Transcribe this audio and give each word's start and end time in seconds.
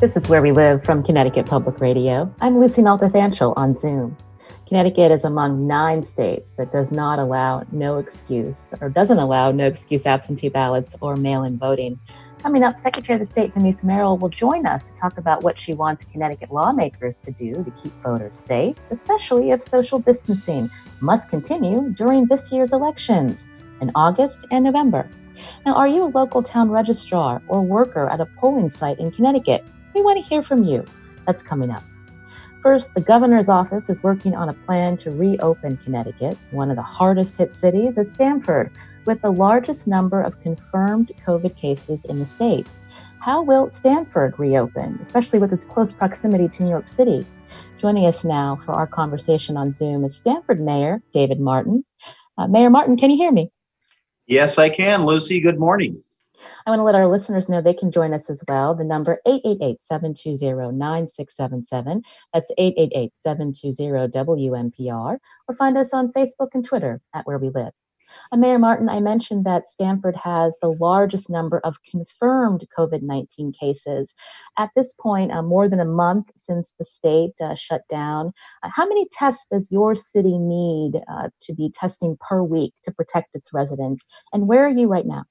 This 0.00 0.16
is 0.16 0.28
Where 0.28 0.40
We 0.40 0.52
Live 0.52 0.84
from 0.84 1.02
Connecticut 1.02 1.46
Public 1.46 1.80
Radio. 1.80 2.32
I'm 2.40 2.60
Lucy 2.60 2.82
Nalpathanchil 2.82 3.52
on 3.56 3.74
Zoom. 3.74 4.16
Connecticut 4.68 5.10
is 5.10 5.24
among 5.24 5.66
nine 5.66 6.04
states 6.04 6.52
that 6.52 6.70
does 6.70 6.92
not 6.92 7.18
allow 7.18 7.64
no 7.72 7.98
excuse 7.98 8.66
or 8.80 8.90
doesn't 8.90 9.18
allow 9.18 9.50
no 9.50 9.66
excuse 9.66 10.06
absentee 10.06 10.50
ballots 10.50 10.94
or 11.00 11.16
mail 11.16 11.42
in 11.42 11.58
voting. 11.58 11.98
Coming 12.40 12.62
up, 12.62 12.78
Secretary 12.78 13.20
of 13.20 13.26
State 13.26 13.54
Denise 13.54 13.82
Merrill 13.82 14.16
will 14.16 14.28
join 14.28 14.66
us 14.66 14.84
to 14.84 14.94
talk 14.94 15.18
about 15.18 15.42
what 15.42 15.58
she 15.58 15.74
wants 15.74 16.04
Connecticut 16.04 16.52
lawmakers 16.52 17.18
to 17.18 17.32
do 17.32 17.64
to 17.64 17.70
keep 17.72 17.92
voters 18.00 18.38
safe, 18.38 18.76
especially 18.92 19.50
if 19.50 19.60
social 19.60 19.98
distancing 19.98 20.70
must 21.00 21.28
continue 21.28 21.90
during 21.96 22.24
this 22.26 22.52
year's 22.52 22.72
elections 22.72 23.48
in 23.80 23.90
August 23.96 24.46
and 24.52 24.62
November. 24.62 25.10
Now, 25.66 25.74
are 25.74 25.88
you 25.88 26.04
a 26.04 26.14
local 26.14 26.44
town 26.44 26.70
registrar 26.70 27.42
or 27.48 27.62
worker 27.62 28.08
at 28.08 28.20
a 28.20 28.26
polling 28.26 28.70
site 28.70 29.00
in 29.00 29.10
Connecticut? 29.10 29.64
We 29.98 30.04
want 30.04 30.22
to 30.22 30.28
hear 30.28 30.44
from 30.44 30.62
you. 30.62 30.84
That's 31.26 31.42
coming 31.42 31.72
up. 31.72 31.82
First, 32.62 32.94
the 32.94 33.00
governor's 33.00 33.48
office 33.48 33.90
is 33.90 34.00
working 34.00 34.32
on 34.32 34.48
a 34.48 34.54
plan 34.54 34.96
to 34.98 35.10
reopen 35.10 35.76
Connecticut. 35.76 36.38
One 36.52 36.70
of 36.70 36.76
the 36.76 36.82
hardest 36.82 37.36
hit 37.36 37.52
cities 37.52 37.98
is 37.98 38.08
Stamford, 38.08 38.70
with 39.06 39.20
the 39.22 39.32
largest 39.32 39.88
number 39.88 40.22
of 40.22 40.38
confirmed 40.38 41.10
COVID 41.26 41.56
cases 41.56 42.04
in 42.04 42.20
the 42.20 42.26
state. 42.26 42.68
How 43.18 43.42
will 43.42 43.72
Stamford 43.72 44.38
reopen, 44.38 45.00
especially 45.02 45.40
with 45.40 45.52
its 45.52 45.64
close 45.64 45.92
proximity 45.92 46.48
to 46.48 46.62
New 46.62 46.70
York 46.70 46.86
City? 46.86 47.26
Joining 47.78 48.06
us 48.06 48.22
now 48.22 48.56
for 48.64 48.74
our 48.74 48.86
conversation 48.86 49.56
on 49.56 49.72
Zoom 49.72 50.04
is 50.04 50.16
Stamford 50.16 50.60
Mayor 50.60 51.02
David 51.12 51.40
Martin. 51.40 51.84
Uh, 52.38 52.46
Mayor 52.46 52.70
Martin, 52.70 52.96
can 52.96 53.10
you 53.10 53.16
hear 53.16 53.32
me? 53.32 53.50
Yes, 54.28 54.58
I 54.58 54.68
can, 54.68 55.04
Lucy. 55.04 55.40
Good 55.40 55.58
morning. 55.58 56.00
I 56.66 56.70
want 56.70 56.80
to 56.80 56.84
let 56.84 56.94
our 56.94 57.06
listeners 57.06 57.48
know 57.48 57.60
they 57.60 57.74
can 57.74 57.90
join 57.90 58.14
us 58.14 58.30
as 58.30 58.42
well. 58.46 58.74
The 58.74 58.84
number 58.84 59.20
888-720-9677. 59.26 62.02
That's 62.32 62.50
888-720-WNPR. 62.58 65.18
Or 65.48 65.54
find 65.54 65.76
us 65.76 65.92
on 65.92 66.12
Facebook 66.12 66.48
and 66.54 66.64
Twitter 66.64 67.02
at 67.14 67.26
Where 67.26 67.38
We 67.38 67.50
Live. 67.50 67.72
Uh, 68.32 68.36
Mayor 68.36 68.58
Martin, 68.58 68.88
I 68.88 69.00
mentioned 69.00 69.44
that 69.44 69.68
Stamford 69.68 70.16
has 70.16 70.56
the 70.60 70.74
largest 70.80 71.28
number 71.28 71.58
of 71.60 71.82
confirmed 71.82 72.66
COVID 72.76 73.02
19 73.02 73.52
cases. 73.52 74.14
At 74.56 74.70
this 74.74 74.92
point, 74.94 75.32
uh, 75.32 75.42
more 75.42 75.68
than 75.68 75.80
a 75.80 75.84
month 75.84 76.30
since 76.36 76.72
the 76.78 76.84
state 76.84 77.40
uh, 77.40 77.54
shut 77.54 77.82
down, 77.88 78.32
uh, 78.62 78.70
how 78.72 78.86
many 78.86 79.06
tests 79.12 79.46
does 79.50 79.68
your 79.70 79.94
city 79.94 80.38
need 80.38 81.02
uh, 81.08 81.28
to 81.42 81.54
be 81.54 81.70
testing 81.70 82.16
per 82.20 82.42
week 82.42 82.74
to 82.84 82.92
protect 82.92 83.34
its 83.34 83.52
residents? 83.52 84.06
And 84.32 84.48
where 84.48 84.64
are 84.64 84.70
you 84.70 84.88
right 84.88 85.06
now? 85.06 85.24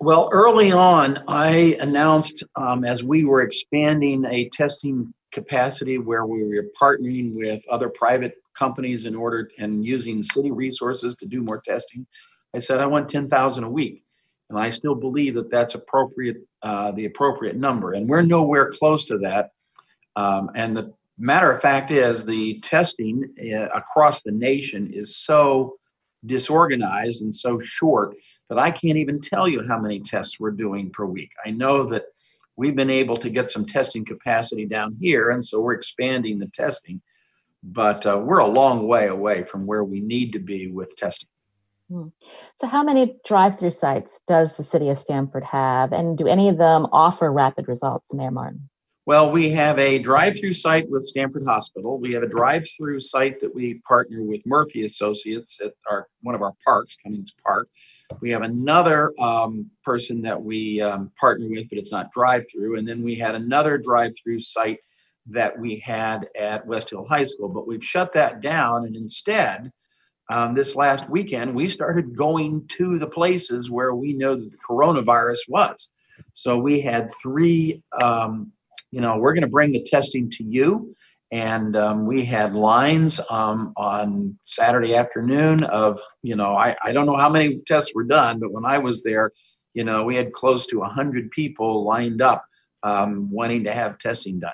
Well, 0.00 0.28
early 0.32 0.72
on, 0.72 1.22
I 1.28 1.76
announced 1.80 2.42
um, 2.56 2.84
as 2.84 3.04
we 3.04 3.24
were 3.24 3.42
expanding 3.42 4.24
a 4.24 4.48
testing 4.48 5.14
capacity 5.30 5.98
where 5.98 6.26
we 6.26 6.42
were 6.42 6.66
partnering 6.80 7.32
with 7.32 7.64
other 7.68 7.88
private 7.88 8.34
companies 8.54 9.04
in 9.04 9.14
order 9.14 9.50
and 9.58 9.84
using 9.84 10.22
city 10.22 10.50
resources 10.50 11.16
to 11.16 11.26
do 11.26 11.42
more 11.42 11.62
testing. 11.66 12.06
I 12.54 12.58
said 12.58 12.80
I 12.80 12.86
want 12.86 13.08
10,000 13.08 13.64
a 13.64 13.70
week, 13.70 14.02
and 14.50 14.58
I 14.58 14.70
still 14.70 14.94
believe 14.96 15.34
that 15.34 15.50
that's 15.50 15.74
appropriate, 15.74 16.38
uh, 16.62 16.90
the 16.92 17.06
appropriate 17.06 17.56
number, 17.56 17.92
and 17.92 18.08
we're 18.08 18.22
nowhere 18.22 18.72
close 18.72 19.04
to 19.06 19.18
that. 19.18 19.50
Um, 20.16 20.50
and 20.56 20.76
the 20.76 20.92
matter 21.18 21.50
of 21.50 21.60
fact 21.60 21.92
is, 21.92 22.24
the 22.24 22.60
testing 22.60 23.32
uh, 23.40 23.68
across 23.74 24.22
the 24.22 24.32
nation 24.32 24.90
is 24.92 25.18
so 25.18 25.76
disorganized 26.26 27.22
and 27.22 27.34
so 27.34 27.60
short 27.60 28.14
that 28.48 28.58
I 28.58 28.70
can't 28.70 28.98
even 28.98 29.20
tell 29.20 29.48
you 29.48 29.66
how 29.66 29.78
many 29.78 30.00
tests 30.00 30.38
we're 30.38 30.50
doing 30.50 30.90
per 30.90 31.06
week. 31.06 31.32
I 31.44 31.50
know 31.50 31.84
that 31.84 32.04
we've 32.56 32.76
been 32.76 32.90
able 32.90 33.16
to 33.18 33.30
get 33.30 33.50
some 33.50 33.64
testing 33.64 34.04
capacity 34.04 34.66
down 34.66 34.96
here, 35.00 35.30
and 35.30 35.44
so 35.44 35.60
we're 35.60 35.72
expanding 35.72 36.38
the 36.38 36.48
testing, 36.48 37.00
but 37.62 38.04
uh, 38.06 38.20
we're 38.22 38.38
a 38.38 38.46
long 38.46 38.86
way 38.86 39.08
away 39.08 39.44
from 39.44 39.66
where 39.66 39.84
we 39.84 40.00
need 40.00 40.32
to 40.32 40.38
be 40.38 40.68
with 40.68 40.96
testing. 40.96 41.28
Hmm. 41.90 42.08
So, 42.60 42.66
how 42.66 42.82
many 42.82 43.16
drive 43.26 43.58
through 43.58 43.72
sites 43.72 44.20
does 44.26 44.56
the 44.56 44.64
city 44.64 44.88
of 44.88 44.98
Stamford 44.98 45.44
have, 45.44 45.92
and 45.92 46.16
do 46.16 46.26
any 46.26 46.48
of 46.48 46.56
them 46.56 46.86
offer 46.92 47.30
rapid 47.30 47.68
results, 47.68 48.12
Mayor 48.14 48.30
Martin? 48.30 48.68
Well, 49.06 49.30
we 49.30 49.50
have 49.50 49.78
a 49.78 49.98
drive-through 49.98 50.54
site 50.54 50.88
with 50.88 51.04
Stamford 51.04 51.44
Hospital. 51.44 51.98
We 51.98 52.14
have 52.14 52.22
a 52.22 52.28
drive-through 52.28 53.02
site 53.02 53.38
that 53.42 53.54
we 53.54 53.74
partner 53.86 54.22
with 54.22 54.40
Murphy 54.46 54.86
Associates 54.86 55.60
at 55.62 55.74
our 55.90 56.08
one 56.22 56.34
of 56.34 56.40
our 56.40 56.54
parks, 56.64 56.96
Cummings 57.02 57.34
Park. 57.44 57.68
We 58.22 58.30
have 58.30 58.40
another 58.40 59.12
um, 59.18 59.70
person 59.84 60.22
that 60.22 60.42
we 60.42 60.80
um, 60.80 61.12
partner 61.20 61.50
with, 61.50 61.68
but 61.68 61.76
it's 61.76 61.92
not 61.92 62.12
drive-through. 62.12 62.78
And 62.78 62.88
then 62.88 63.02
we 63.02 63.14
had 63.14 63.34
another 63.34 63.76
drive-through 63.76 64.40
site 64.40 64.78
that 65.26 65.58
we 65.58 65.76
had 65.76 66.26
at 66.34 66.66
West 66.66 66.88
Hill 66.88 67.04
High 67.04 67.24
School, 67.24 67.50
but 67.50 67.66
we've 67.66 67.84
shut 67.84 68.10
that 68.14 68.40
down. 68.40 68.86
And 68.86 68.96
instead, 68.96 69.70
um, 70.30 70.54
this 70.54 70.76
last 70.76 71.10
weekend, 71.10 71.54
we 71.54 71.68
started 71.68 72.16
going 72.16 72.66
to 72.68 72.98
the 72.98 73.06
places 73.06 73.70
where 73.70 73.94
we 73.94 74.14
know 74.14 74.34
that 74.34 74.50
the 74.50 74.58
coronavirus 74.66 75.40
was. 75.46 75.90
So 76.32 76.56
we 76.56 76.80
had 76.80 77.12
three 77.12 77.82
um, 78.00 78.50
you 78.94 79.00
know, 79.00 79.18
we're 79.18 79.34
going 79.34 79.42
to 79.42 79.48
bring 79.48 79.72
the 79.72 79.82
testing 79.82 80.30
to 80.30 80.44
you. 80.44 80.94
And 81.32 81.76
um, 81.76 82.06
we 82.06 82.24
had 82.24 82.54
lines 82.54 83.20
um, 83.28 83.72
on 83.76 84.38
Saturday 84.44 84.94
afternoon 84.94 85.64
of, 85.64 86.00
you 86.22 86.36
know, 86.36 86.54
I, 86.54 86.76
I 86.80 86.92
don't 86.92 87.06
know 87.06 87.16
how 87.16 87.28
many 87.28 87.60
tests 87.66 87.92
were 87.92 88.04
done, 88.04 88.38
but 88.38 88.52
when 88.52 88.64
I 88.64 88.78
was 88.78 89.02
there, 89.02 89.32
you 89.72 89.82
know, 89.82 90.04
we 90.04 90.14
had 90.14 90.32
close 90.32 90.66
to 90.66 90.78
100 90.78 91.32
people 91.32 91.82
lined 91.82 92.22
up 92.22 92.44
um, 92.84 93.28
wanting 93.32 93.64
to 93.64 93.72
have 93.72 93.98
testing 93.98 94.38
done. 94.38 94.52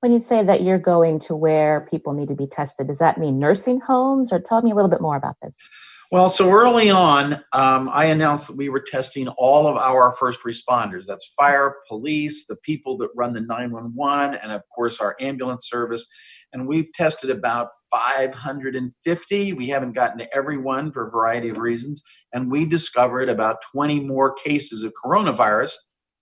When 0.00 0.12
you 0.12 0.18
say 0.18 0.42
that 0.42 0.62
you're 0.62 0.78
going 0.78 1.18
to 1.20 1.36
where 1.36 1.86
people 1.90 2.14
need 2.14 2.28
to 2.28 2.34
be 2.34 2.46
tested, 2.46 2.86
does 2.86 3.00
that 3.00 3.18
mean 3.18 3.38
nursing 3.38 3.80
homes 3.80 4.32
or 4.32 4.40
tell 4.40 4.62
me 4.62 4.70
a 4.70 4.74
little 4.74 4.88
bit 4.88 5.02
more 5.02 5.16
about 5.16 5.36
this? 5.42 5.54
Well, 6.12 6.28
so 6.28 6.50
early 6.50 6.90
on, 6.90 7.34
um, 7.52 7.88
I 7.92 8.06
announced 8.06 8.48
that 8.48 8.56
we 8.56 8.68
were 8.68 8.80
testing 8.84 9.28
all 9.28 9.68
of 9.68 9.76
our 9.76 10.10
first 10.10 10.40
responders. 10.42 11.06
That's 11.06 11.32
fire, 11.36 11.76
police, 11.86 12.46
the 12.48 12.56
people 12.64 12.98
that 12.98 13.10
run 13.14 13.32
the 13.32 13.42
911, 13.42 14.40
and 14.42 14.50
of 14.50 14.62
course 14.74 14.98
our 14.98 15.14
ambulance 15.20 15.68
service. 15.68 16.04
And 16.52 16.66
we've 16.66 16.92
tested 16.94 17.30
about 17.30 17.68
550. 17.92 19.52
We 19.52 19.68
haven't 19.68 19.92
gotten 19.92 20.18
to 20.18 20.36
everyone 20.36 20.90
for 20.90 21.06
a 21.06 21.10
variety 21.12 21.48
of 21.48 21.58
reasons. 21.58 22.02
And 22.32 22.50
we 22.50 22.64
discovered 22.64 23.28
about 23.28 23.58
20 23.70 24.00
more 24.00 24.34
cases 24.34 24.82
of 24.82 24.92
coronavirus 25.04 25.74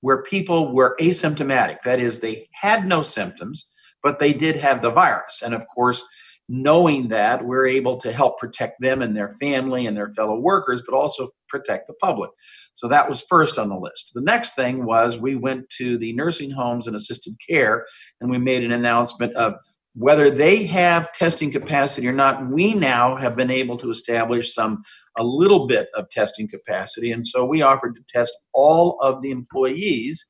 where 0.03 0.23
people 0.23 0.75
were 0.75 0.97
asymptomatic. 1.01 1.79
That 1.87 1.99
is, 1.99 2.21
they 2.21 2.47
had 2.53 2.87
no 2.87 3.03
symptoms, 3.03 3.71
but 4.03 4.19
they 4.19 4.35
did 4.35 4.57
have 4.57 4.83
the 4.83 4.91
virus. 4.91 5.41
And 5.43 5.55
of 5.55 5.67
course, 5.75 6.05
knowing 6.49 7.09
that 7.09 7.45
we're 7.45 7.67
able 7.67 7.99
to 7.99 8.11
help 8.11 8.39
protect 8.39 8.81
them 8.81 9.03
and 9.03 9.17
their 9.17 9.31
family 9.41 9.87
and 9.87 9.97
their 9.97 10.11
fellow 10.13 10.39
workers, 10.39 10.83
but 10.87 10.97
also 10.97 11.29
protect 11.49 11.87
the 11.87 11.95
public. 11.95 12.31
So 12.75 12.89
that 12.89 13.09
was 13.09 13.25
first 13.29 13.59
on 13.59 13.69
the 13.69 13.77
list. 13.77 14.13
The 14.15 14.23
next 14.23 14.55
thing 14.55 14.87
was 14.87 15.19
we 15.19 15.35
went 15.35 15.69
to 15.79 15.99
the 15.99 16.13
nursing 16.15 16.51
homes 16.51 16.87
and 16.87 16.97
assisted 16.97 17.35
care 17.47 17.85
and 18.21 18.31
we 18.31 18.39
made 18.39 18.65
an 18.65 18.73
announcement 18.73 19.35
of 19.35 19.55
whether 19.95 20.31
they 20.31 20.65
have 20.65 21.13
testing 21.13 21.51
capacity 21.51 22.07
or 22.07 22.13
not 22.13 22.49
we 22.51 22.73
now 22.73 23.17
have 23.17 23.35
been 23.35 23.51
able 23.51 23.77
to 23.77 23.91
establish 23.91 24.55
some 24.55 24.83
a 25.17 25.25
little 25.25 25.67
bit 25.67 25.89
of 25.95 26.09
testing 26.11 26.47
capacity 26.47 27.11
and 27.11 27.27
so 27.27 27.45
we 27.45 27.63
offered 27.63 27.97
to 27.97 28.03
test 28.15 28.33
all 28.53 28.99
of 29.01 29.23
the 29.23 29.31
employees 29.31 30.25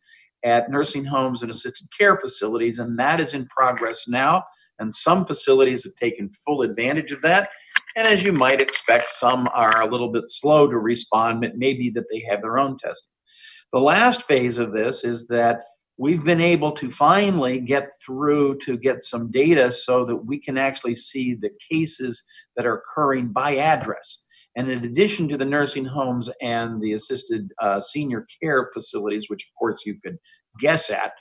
at 0.45 0.71
nursing 0.71 1.05
homes 1.05 1.43
and 1.43 1.51
assisted 1.51 1.87
care 1.99 2.17
facilities 2.19 2.79
and 2.79 2.99
that 2.99 3.21
is 3.21 3.35
in 3.35 3.47
progress 3.47 4.07
now 4.09 4.43
and 4.79 4.95
some 4.95 5.25
facilities 5.25 5.85
have 5.85 5.95
taken 5.95 6.31
full 6.45 6.63
advantage 6.63 7.13
of 7.13 7.23
that. 7.23 7.51
And 7.97 8.07
as 8.07 8.23
you 8.23 8.33
might 8.33 8.61
expect, 8.61 9.11
some 9.11 9.49
are 9.53 9.81
a 9.81 9.87
little 9.89 10.09
bit 10.09 10.31
slow 10.31 10.69
to 10.69 10.79
respond. 10.79 11.45
It 11.45 11.57
may 11.57 11.75
be 11.75 11.91
that 11.91 12.09
they 12.11 12.21
have 12.29 12.43
their 12.43 12.59
own 12.59 12.79
testing. 12.79 13.11
The 13.73 13.81
last 13.81 14.23
phase 14.23 14.59
of 14.59 14.73
this 14.73 15.05
is 15.05 15.29
that 15.29 15.65
we've 15.99 16.25
been 16.25 16.41
able 16.41 16.73
to 16.73 16.91
finally 16.91 17.59
get 17.61 17.91
through 18.05 18.59
to 18.59 18.79
get 18.79 19.03
some 19.03 19.31
data 19.31 19.71
so 19.71 20.05
that 20.05 20.17
we 20.17 20.39
can 20.39 20.57
actually 20.57 20.95
see 20.95 21.35
the 21.35 21.51
cases 21.71 22.23
that 22.57 22.67
are 22.67 22.79
occurring 22.79 23.29
by 23.29 23.57
address. 23.57 24.23
And 24.57 24.71
in 24.71 24.85
addition 24.85 25.29
to 25.29 25.37
the 25.37 25.45
nursing 25.45 25.85
homes 25.85 26.31
and 26.41 26.81
the 26.81 26.95
assisted 26.95 27.53
uh, 27.61 27.81
senior 27.81 28.27
care 28.41 28.71
facilities, 28.73 29.29
which 29.29 29.45
of 29.45 29.59
course 29.59 29.83
you 29.85 29.97
could 30.03 30.19
guess 30.59 30.91
at, 30.91 31.13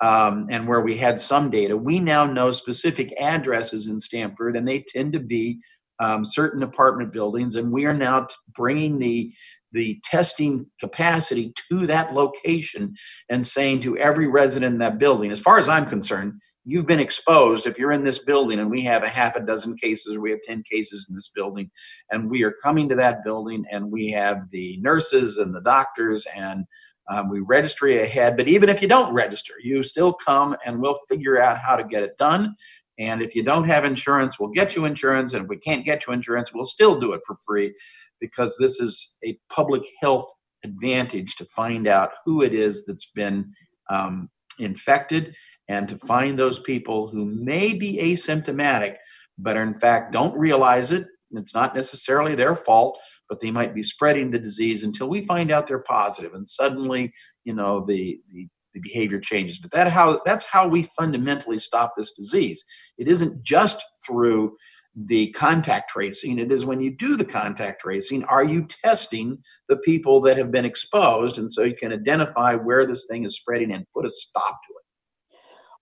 um, 0.00 0.46
and 0.50 0.66
where 0.66 0.80
we 0.80 0.96
had 0.96 1.20
some 1.20 1.50
data, 1.50 1.76
we 1.76 1.98
now 1.98 2.24
know 2.26 2.52
specific 2.52 3.14
addresses 3.20 3.88
in 3.88 3.98
Stamford, 3.98 4.56
and 4.56 4.66
they 4.66 4.84
tend 4.88 5.12
to 5.14 5.20
be 5.20 5.58
um, 5.98 6.24
certain 6.24 6.62
apartment 6.62 7.12
buildings. 7.12 7.56
And 7.56 7.72
we 7.72 7.86
are 7.86 7.94
now 7.94 8.28
bringing 8.54 8.98
the 8.98 9.32
the 9.72 10.00
testing 10.04 10.64
capacity 10.80 11.52
to 11.68 11.86
that 11.86 12.14
location 12.14 12.94
and 13.28 13.46
saying 13.46 13.80
to 13.80 13.98
every 13.98 14.26
resident 14.26 14.72
in 14.72 14.78
that 14.78 14.98
building, 14.98 15.30
as 15.30 15.40
far 15.40 15.58
as 15.58 15.68
I'm 15.68 15.84
concerned, 15.86 16.40
you've 16.64 16.86
been 16.86 17.00
exposed. 17.00 17.66
If 17.66 17.78
you're 17.78 17.92
in 17.92 18.02
this 18.02 18.18
building 18.18 18.58
and 18.58 18.70
we 18.70 18.82
have 18.82 19.02
a 19.02 19.08
half 19.08 19.36
a 19.36 19.40
dozen 19.40 19.76
cases 19.76 20.16
or 20.16 20.20
we 20.20 20.30
have 20.30 20.40
10 20.46 20.62
cases 20.62 21.06
in 21.08 21.14
this 21.14 21.28
building, 21.28 21.70
and 22.10 22.30
we 22.30 22.42
are 22.42 22.54
coming 22.62 22.88
to 22.88 22.94
that 22.96 23.22
building 23.22 23.64
and 23.70 23.90
we 23.90 24.08
have 24.10 24.50
the 24.50 24.78
nurses 24.78 25.38
and 25.38 25.54
the 25.54 25.60
doctors 25.60 26.26
and 26.34 26.64
um, 27.08 27.28
we 27.28 27.40
register 27.40 27.86
ahead. 27.88 28.36
But 28.36 28.48
even 28.48 28.68
if 28.68 28.82
you 28.82 28.88
don't 28.88 29.12
register, 29.12 29.54
you 29.62 29.82
still 29.82 30.12
come 30.12 30.56
and 30.64 30.80
we'll 30.80 30.98
figure 31.08 31.40
out 31.40 31.58
how 31.58 31.76
to 31.76 31.84
get 31.84 32.02
it 32.02 32.16
done. 32.18 32.54
And 32.98 33.20
if 33.20 33.34
you 33.34 33.42
don't 33.42 33.64
have 33.64 33.84
insurance, 33.84 34.38
we'll 34.38 34.50
get 34.50 34.74
you 34.74 34.86
insurance. 34.86 35.34
And 35.34 35.44
if 35.44 35.48
we 35.48 35.58
can't 35.58 35.84
get 35.84 36.06
you 36.06 36.12
insurance, 36.12 36.52
we'll 36.52 36.64
still 36.64 36.98
do 36.98 37.12
it 37.12 37.20
for 37.26 37.36
free 37.46 37.74
because 38.20 38.56
this 38.58 38.80
is 38.80 39.16
a 39.24 39.38
public 39.50 39.82
health 40.00 40.30
advantage 40.64 41.36
to 41.36 41.44
find 41.44 41.86
out 41.86 42.10
who 42.24 42.42
it 42.42 42.54
is 42.54 42.86
that's 42.86 43.10
been 43.14 43.52
um, 43.90 44.30
infected 44.58 45.36
and 45.68 45.88
to 45.88 45.98
find 45.98 46.38
those 46.38 46.58
people 46.58 47.08
who 47.08 47.26
may 47.26 47.74
be 47.74 47.98
asymptomatic 47.98 48.96
but 49.38 49.56
in 49.56 49.78
fact 49.78 50.12
don't 50.12 50.36
realize 50.36 50.92
it. 50.92 51.06
It's 51.32 51.54
not 51.54 51.74
necessarily 51.74 52.34
their 52.34 52.56
fault, 52.56 52.98
but 53.28 53.40
they 53.40 53.50
might 53.50 53.74
be 53.74 53.82
spreading 53.82 54.30
the 54.30 54.38
disease 54.38 54.84
until 54.84 55.08
we 55.08 55.22
find 55.22 55.50
out 55.50 55.66
they're 55.66 55.80
positive, 55.80 56.34
and 56.34 56.48
suddenly, 56.48 57.12
you 57.44 57.54
know, 57.54 57.84
the 57.86 58.20
the, 58.32 58.46
the 58.74 58.80
behavior 58.80 59.20
changes. 59.20 59.58
But 59.58 59.70
that 59.72 59.88
how 59.88 60.20
that's 60.24 60.44
how 60.44 60.68
we 60.68 60.84
fundamentally 60.98 61.58
stop 61.58 61.94
this 61.96 62.12
disease. 62.12 62.64
It 62.98 63.08
isn't 63.08 63.42
just 63.42 63.82
through 64.06 64.56
the 64.96 65.30
contact 65.32 65.90
tracing. 65.90 66.38
It 66.38 66.50
is 66.50 66.64
when 66.64 66.80
you 66.80 66.90
do 66.96 67.16
the 67.16 67.24
contact 67.24 67.82
tracing, 67.82 68.24
are 68.24 68.44
you 68.44 68.66
testing 68.66 69.38
the 69.68 69.76
people 69.78 70.22
that 70.22 70.38
have 70.38 70.50
been 70.50 70.64
exposed? 70.64 71.38
And 71.38 71.52
so 71.52 71.64
you 71.64 71.76
can 71.76 71.92
identify 71.92 72.54
where 72.54 72.86
this 72.86 73.06
thing 73.06 73.24
is 73.24 73.36
spreading 73.36 73.72
and 73.72 73.84
put 73.94 74.06
a 74.06 74.10
stop 74.10 74.58
to 74.66 74.72
it. 74.72 74.85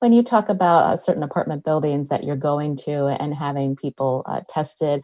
When 0.04 0.12
you 0.12 0.22
talk 0.22 0.50
about 0.50 0.80
uh, 0.80 0.96
certain 0.98 1.22
apartment 1.22 1.64
buildings 1.64 2.08
that 2.08 2.24
you're 2.24 2.36
going 2.36 2.76
to 2.84 3.06
and 3.06 3.32
having 3.32 3.74
people 3.74 4.22
uh, 4.26 4.42
tested, 4.50 5.02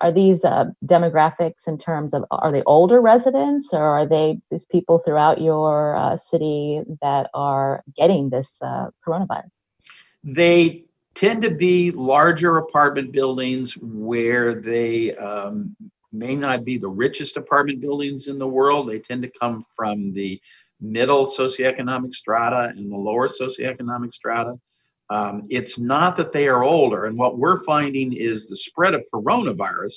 are 0.00 0.12
these 0.12 0.44
uh, 0.44 0.66
demographics 0.84 1.66
in 1.66 1.76
terms 1.78 2.14
of 2.14 2.24
are 2.30 2.52
they 2.52 2.62
older 2.62 3.00
residents 3.00 3.74
or 3.74 3.82
are 3.82 4.06
they 4.06 4.38
these 4.48 4.64
people 4.64 5.00
throughout 5.00 5.40
your 5.40 5.96
uh, 5.96 6.16
city 6.16 6.82
that 7.02 7.28
are 7.34 7.82
getting 7.96 8.30
this 8.30 8.58
uh, 8.62 8.90
coronavirus? 9.04 9.50
They 10.22 10.84
tend 11.16 11.42
to 11.42 11.50
be 11.50 11.90
larger 11.90 12.58
apartment 12.58 13.10
buildings 13.10 13.76
where 13.76 14.54
they 14.54 15.16
um, 15.16 15.74
may 16.12 16.36
not 16.36 16.64
be 16.64 16.78
the 16.78 16.88
richest 16.88 17.36
apartment 17.36 17.80
buildings 17.80 18.28
in 18.28 18.38
the 18.38 18.46
world. 18.46 18.88
They 18.88 19.00
tend 19.00 19.22
to 19.22 19.30
come 19.40 19.66
from 19.74 20.12
the 20.12 20.40
middle 20.80 21.26
socioeconomic 21.26 22.14
strata 22.14 22.72
and 22.76 22.90
the 22.90 22.96
lower 22.96 23.28
socioeconomic 23.28 24.12
strata. 24.12 24.58
Um, 25.08 25.46
it's 25.48 25.78
not 25.78 26.16
that 26.16 26.32
they 26.32 26.48
are 26.48 26.64
older. 26.64 27.06
And 27.06 27.16
what 27.16 27.38
we're 27.38 27.62
finding 27.62 28.12
is 28.12 28.46
the 28.46 28.56
spread 28.56 28.94
of 28.94 29.04
coronavirus 29.12 29.94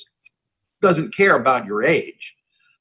doesn't 0.80 1.14
care 1.14 1.36
about 1.36 1.66
your 1.66 1.82
age. 1.82 2.34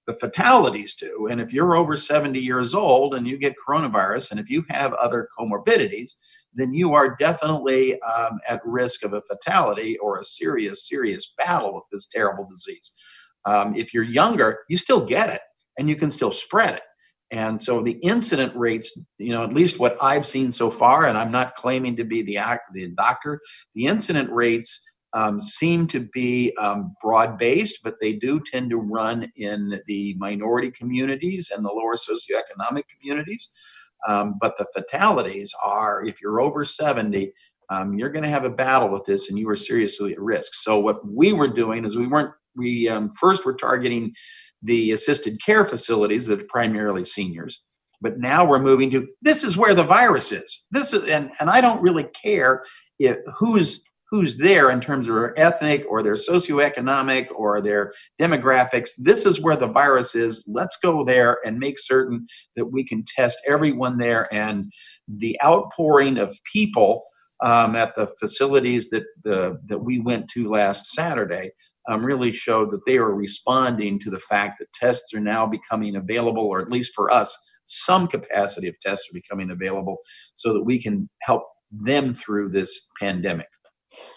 The 0.08 0.16
fatalities 0.16 0.96
do. 0.96 1.28
And 1.30 1.40
if 1.42 1.54
you're 1.54 1.76
over 1.76 1.98
70 1.98 2.40
years 2.40 2.74
old 2.74 3.16
and 3.16 3.28
you 3.28 3.38
get 3.38 3.56
coronavirus, 3.68 4.32
and 4.32 4.40
if 4.40 4.50
you 4.50 4.64
have 4.70 4.94
other 4.94 5.28
comorbidities, 5.38 6.12
then 6.54 6.74
you 6.74 6.94
are 6.94 7.16
definitely 7.20 8.02
um, 8.02 8.40
at 8.48 8.62
risk 8.66 9.04
of 9.04 9.14
a 9.14 9.22
fatality 9.22 9.98
or 10.00 10.20
a 10.20 10.26
serious, 10.26 10.88
serious 10.88 11.34
battle 11.38 11.76
with 11.76 11.84
this 11.92 12.08
terrible 12.08 12.48
disease. 12.50 12.92
Um, 13.46 13.76
if 13.76 13.94
you're 13.94 14.04
younger, 14.04 14.60
you 14.68 14.78
still 14.78 15.06
get 15.06 15.30
it 15.30 15.42
and 15.78 15.88
you 15.88 15.96
can 15.96 16.10
still 16.10 16.32
spread 16.32 16.76
it. 16.76 16.82
And 17.32 17.62
so 17.62 17.82
the 17.82 18.00
incident 18.02 18.56
rates, 18.56 18.98
you 19.18 19.34
know, 19.34 19.44
at 19.44 19.54
least 19.54 19.80
what 19.80 19.98
I've 20.02 20.26
seen 20.26 20.52
so 20.52 20.72
far, 20.72 21.08
and 21.08 21.18
I'm 21.18 21.32
not 21.32 21.56
claiming 21.56 21.96
to 21.98 22.04
be 22.04 22.24
the, 22.24 22.40
the 22.74 22.88
doctor, 22.90 23.40
the 23.76 23.86
incident 23.86 24.32
rates 24.32 24.84
um, 25.14 25.42
seem 25.42 25.88
to 25.88 26.08
be 26.14 26.56
um, 26.58 26.96
broad 27.02 27.38
based, 27.38 27.80
but 27.84 27.96
they 28.00 28.14
do 28.14 28.42
tend 28.52 28.70
to 28.72 28.78
run 28.78 29.32
in 29.36 29.80
the 29.88 30.16
minority 30.18 30.72
communities 30.72 31.52
and 31.56 31.66
the 31.66 31.72
lower 31.72 31.96
socioeconomic 31.96 32.84
communities. 32.88 33.50
Um, 34.08 34.36
but 34.40 34.58
the 34.58 34.68
fatalities 34.74 35.54
are 35.64 36.06
if 36.06 36.22
you're 36.22 36.42
over 36.42 36.64
70, 36.64 37.34
um, 37.70 37.98
you're 37.98 38.10
going 38.10 38.24
to 38.24 38.30
have 38.30 38.46
a 38.46 38.50
battle 38.50 38.90
with 38.90 39.06
this 39.06 39.30
and 39.30 39.38
you 39.38 39.48
are 39.50 39.56
seriously 39.56 40.14
at 40.14 40.20
risk. 40.20 40.54
So, 40.54 40.80
what 40.80 41.06
we 41.08 41.34
were 41.34 41.48
doing 41.48 41.86
is 41.86 41.96
we 41.96 42.08
weren't, 42.08 42.34
we 42.56 42.90
um, 42.90 43.12
first 43.12 43.46
were 43.46 43.54
targeting 43.54 44.14
the 44.62 44.92
assisted 44.92 45.42
care 45.44 45.66
facilities 45.66 46.26
that 46.28 46.42
are 46.42 46.46
primarily 46.50 47.06
seniors. 47.06 47.62
But 48.02 48.20
now 48.20 48.46
we're 48.46 48.60
moving 48.60 48.90
to 48.92 49.08
this 49.22 49.44
is 49.44 49.58
where 49.58 49.76
the 49.76 49.84
virus 49.84 50.32
is. 50.32 50.66
This 50.72 50.94
is 50.94 51.04
and, 51.04 51.32
and 51.40 51.50
I 51.50 51.62
don't 51.62 51.82
really 51.82 52.06
care 52.22 52.64
if 52.98 53.18
who's 53.38 53.84
who's 54.10 54.38
there 54.38 54.72
in 54.72 54.82
terms 54.82 55.08
of 55.08 55.16
their 55.16 55.40
ethnic 55.40 55.86
or 55.88 56.02
their 56.02 56.16
socioeconomic 56.16 57.28
or 57.36 57.62
their 57.62 57.94
demographics. 58.20 58.90
This 58.98 59.26
is 59.26 59.40
where 59.40 59.56
the 59.56 59.68
virus 59.68 60.16
is. 60.16 60.44
Let's 60.48 60.78
go 60.82 61.04
there 61.04 61.38
and 61.46 61.60
make 61.60 61.78
certain 61.78 62.26
that 62.56 62.66
we 62.66 62.84
can 62.84 63.04
test 63.16 63.40
everyone 63.48 63.98
there. 63.98 64.34
And 64.34 64.72
the 65.08 65.40
outpouring 65.44 66.18
of 66.18 66.36
people 66.52 67.04
um, 67.42 67.76
at 67.76 67.96
the 67.96 68.08
facilities 68.20 68.90
that 68.90 69.04
the, 69.24 69.60
that 69.68 69.80
we 69.80 70.00
went 70.00 70.28
to 70.30 70.50
last 70.50 70.88
Saturday 70.88 71.52
um, 71.90 72.06
really 72.06 72.32
showed 72.32 72.72
that 72.72 72.86
they 72.86 72.98
are 72.98 73.14
responding 73.14 74.00
to 74.00 74.10
the 74.10 74.20
fact 74.20 74.60
that 74.60 74.72
tests 74.74 75.14
are 75.14 75.20
now 75.20 75.46
becoming 75.46 75.96
available, 75.96 76.44
or 76.44 76.62
at 76.62 76.72
least 76.72 76.94
for 76.96 77.12
us, 77.12 77.36
some 77.66 78.08
capacity 78.08 78.68
of 78.68 78.80
tests 78.80 79.08
are 79.10 79.20
becoming 79.20 79.52
available 79.52 79.98
so 80.36 80.54
that 80.54 80.64
we 80.64 80.82
can 80.82 81.10
help 81.22 81.44
them 81.72 82.14
through 82.14 82.50
this 82.50 82.88
pandemic. 83.00 83.48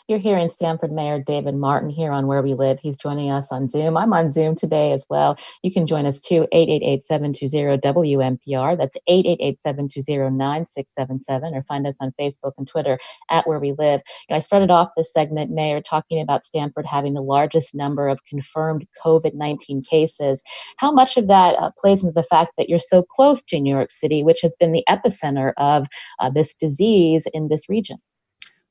You're 0.08 0.18
hearing 0.18 0.50
Stamford 0.50 0.90
Mayor 0.90 1.20
David 1.20 1.54
Martin 1.54 1.88
here 1.88 2.10
on 2.10 2.26
Where 2.26 2.42
We 2.42 2.54
Live. 2.54 2.80
He's 2.80 2.96
joining 2.96 3.30
us 3.30 3.52
on 3.52 3.68
Zoom. 3.68 3.96
I'm 3.96 4.12
on 4.12 4.32
Zoom 4.32 4.56
today 4.56 4.90
as 4.92 5.06
well. 5.08 5.38
You 5.62 5.72
can 5.72 5.86
join 5.86 6.06
us 6.06 6.18
too, 6.18 6.48
888-720-WNPR. 6.52 8.76
That's 8.76 8.96
888-720-9677 9.08 11.54
or 11.54 11.62
find 11.62 11.86
us 11.86 11.98
on 12.00 12.12
Facebook 12.20 12.54
and 12.58 12.66
Twitter 12.66 12.98
at 13.30 13.46
Where 13.46 13.60
We 13.60 13.74
Live. 13.78 14.00
You 14.28 14.34
know, 14.34 14.36
I 14.36 14.40
started 14.40 14.72
off 14.72 14.90
this 14.96 15.12
segment, 15.12 15.52
Mayor, 15.52 15.80
talking 15.80 16.20
about 16.20 16.44
Stamford 16.44 16.84
having 16.84 17.14
the 17.14 17.22
largest 17.22 17.72
number 17.72 18.08
of 18.08 18.24
confirmed 18.24 18.84
COVID-19 19.04 19.86
cases. 19.86 20.42
How 20.78 20.90
much 20.90 21.16
of 21.16 21.28
that 21.28 21.56
uh, 21.60 21.70
plays 21.78 22.02
into 22.02 22.12
the 22.12 22.24
fact 22.24 22.54
that 22.58 22.68
you're 22.68 22.80
so 22.80 23.04
close 23.04 23.40
to 23.44 23.60
New 23.60 23.72
York 23.72 23.92
City, 23.92 24.24
which 24.24 24.40
has 24.42 24.56
been 24.58 24.72
the 24.72 24.82
epicenter 24.88 25.52
of 25.58 25.86
uh, 26.18 26.28
this 26.28 26.54
disease 26.54 27.24
in 27.32 27.46
this 27.46 27.68
region? 27.68 27.98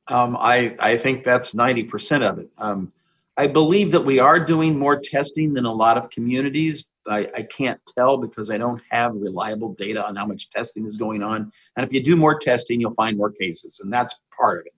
Um, 0.08 0.38
I, 0.40 0.76
I 0.80 0.98
think 0.98 1.24
that's 1.24 1.54
90% 1.54 2.28
of 2.28 2.40
it. 2.40 2.50
Um, 2.58 2.92
I 3.38 3.48
believe 3.48 3.92
that 3.92 4.02
we 4.02 4.20
are 4.20 4.40
doing 4.40 4.78
more 4.78 5.00
testing 5.00 5.54
than 5.54 5.66
a 5.66 5.74
lot 5.74 5.98
of 5.98 6.10
communities. 6.10 6.86
I, 7.08 7.30
I 7.36 7.44
can't 7.44 7.80
tell 7.98 8.18
because 8.18 8.52
I 8.52 8.58
don't 8.58 8.82
have 8.92 9.16
reliable 9.16 9.74
data 9.74 10.06
on 10.06 10.16
how 10.16 10.26
much 10.26 10.50
testing 10.50 10.86
is 10.86 10.98
going 10.98 11.24
on. 11.24 11.52
And 11.76 11.86
if 11.86 11.94
you 11.94 12.04
do 12.04 12.16
more 12.16 12.38
testing, 12.38 12.80
you'll 12.80 12.94
find 12.94 13.18
more 13.18 13.32
cases, 13.32 13.80
and 13.80 13.92
that's 13.92 14.16
part 14.38 14.60
of 14.60 14.66
it. 14.68 14.74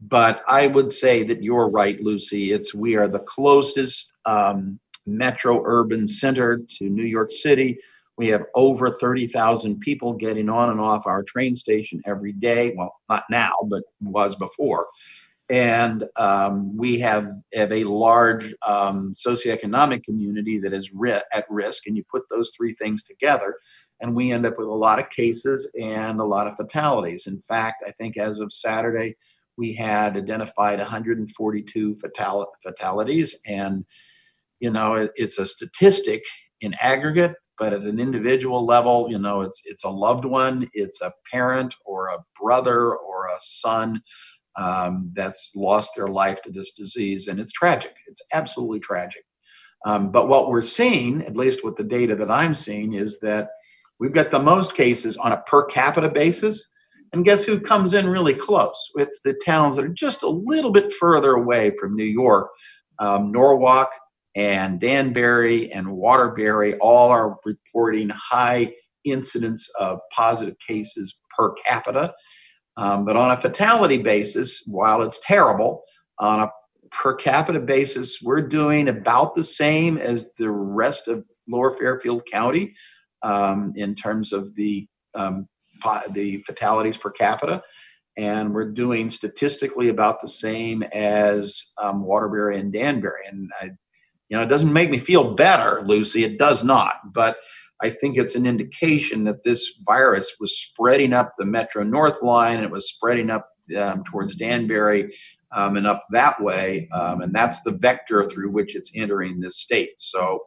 But 0.00 0.42
I 0.48 0.66
would 0.66 0.90
say 0.90 1.22
that 1.24 1.42
you're 1.42 1.68
right, 1.68 2.00
Lucy. 2.00 2.52
It's 2.52 2.74
we 2.74 2.96
are 2.96 3.06
the 3.06 3.20
closest 3.20 4.12
um, 4.24 4.80
metro 5.06 5.62
urban 5.64 6.08
center 6.08 6.58
to 6.58 6.88
New 6.88 7.04
York 7.04 7.30
City. 7.30 7.78
We 8.18 8.28
have 8.28 8.44
over 8.54 8.90
30,000 8.90 9.80
people 9.80 10.12
getting 10.12 10.48
on 10.48 10.70
and 10.70 10.80
off 10.80 11.06
our 11.06 11.22
train 11.22 11.56
station 11.56 12.02
every 12.06 12.32
day. 12.32 12.74
Well, 12.76 12.94
not 13.08 13.24
now, 13.30 13.54
but 13.68 13.84
was 14.00 14.36
before. 14.36 14.86
And 15.48 16.04
um, 16.16 16.76
we 16.76 16.98
have, 17.00 17.28
have 17.52 17.72
a 17.72 17.84
large 17.84 18.54
um, 18.66 19.12
socioeconomic 19.14 20.04
community 20.04 20.58
that 20.60 20.72
is 20.72 20.92
ri- 20.94 21.20
at 21.32 21.46
risk. 21.50 21.86
And 21.86 21.96
you 21.96 22.04
put 22.10 22.22
those 22.30 22.52
three 22.56 22.74
things 22.74 23.02
together, 23.02 23.56
and 24.00 24.14
we 24.16 24.32
end 24.32 24.46
up 24.46 24.56
with 24.56 24.68
a 24.68 24.72
lot 24.72 24.98
of 24.98 25.10
cases 25.10 25.70
and 25.78 26.20
a 26.20 26.24
lot 26.24 26.46
of 26.46 26.56
fatalities. 26.56 27.26
In 27.26 27.40
fact, 27.42 27.84
I 27.86 27.90
think 27.90 28.16
as 28.16 28.40
of 28.40 28.52
Saturday, 28.52 29.16
we 29.58 29.74
had 29.74 30.16
identified 30.16 30.78
142 30.78 31.96
fatal- 31.96 32.52
fatalities. 32.62 33.38
And, 33.46 33.84
you 34.60 34.70
know, 34.70 34.94
it, 34.94 35.12
it's 35.16 35.38
a 35.38 35.46
statistic 35.46 36.22
in 36.62 36.74
aggregate, 36.80 37.34
but 37.58 37.72
at 37.72 37.82
an 37.82 38.00
individual 38.00 38.64
level, 38.64 39.08
you 39.10 39.18
know, 39.18 39.42
it's 39.42 39.60
it's 39.66 39.84
a 39.84 39.90
loved 39.90 40.24
one, 40.24 40.68
it's 40.72 41.00
a 41.00 41.12
parent 41.30 41.74
or 41.84 42.08
a 42.08 42.18
brother 42.40 42.96
or 42.96 43.26
a 43.26 43.38
son 43.40 44.00
um, 44.56 45.10
that's 45.14 45.50
lost 45.54 45.92
their 45.96 46.08
life 46.08 46.40
to 46.42 46.50
this 46.50 46.72
disease, 46.72 47.28
and 47.28 47.38
it's 47.38 47.52
tragic. 47.52 47.94
It's 48.06 48.22
absolutely 48.32 48.80
tragic. 48.80 49.24
Um, 49.84 50.12
but 50.12 50.28
what 50.28 50.48
we're 50.48 50.62
seeing, 50.62 51.22
at 51.22 51.36
least 51.36 51.64
with 51.64 51.76
the 51.76 51.84
data 51.84 52.14
that 52.16 52.30
I'm 52.30 52.54
seeing, 52.54 52.94
is 52.94 53.18
that 53.20 53.50
we've 53.98 54.12
got 54.12 54.30
the 54.30 54.38
most 54.38 54.74
cases 54.74 55.16
on 55.16 55.32
a 55.32 55.42
per 55.42 55.64
capita 55.64 56.08
basis. 56.08 56.68
And 57.12 57.24
guess 57.24 57.44
who 57.44 57.60
comes 57.60 57.92
in 57.92 58.08
really 58.08 58.32
close? 58.32 58.90
It's 58.94 59.20
the 59.22 59.34
towns 59.44 59.76
that 59.76 59.84
are 59.84 59.88
just 59.88 60.22
a 60.22 60.28
little 60.28 60.70
bit 60.70 60.92
further 60.94 61.32
away 61.32 61.72
from 61.78 61.94
New 61.94 62.04
York. 62.04 62.48
Um, 63.00 63.32
Norwalk 63.32 63.90
and 64.34 64.80
Danbury 64.80 65.70
and 65.72 65.92
Waterbury 65.92 66.74
all 66.78 67.10
are 67.10 67.36
reporting 67.44 68.08
high 68.08 68.72
incidence 69.04 69.68
of 69.78 70.00
positive 70.10 70.58
cases 70.58 71.18
per 71.36 71.52
capita. 71.54 72.14
Um, 72.76 73.04
but 73.04 73.16
on 73.16 73.30
a 73.30 73.36
fatality 73.36 73.98
basis, 73.98 74.62
while 74.66 75.02
it's 75.02 75.20
terrible, 75.24 75.82
on 76.18 76.40
a 76.40 76.50
per 76.90 77.14
capita 77.14 77.60
basis, 77.60 78.20
we're 78.22 78.46
doing 78.46 78.88
about 78.88 79.34
the 79.34 79.44
same 79.44 79.98
as 79.98 80.32
the 80.34 80.50
rest 80.50 81.08
of 81.08 81.24
Lower 81.48 81.74
Fairfield 81.74 82.24
County 82.30 82.74
um, 83.22 83.72
in 83.76 83.94
terms 83.94 84.32
of 84.32 84.54
the 84.54 84.86
um, 85.14 85.48
the 86.10 86.38
fatalities 86.46 86.96
per 86.96 87.10
capita, 87.10 87.62
and 88.16 88.54
we're 88.54 88.70
doing 88.70 89.10
statistically 89.10 89.88
about 89.88 90.20
the 90.20 90.28
same 90.28 90.82
as 90.92 91.72
um, 91.76 92.04
Waterbury 92.04 92.58
and 92.58 92.72
Danbury. 92.72 93.26
And 93.28 93.50
I, 93.60 93.70
you 94.32 94.38
know, 94.38 94.44
it 94.44 94.48
doesn't 94.48 94.72
make 94.72 94.88
me 94.88 94.96
feel 94.96 95.34
better, 95.34 95.82
Lucy. 95.84 96.24
It 96.24 96.38
does 96.38 96.64
not, 96.64 97.12
but 97.12 97.36
I 97.82 97.90
think 97.90 98.16
it's 98.16 98.34
an 98.34 98.46
indication 98.46 99.24
that 99.24 99.44
this 99.44 99.74
virus 99.86 100.36
was 100.40 100.58
spreading 100.58 101.12
up 101.12 101.34
the 101.36 101.44
Metro 101.44 101.82
North 101.82 102.22
line 102.22 102.56
and 102.56 102.64
it 102.64 102.70
was 102.70 102.88
spreading 102.88 103.28
up 103.28 103.46
um, 103.76 104.02
towards 104.04 104.34
Danbury 104.34 105.14
um, 105.54 105.76
and 105.76 105.86
up 105.86 106.02
that 106.12 106.42
way. 106.42 106.88
Um, 106.94 107.20
and 107.20 107.34
that's 107.34 107.60
the 107.60 107.72
vector 107.72 108.26
through 108.26 108.50
which 108.50 108.74
it's 108.74 108.90
entering 108.94 109.38
this 109.38 109.58
state. 109.58 109.90
So 109.98 110.38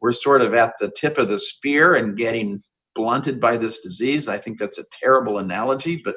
we're 0.00 0.12
sort 0.12 0.40
of 0.40 0.54
at 0.54 0.72
the 0.80 0.90
tip 0.96 1.18
of 1.18 1.28
the 1.28 1.38
spear 1.38 1.96
and 1.96 2.16
getting 2.16 2.62
blunted 2.94 3.38
by 3.38 3.58
this 3.58 3.80
disease. 3.80 4.28
I 4.28 4.38
think 4.38 4.58
that's 4.58 4.78
a 4.78 4.84
terrible 4.90 5.40
analogy, 5.40 6.00
but 6.02 6.14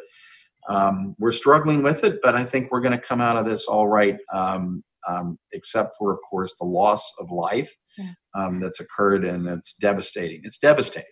um, 0.69 1.17
we're 1.19 1.33
struggling 1.33 1.83
with 1.83 2.05
it. 2.05 2.21
But 2.23 2.35
I 2.35 2.45
think 2.45 2.71
we're 2.71 2.79
going 2.79 2.97
to 2.97 2.97
come 2.97 3.19
out 3.19 3.35
of 3.35 3.45
this 3.45 3.65
all 3.65 3.89
right, 3.89 4.17
um, 4.31 4.85
um, 5.07 5.37
except 5.51 5.95
for, 5.97 6.11
of 6.13 6.19
course, 6.29 6.55
the 6.59 6.65
loss 6.65 7.11
of 7.19 7.31
life 7.31 7.73
yeah. 7.97 8.11
Um, 8.35 8.57
that's 8.57 8.79
occurred, 8.79 9.25
and 9.25 9.47
it's 9.47 9.73
devastating. 9.73 10.41
It's 10.43 10.57
devastating. 10.57 11.09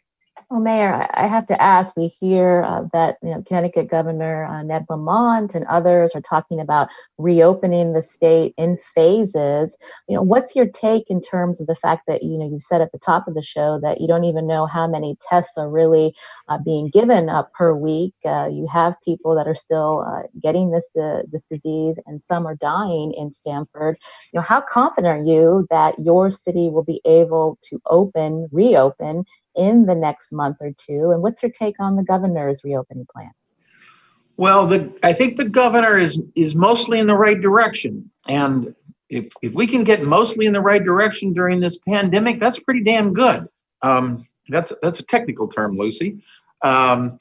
Well, 0.50 0.62
Mayor, 0.62 1.06
I 1.14 1.28
have 1.28 1.46
to 1.48 1.62
ask. 1.62 1.98
We 1.98 2.08
hear 2.08 2.64
uh, 2.66 2.84
that 2.94 3.18
you 3.22 3.32
know 3.32 3.44
Connecticut 3.46 3.90
Governor 3.90 4.46
uh, 4.46 4.64
Ned 4.64 4.86
Lamont 4.90 5.54
and 5.56 5.66
others 5.66 6.14
are 6.16 6.22
talking 6.22 6.62
about 6.62 6.88
reopening 7.18 7.92
the 7.92 8.02
state 8.02 8.54
in 8.58 8.78
phases. 8.96 9.78
You 10.08 10.16
know, 10.16 10.22
what's 10.22 10.56
your 10.56 10.66
take 10.66 11.04
in 11.10 11.20
terms 11.20 11.60
of 11.60 11.68
the 11.68 11.76
fact 11.76 12.04
that 12.08 12.24
you 12.24 12.38
know 12.40 12.48
you 12.48 12.60
said 12.60 12.80
at 12.80 12.94
the 12.94 12.98
top 12.98 13.28
of 13.28 13.34
the 13.34 13.42
show 13.42 13.78
that 13.84 14.00
you 14.00 14.08
don't 14.08 14.24
even 14.24 14.48
know 14.48 14.66
how 14.66 14.88
many 14.88 15.18
tests 15.22 15.58
are 15.58 15.70
really 15.70 16.16
uh, 16.48 16.60
being 16.64 16.88
given 16.92 17.28
uh, 17.28 17.44
per 17.54 17.76
week. 17.76 18.14
Uh, 18.26 18.48
you 18.50 18.68
have 18.72 18.96
people 19.04 19.36
that 19.36 19.50
are 19.50 19.56
still 19.56 20.06
uh, 20.08 20.28
getting 20.42 20.72
this 20.72 20.88
this 21.30 21.44
disease, 21.52 22.00
and 22.06 22.22
some 22.24 22.48
are 22.48 22.56
dying 22.56 23.14
in 23.18 23.34
Stamford. 23.34 23.98
You 24.32 24.40
know, 24.40 24.46
how 24.46 24.62
confident 24.62 25.08
are 25.20 25.26
you 25.26 25.68
that 25.72 26.00
your 26.00 26.32
city 26.32 26.70
will 26.70 26.86
be 26.86 27.02
able 27.04 27.60
to 27.64 27.82
open, 27.88 28.48
reopen 28.54 29.26
in 29.58 29.86
the 29.86 29.96
next 29.96 30.32
month 30.32 30.58
or 30.62 30.72
two? 30.72 31.12
And 31.12 31.22
what's 31.22 31.42
your 31.44 31.52
take 31.52 31.80
on 31.80 31.96
the 31.96 32.04
governor's 32.04 32.64
reopening 32.64 33.08
plans? 33.12 33.34
Well, 34.38 34.68
the, 34.68 34.94
I 35.04 35.14
think 35.14 35.38
the 35.38 35.50
governor 35.50 35.98
is 35.98 36.22
is 36.36 36.56
mostly 36.56 37.00
in 37.00 37.08
the 37.08 37.16
right 37.16 37.42
direction, 37.42 38.10
and 38.28 38.76
if 39.10 39.34
if 39.42 39.54
we 39.54 39.66
can 39.66 39.84
get 39.84 40.04
mostly 40.04 40.46
in 40.46 40.54
the 40.54 40.62
right 40.62 40.84
direction 40.84 41.34
during 41.34 41.60
this 41.60 41.78
pandemic, 41.78 42.40
that's 42.40 42.60
pretty 42.60 42.84
damn 42.84 43.14
good. 43.14 43.48
Um, 43.82 44.24
that's 44.50 44.72
that's 44.84 45.00
a 45.00 45.04
technical 45.04 45.48
term, 45.48 45.76
Lucy. 45.76 46.24
Um, 46.62 47.20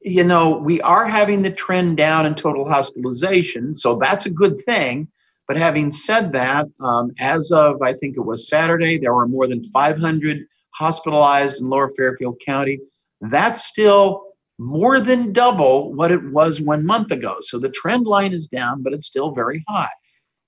you 0.00 0.24
know, 0.24 0.58
we 0.58 0.80
are 0.82 1.06
having 1.06 1.42
the 1.42 1.50
trend 1.50 1.96
down 1.96 2.24
in 2.24 2.36
total 2.36 2.68
hospitalization, 2.68 3.74
so 3.74 3.96
that's 3.96 4.26
a 4.26 4.30
good 4.30 4.60
thing. 4.62 5.08
But 5.48 5.56
having 5.56 5.90
said 5.90 6.32
that, 6.32 6.66
um, 6.80 7.10
as 7.18 7.50
of 7.50 7.82
I 7.82 7.94
think 7.94 8.16
it 8.16 8.24
was 8.24 8.48
Saturday, 8.48 8.96
there 8.96 9.14
were 9.14 9.26
more 9.26 9.46
than 9.48 9.64
500 9.64 10.46
hospitalized 10.74 11.60
in 11.60 11.68
Lower 11.68 11.90
Fairfield 11.90 12.40
County. 12.44 12.80
That's 13.20 13.64
still 13.64 14.24
more 14.58 15.00
than 15.00 15.32
double 15.32 15.92
what 15.92 16.12
it 16.12 16.22
was 16.30 16.60
one 16.60 16.84
month 16.84 17.10
ago. 17.10 17.36
So 17.40 17.58
the 17.58 17.70
trend 17.70 18.06
line 18.06 18.32
is 18.32 18.46
down, 18.46 18.82
but 18.82 18.92
it's 18.92 19.06
still 19.06 19.32
very 19.32 19.64
high. 19.68 19.90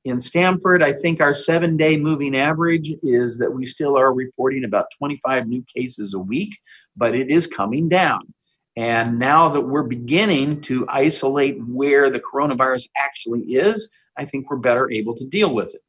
In 0.04 0.20
Stamford, 0.20 0.82
I 0.82 0.92
think 0.92 1.20
our 1.20 1.32
seven 1.32 1.76
day 1.76 1.96
moving 1.96 2.36
average 2.36 2.92
is 3.02 3.38
that 3.38 3.50
we 3.50 3.66
still 3.66 3.96
are 3.96 4.12
reporting 4.12 4.64
about 4.64 4.86
25 4.98 5.48
new 5.48 5.64
cases 5.74 6.12
a 6.12 6.18
week, 6.18 6.56
but 6.94 7.14
it 7.14 7.30
is 7.30 7.46
coming 7.46 7.88
down. 7.88 8.20
And 8.76 9.18
now 9.18 9.48
that 9.48 9.60
we're 9.60 9.84
beginning 9.84 10.60
to 10.62 10.84
isolate 10.88 11.56
where 11.66 12.10
the 12.10 12.20
coronavirus 12.20 12.88
actually 12.96 13.42
is, 13.54 13.88
I 14.16 14.24
think 14.24 14.50
we're 14.50 14.56
better 14.56 14.90
able 14.90 15.14
to 15.14 15.24
deal 15.24 15.54
with 15.54 15.74
it. 15.74 15.80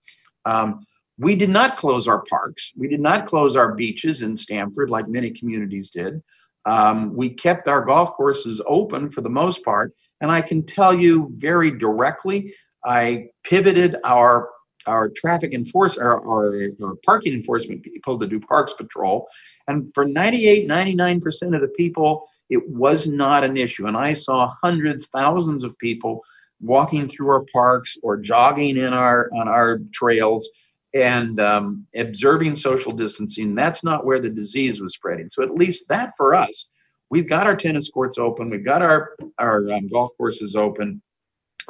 Um, 0.46 0.86
we 1.18 1.36
did 1.36 1.50
not 1.50 1.78
close 1.78 2.08
our 2.08 2.24
parks. 2.24 2.72
We 2.76 2.88
did 2.88 3.00
not 3.00 3.28
close 3.28 3.56
our 3.56 3.74
beaches 3.74 4.22
in 4.22 4.36
Stamford 4.36 4.90
like 4.90 5.08
many 5.08 5.32
communities 5.32 5.90
did. 5.90 6.22
Um, 6.66 7.16
we 7.16 7.30
kept 7.30 7.68
our 7.68 7.86
golf 7.86 8.14
courses 8.14 8.62
open 8.66 9.10
for 9.10 9.22
the 9.22 9.30
most 9.30 9.64
part. 9.64 9.94
And 10.22 10.32
I 10.32 10.42
can 10.42 10.66
tell 10.66 10.94
you 10.94 11.32
very 11.36 11.72
directly, 11.72 12.54
I 12.84 13.28
pivoted 13.44 13.98
our 14.04 14.50
our 14.88 15.10
traffic 15.10 15.52
enforcement, 15.52 16.06
our, 16.06 16.24
our, 16.28 16.70
our, 16.84 16.94
parking 17.04 17.34
enforcement 17.34 17.82
people 17.82 18.20
to 18.20 18.28
do 18.28 18.40
parks 18.40 18.72
patrol. 18.74 19.28
And 19.68 19.92
for 19.96 20.06
98, 20.06 20.70
99% 20.70 21.56
of 21.56 21.62
the 21.62 21.70
people, 21.70 22.28
it 22.52 22.70
was 22.70 23.08
not 23.08 23.44
an 23.44 23.58
issue. 23.58 23.88
And 23.88 23.98
I 23.98 24.14
saw 24.14 24.54
hundreds, 24.64 25.08
thousands 25.08 25.64
of 25.64 25.76
people 25.80 26.22
walking 26.62 27.08
through 27.08 27.30
our 27.30 27.44
parks 27.52 27.98
or 28.04 28.18
jogging 28.18 28.78
in 28.78 28.94
our 28.94 29.30
on 29.34 29.48
our 29.48 29.80
trails 29.92 30.48
and 30.96 31.42
um, 31.42 31.86
observing 31.96 32.56
social 32.56 32.94
distancing. 32.94 33.54
That's 33.54 33.84
not 33.84 34.06
where 34.06 34.20
the 34.20 34.30
disease 34.30 34.82
was 34.82 34.94
spreading. 34.94 35.30
So 35.30 35.44
at 35.44 35.54
least 35.54 35.90
that 35.90 36.14
for 36.16 36.34
us, 36.34 36.70
we've 37.10 37.28
got 37.28 37.46
our 37.46 37.56
tennis 37.56 37.92
courts 37.92 38.18
open, 38.18 38.50
we've 38.50 38.66
got 38.66 38.82
our 38.82 39.16
our 39.38 39.70
um, 39.72 39.90
golf 39.90 40.12
courses 40.18 40.56
open. 40.56 41.02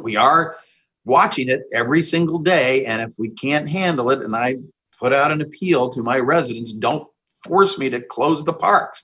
We 0.01 0.15
are 0.15 0.57
watching 1.05 1.49
it 1.49 1.63
every 1.73 2.03
single 2.03 2.39
day, 2.39 2.85
and 2.85 3.01
if 3.01 3.11
we 3.17 3.29
can't 3.29 3.67
handle 3.67 4.11
it, 4.11 4.21
and 4.21 4.35
I 4.35 4.57
put 4.99 5.11
out 5.11 5.31
an 5.31 5.41
appeal 5.41 5.89
to 5.89 6.03
my 6.03 6.19
residents, 6.19 6.71
don't 6.71 7.07
force 7.43 7.77
me 7.77 7.89
to 7.89 8.01
close 8.01 8.45
the 8.45 8.53
parks. 8.53 9.03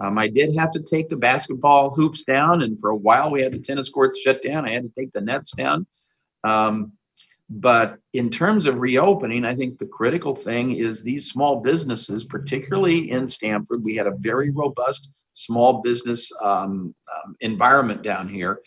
Um, 0.00 0.18
I 0.18 0.28
did 0.28 0.54
have 0.56 0.70
to 0.72 0.80
take 0.80 1.08
the 1.08 1.16
basketball 1.16 1.90
hoops 1.90 2.24
down, 2.24 2.62
and 2.62 2.80
for 2.80 2.90
a 2.90 2.96
while 2.96 3.30
we 3.30 3.42
had 3.42 3.52
the 3.52 3.58
tennis 3.58 3.88
courts 3.88 4.18
shut 4.18 4.42
down. 4.42 4.66
I 4.66 4.72
had 4.72 4.82
to 4.82 4.92
take 4.98 5.12
the 5.12 5.20
nets 5.20 5.52
down. 5.52 5.86
Um, 6.42 6.92
but 7.50 7.98
in 8.12 8.30
terms 8.30 8.66
of 8.66 8.78
reopening, 8.78 9.44
I 9.44 9.56
think 9.56 9.78
the 9.78 9.86
critical 9.86 10.36
thing 10.36 10.76
is 10.76 11.02
these 11.02 11.28
small 11.28 11.60
businesses, 11.60 12.24
particularly 12.24 13.10
in 13.10 13.26
Stamford, 13.26 13.82
we 13.82 13.96
had 13.96 14.06
a 14.06 14.16
very 14.16 14.50
robust 14.50 15.10
small 15.32 15.82
business 15.82 16.30
um, 16.42 16.94
um, 17.16 17.36
environment 17.40 18.02
down 18.02 18.28
here. 18.28 18.60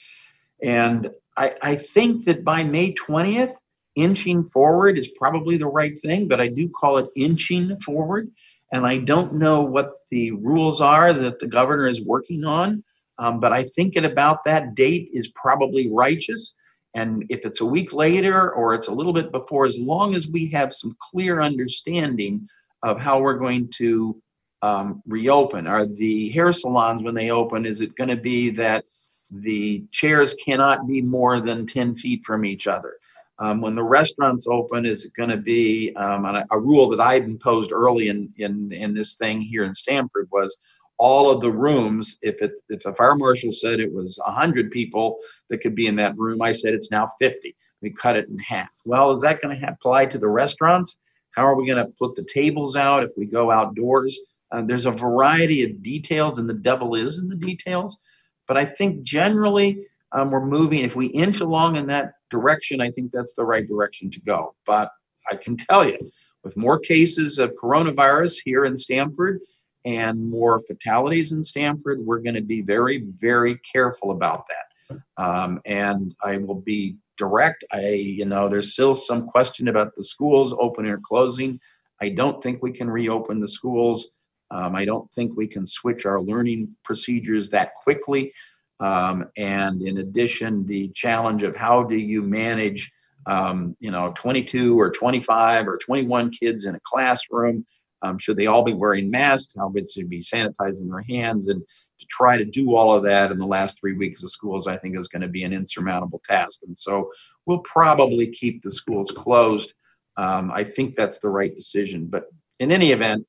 And 0.62 1.10
I, 1.38 1.56
I 1.62 1.76
think 1.76 2.26
that 2.26 2.44
by 2.44 2.64
May 2.64 2.94
20th, 2.94 3.54
inching 3.96 4.46
forward 4.48 4.98
is 4.98 5.10
probably 5.10 5.56
the 5.56 5.68
right 5.68 6.00
thing, 6.02 6.28
but 6.28 6.42
I 6.42 6.48
do 6.48 6.68
call 6.68 6.98
it 6.98 7.10
inching 7.16 7.80
forward. 7.80 8.30
And 8.74 8.86
I 8.86 8.98
don't 8.98 9.36
know 9.36 9.62
what 9.62 10.00
the 10.10 10.32
rules 10.32 10.82
are 10.82 11.14
that 11.14 11.40
the 11.40 11.48
governor 11.48 11.88
is 11.88 12.02
working 12.02 12.44
on, 12.44 12.84
um, 13.20 13.40
but 13.40 13.54
I 13.54 13.64
think 13.64 13.96
at 13.96 14.04
about 14.04 14.44
that 14.46 14.76
date 14.76 15.10
is 15.14 15.28
probably 15.30 15.90
righteous. 15.90 16.58
And 16.96 17.26
if 17.30 17.46
it's 17.46 17.62
a 17.62 17.66
week 17.66 17.94
later 17.94 18.52
or 18.52 18.74
it's 18.74 18.88
a 18.88 18.94
little 18.94 19.14
bit 19.14 19.32
before, 19.32 19.66
as 19.66 19.80
long 19.80 20.16
as 20.16 20.28
we 20.28 20.48
have 20.50 20.74
some 20.74 20.96
clear 21.02 21.42
understanding 21.42 22.48
of 22.84 23.00
how 23.00 23.20
we're 23.20 23.38
going 23.38 23.70
to 23.78 24.22
um, 24.62 25.02
reopen, 25.08 25.68
are 25.68 25.86
the 25.86 26.30
hair 26.30 26.54
salons 26.54 27.04
when 27.04 27.16
they 27.16 27.32
open, 27.32 27.66
is 27.66 27.82
it 27.82 27.96
going 27.96 28.10
to 28.10 28.16
be 28.16 28.50
that 28.52 28.86
the 29.32 29.84
chairs 29.92 30.36
cannot 30.36 30.88
be 30.88 31.02
more 31.02 31.40
than 31.40 31.66
10 31.66 31.96
feet 31.96 32.24
from 32.24 32.46
each 32.46 32.68
other? 32.68 32.98
Um, 33.40 33.62
when 33.62 33.76
the 33.76 33.84
restaurants 33.84 34.48
open, 34.48 34.86
is 34.86 35.06
it 35.06 35.14
going 35.16 35.32
to 35.32 35.38
be 35.38 35.94
um, 35.96 36.26
a, 36.26 36.46
a, 36.52 36.60
rule 36.60 36.88
that 36.90 37.02
I 37.02 37.16
imposed 37.16 37.72
early 37.72 38.08
in, 38.10 38.32
in, 38.38 38.72
in 38.72 38.94
this 38.94 39.16
thing 39.16 39.42
here 39.42 39.64
in 39.64 39.74
Stamford 39.74 40.30
was 40.32 40.56
all 41.04 41.30
of 41.30 41.42
the 41.42 41.52
rooms. 41.52 42.18
If 42.22 42.42
it 42.42 42.54
if 42.70 42.84
the 42.84 42.94
fire 42.94 43.16
marshal 43.16 43.52
said 43.52 43.82
it 43.82 43.92
was 43.92 44.18
hundred 44.26 44.72
people 44.72 45.18
that 45.50 45.58
could 45.58 45.76
be 45.76 45.88
in 45.88 45.98
that 45.98 46.18
room, 46.18 46.42
I 46.42 46.54
said 46.54 46.74
it's 46.74 46.92
now 46.92 47.12
fifty. 47.20 47.56
We 47.82 47.90
cut 47.90 48.16
it 48.16 48.30
in 48.30 48.40
half. 48.40 48.72
Well, 48.86 49.12
is 49.12 49.20
that 49.22 49.42
going 49.42 49.60
to 49.60 49.68
apply 49.68 50.06
to 50.06 50.18
the 50.18 50.30
restaurants? 50.30 50.98
How 51.32 51.46
are 51.46 51.56
we 51.56 51.68
going 51.68 51.86
to 51.86 51.92
put 52.00 52.16
the 52.16 52.24
tables 52.24 52.78
out 52.78 53.04
if 53.04 53.10
we 53.18 53.26
go 53.26 53.52
outdoors? 53.52 54.18
Uh, 54.50 54.62
there's 54.62 54.86
a 54.86 54.92
variety 54.92 55.64
of 55.66 55.84
details, 55.84 56.40
and 56.40 56.48
the 56.48 56.54
devil 56.54 56.96
is 56.96 57.20
in 57.20 57.28
the 57.28 57.36
details. 57.36 58.00
But 58.48 58.56
I 58.56 58.64
think 58.64 59.04
generally 59.04 59.86
um, 60.14 60.32
we're 60.32 60.46
moving. 60.46 60.80
If 60.80 60.96
we 60.96 61.08
inch 61.08 61.42
along 61.42 61.76
in 61.76 61.86
that 61.88 62.14
direction, 62.32 62.80
I 62.80 62.90
think 62.90 63.12
that's 63.12 63.34
the 63.34 63.44
right 63.44 63.68
direction 63.68 64.10
to 64.12 64.22
go. 64.22 64.56
But 64.66 64.90
I 65.30 65.36
can 65.36 65.58
tell 65.58 65.86
you, 65.86 66.00
with 66.46 66.56
more 66.56 66.80
cases 66.80 67.40
of 67.40 67.52
coronavirus 67.62 68.36
here 68.46 68.64
in 68.64 68.78
Stamford, 68.78 69.42
and 69.86 70.30
more 70.30 70.62
fatalities 70.62 71.32
in 71.34 71.44
Stamford, 71.44 72.00
we're 72.00 72.20
going 72.20 72.36
to 72.36 72.42
be 72.42 72.62
very, 72.62 73.06
very 73.18 73.56
careful 73.58 74.12
about 74.12 74.46
that. 74.48 75.00
Um, 75.18 75.62
and 75.66 76.16
I 76.24 76.38
will 76.38 76.62
be 76.62 76.98
direct. 77.18 77.64
I, 77.72 77.90
you 77.90 78.26
know, 78.26 78.48
there's 78.48 78.74
still 78.74 78.96
some 78.96 79.28
question 79.28 79.68
about 79.68 79.96
the 79.96 80.04
schools 80.04 80.54
opening 80.60 80.92
or 80.92 81.02
closing. 81.04 81.60
I 82.02 82.10
don't 82.10 82.42
think 82.42 82.62
we 82.62 82.72
can 82.72 82.90
reopen 82.90 83.40
the 83.40 83.48
schools. 83.48 84.10
Um, 84.52 84.76
I 84.76 84.86
don't 84.86 85.12
think 85.14 85.36
we 85.36 85.48
can 85.48 85.66
switch 85.66 86.06
our 86.06 86.22
learning 86.22 86.76
procedures 86.84 87.50
that 87.50 87.76
quickly. 87.76 88.34
Um, 88.80 89.30
and 89.38 89.82
in 89.82 90.00
addition, 90.00 90.66
the 90.66 90.90
challenge 90.90 91.44
of 91.44 91.56
how 91.56 91.84
do 91.84 91.96
you 91.96 92.22
manage, 92.22 92.92
um, 93.26 93.76
you 93.80 93.92
know, 93.92 94.14
22 94.16 94.80
or 94.80 94.92
25 94.92 95.68
or 95.68 95.78
21 95.78 96.32
kids 96.32 96.66
in 96.66 96.76
a 96.76 96.80
classroom? 96.84 97.66
Um, 98.04 98.20
should 98.20 98.38
they 98.38 98.48
all 98.48 98.64
be 98.64 98.74
wearing 98.74 99.10
masks? 99.10 99.54
How 99.58 99.72
should 99.74 99.88
they 99.96 100.04
be 100.04 100.22
sanitizing 100.22 100.90
their 100.90 101.02
hands? 101.02 101.48
And 101.48 101.62
to 101.62 102.06
try 102.10 102.38
to 102.38 102.46
do 102.46 102.76
all 102.76 102.94
of 102.94 103.04
that 103.04 103.32
in 103.32 103.40
the 103.40 103.46
last 103.46 103.80
three 103.80 103.94
weeks 103.94 104.24
of 104.24 104.30
schools, 104.30 104.68
I 104.68 104.78
think 104.78 104.98
is 104.98 105.08
going 105.08 105.22
to 105.22 105.28
be 105.28 105.44
an 105.44 105.54
insurmountable 105.54 106.22
task. 106.28 106.60
And 106.68 106.78
so 106.78 107.12
we'll 107.46 107.60
probably 107.60 108.28
keep 108.28 108.62
the 108.62 108.72
schools 108.72 109.12
closed. 109.12 109.74
Um, 110.18 110.52
I 110.54 110.64
think 110.64 110.96
that's 110.96 111.20
the 111.20 111.30
right 111.30 111.56
decision. 111.56 112.08
But 112.08 112.26
in 112.60 112.72
any 112.72 112.92
event, 112.92 113.26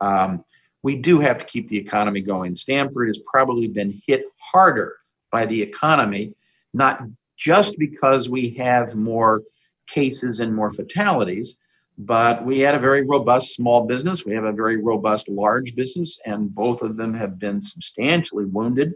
um, 0.00 0.44
we 0.82 0.96
do 0.96 1.20
have 1.20 1.38
to 1.38 1.46
keep 1.46 1.68
the 1.68 1.78
economy 1.78 2.20
going. 2.20 2.54
Stamford 2.54 3.08
has 3.08 3.20
probably 3.30 3.68
been 3.68 4.02
hit 4.06 4.24
harder 4.38 4.96
by 5.30 5.46
the 5.46 5.62
economy, 5.62 6.34
not 6.72 7.02
just 7.36 7.78
because 7.78 8.28
we 8.28 8.50
have 8.50 8.94
more 8.94 9.42
cases 9.86 10.40
and 10.40 10.54
more 10.54 10.72
fatalities, 10.72 11.58
but 11.98 12.44
we 12.44 12.58
had 12.58 12.74
a 12.74 12.78
very 12.78 13.02
robust 13.02 13.54
small 13.54 13.86
business. 13.86 14.24
We 14.24 14.34
have 14.34 14.44
a 14.44 14.52
very 14.52 14.76
robust 14.76 15.28
large 15.28 15.74
business, 15.74 16.20
and 16.26 16.54
both 16.54 16.82
of 16.82 16.96
them 16.96 17.14
have 17.14 17.38
been 17.38 17.60
substantially 17.60 18.46
wounded. 18.46 18.94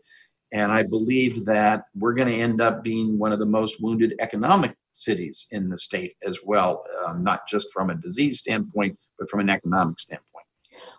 And 0.53 0.73
I 0.73 0.83
believe 0.83 1.45
that 1.45 1.85
we're 1.95 2.15
going 2.15 2.29
to 2.29 2.35
end 2.35 2.61
up 2.61 2.83
being 2.83 3.19
one 3.19 3.33
of 3.33 3.39
the 3.39 3.47
most 3.47 3.83
wounded 3.83 4.15
economic 4.19 4.75
cities 4.93 5.47
in 5.51 5.69
the 5.69 5.77
state 5.77 6.17
as 6.27 6.39
well, 6.45 6.85
um, 7.07 7.23
not 7.23 7.47
just 7.47 7.71
from 7.73 7.91
a 7.91 7.95
disease 7.95 8.41
standpoint, 8.41 8.99
but 9.19 9.29
from 9.29 9.41
an 9.41 9.51
economic 9.51 10.01
standpoint. 10.01 10.47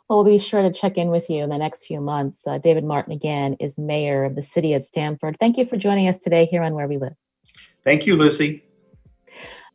Well, 0.07 0.23
we'll 0.23 0.33
be 0.33 0.39
sure 0.39 0.61
to 0.61 0.71
check 0.71 0.97
in 0.97 1.09
with 1.09 1.29
you 1.29 1.43
in 1.43 1.49
the 1.49 1.57
next 1.57 1.85
few 1.85 1.99
months. 1.99 2.45
Uh, 2.45 2.57
David 2.57 2.83
Martin, 2.83 3.13
again, 3.13 3.55
is 3.59 3.77
mayor 3.77 4.23
of 4.23 4.35
the 4.35 4.43
city 4.43 4.73
of 4.73 4.83
Stamford. 4.83 5.37
Thank 5.39 5.57
you 5.57 5.65
for 5.65 5.77
joining 5.77 6.07
us 6.07 6.17
today 6.17 6.45
here 6.45 6.63
on 6.63 6.73
Where 6.73 6.87
We 6.87 6.97
Live. 6.97 7.13
Thank 7.83 8.05
you, 8.05 8.15
Lucy. 8.15 8.63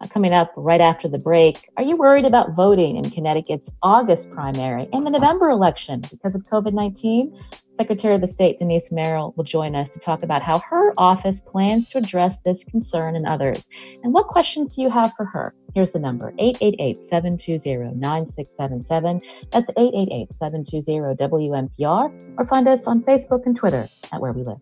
Uh, 0.00 0.08
coming 0.08 0.32
up 0.32 0.52
right 0.56 0.80
after 0.80 1.08
the 1.08 1.18
break, 1.18 1.68
are 1.76 1.82
you 1.82 1.96
worried 1.96 2.24
about 2.24 2.54
voting 2.54 2.96
in 2.96 3.10
Connecticut's 3.10 3.70
August 3.82 4.30
primary 4.30 4.88
and 4.92 5.06
the 5.06 5.10
November 5.10 5.50
election 5.50 6.00
because 6.10 6.34
of 6.34 6.42
COVID 6.46 6.72
19? 6.72 7.38
Secretary 7.76 8.14
of 8.14 8.20
the 8.20 8.28
State 8.28 8.58
Denise 8.58 8.92
Merrill 8.92 9.34
will 9.36 9.44
join 9.44 9.74
us 9.74 9.90
to 9.90 9.98
talk 9.98 10.22
about 10.22 10.42
how 10.42 10.60
her 10.60 10.94
office 10.96 11.40
plans 11.40 11.88
to 11.90 11.98
address 11.98 12.38
this 12.44 12.62
concern 12.64 13.16
and 13.16 13.26
others. 13.26 13.68
And 14.02 14.12
what 14.12 14.28
questions 14.28 14.76
do 14.76 14.82
you 14.82 14.90
have 14.90 15.12
for 15.16 15.24
her? 15.24 15.54
Here's 15.74 15.90
the 15.90 15.98
number 15.98 16.32
888 16.38 17.02
720 17.02 17.96
9677. 17.96 19.20
That's 19.50 19.70
888 19.76 20.34
720 20.34 21.16
WNPR, 21.16 22.38
or 22.38 22.46
find 22.46 22.68
us 22.68 22.86
on 22.86 23.02
Facebook 23.02 23.44
and 23.46 23.56
Twitter 23.56 23.88
at 24.12 24.20
Where 24.20 24.32
We 24.32 24.44
Live. 24.44 24.60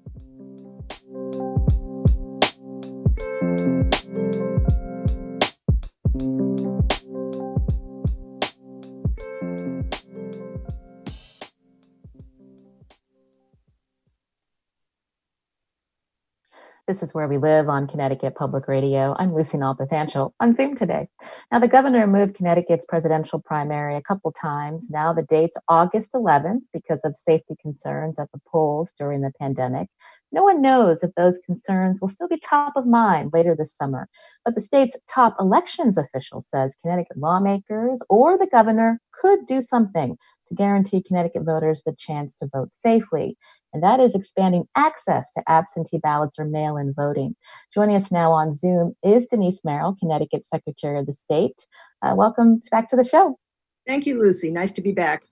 This 16.89 17.05
is 17.05 17.15
where 17.15 17.29
we 17.29 17.39
live 17.39 17.69
on 17.69 17.87
Connecticut 17.87 18.35
Public 18.35 18.67
Radio. 18.67 19.15
I'm 19.17 19.29
Lucy 19.29 19.57
Nalpathanchil 19.57 20.33
on 20.41 20.57
Zoom 20.57 20.75
today. 20.75 21.07
Now, 21.53 21.61
the 21.61 21.69
governor 21.69 22.09
moved 22.09 22.35
Connecticut's 22.35 22.87
presidential 22.87 23.41
primary 23.41 23.95
a 23.95 24.03
couple 24.03 24.33
times. 24.33 24.91
Now, 24.91 25.13
the 25.13 25.23
date's 25.23 25.57
August 25.69 26.13
11th 26.13 26.63
because 26.73 26.99
of 27.05 27.17
safety 27.17 27.55
concerns 27.63 28.19
at 28.19 28.33
the 28.33 28.41
polls 28.49 28.93
during 28.99 29.21
the 29.21 29.31
pandemic. 29.39 29.87
No 30.33 30.43
one 30.43 30.61
knows 30.61 31.05
if 31.05 31.15
those 31.15 31.39
concerns 31.47 32.01
will 32.01 32.09
still 32.09 32.27
be 32.27 32.39
top 32.39 32.73
of 32.75 32.85
mind 32.85 33.31
later 33.33 33.55
this 33.55 33.77
summer. 33.77 34.09
But 34.45 34.57
the 34.57 34.61
state's 34.61 34.97
top 35.09 35.37
elections 35.39 35.97
official 35.97 36.41
says 36.41 36.75
Connecticut 36.83 37.17
lawmakers 37.17 38.03
or 38.09 38.37
the 38.37 38.49
governor 38.49 38.99
could 39.13 39.47
do 39.47 39.61
something 39.61 40.19
to 40.53 40.57
guarantee 40.63 41.03
Connecticut 41.03 41.43
voters 41.45 41.83
the 41.85 41.95
chance 41.99 42.35
to 42.37 42.49
vote 42.53 42.73
safely, 42.73 43.37
and 43.73 43.83
that 43.83 44.01
is 44.01 44.15
expanding 44.15 44.65
access 44.77 45.31
to 45.33 45.43
absentee 45.49 45.99
ballots 45.99 46.39
or 46.39 46.45
mail 46.45 46.77
in 46.77 46.95
voting. 46.95 47.35
Joining 47.73 47.97
us 47.97 48.13
now 48.13 48.33
on 48.33 48.53
Zoom 48.53 48.95
is 49.03 49.27
Denise 49.27 49.61
Merrill, 49.65 49.97
Connecticut 49.99 50.47
Secretary 50.47 50.99
of 50.99 51.07
the 51.07 51.13
State. 51.13 51.67
Uh, 52.03 52.15
welcome 52.17 52.63
back 52.71 52.89
to 52.89 52.97
the 52.97 53.05
show. 53.05 53.39
Thank 53.87 54.07
you, 54.07 54.19
Lucy. 54.19 54.51
Nice 54.51 54.73
to 54.73 54.83
be 54.83 54.93
back. 54.93 55.25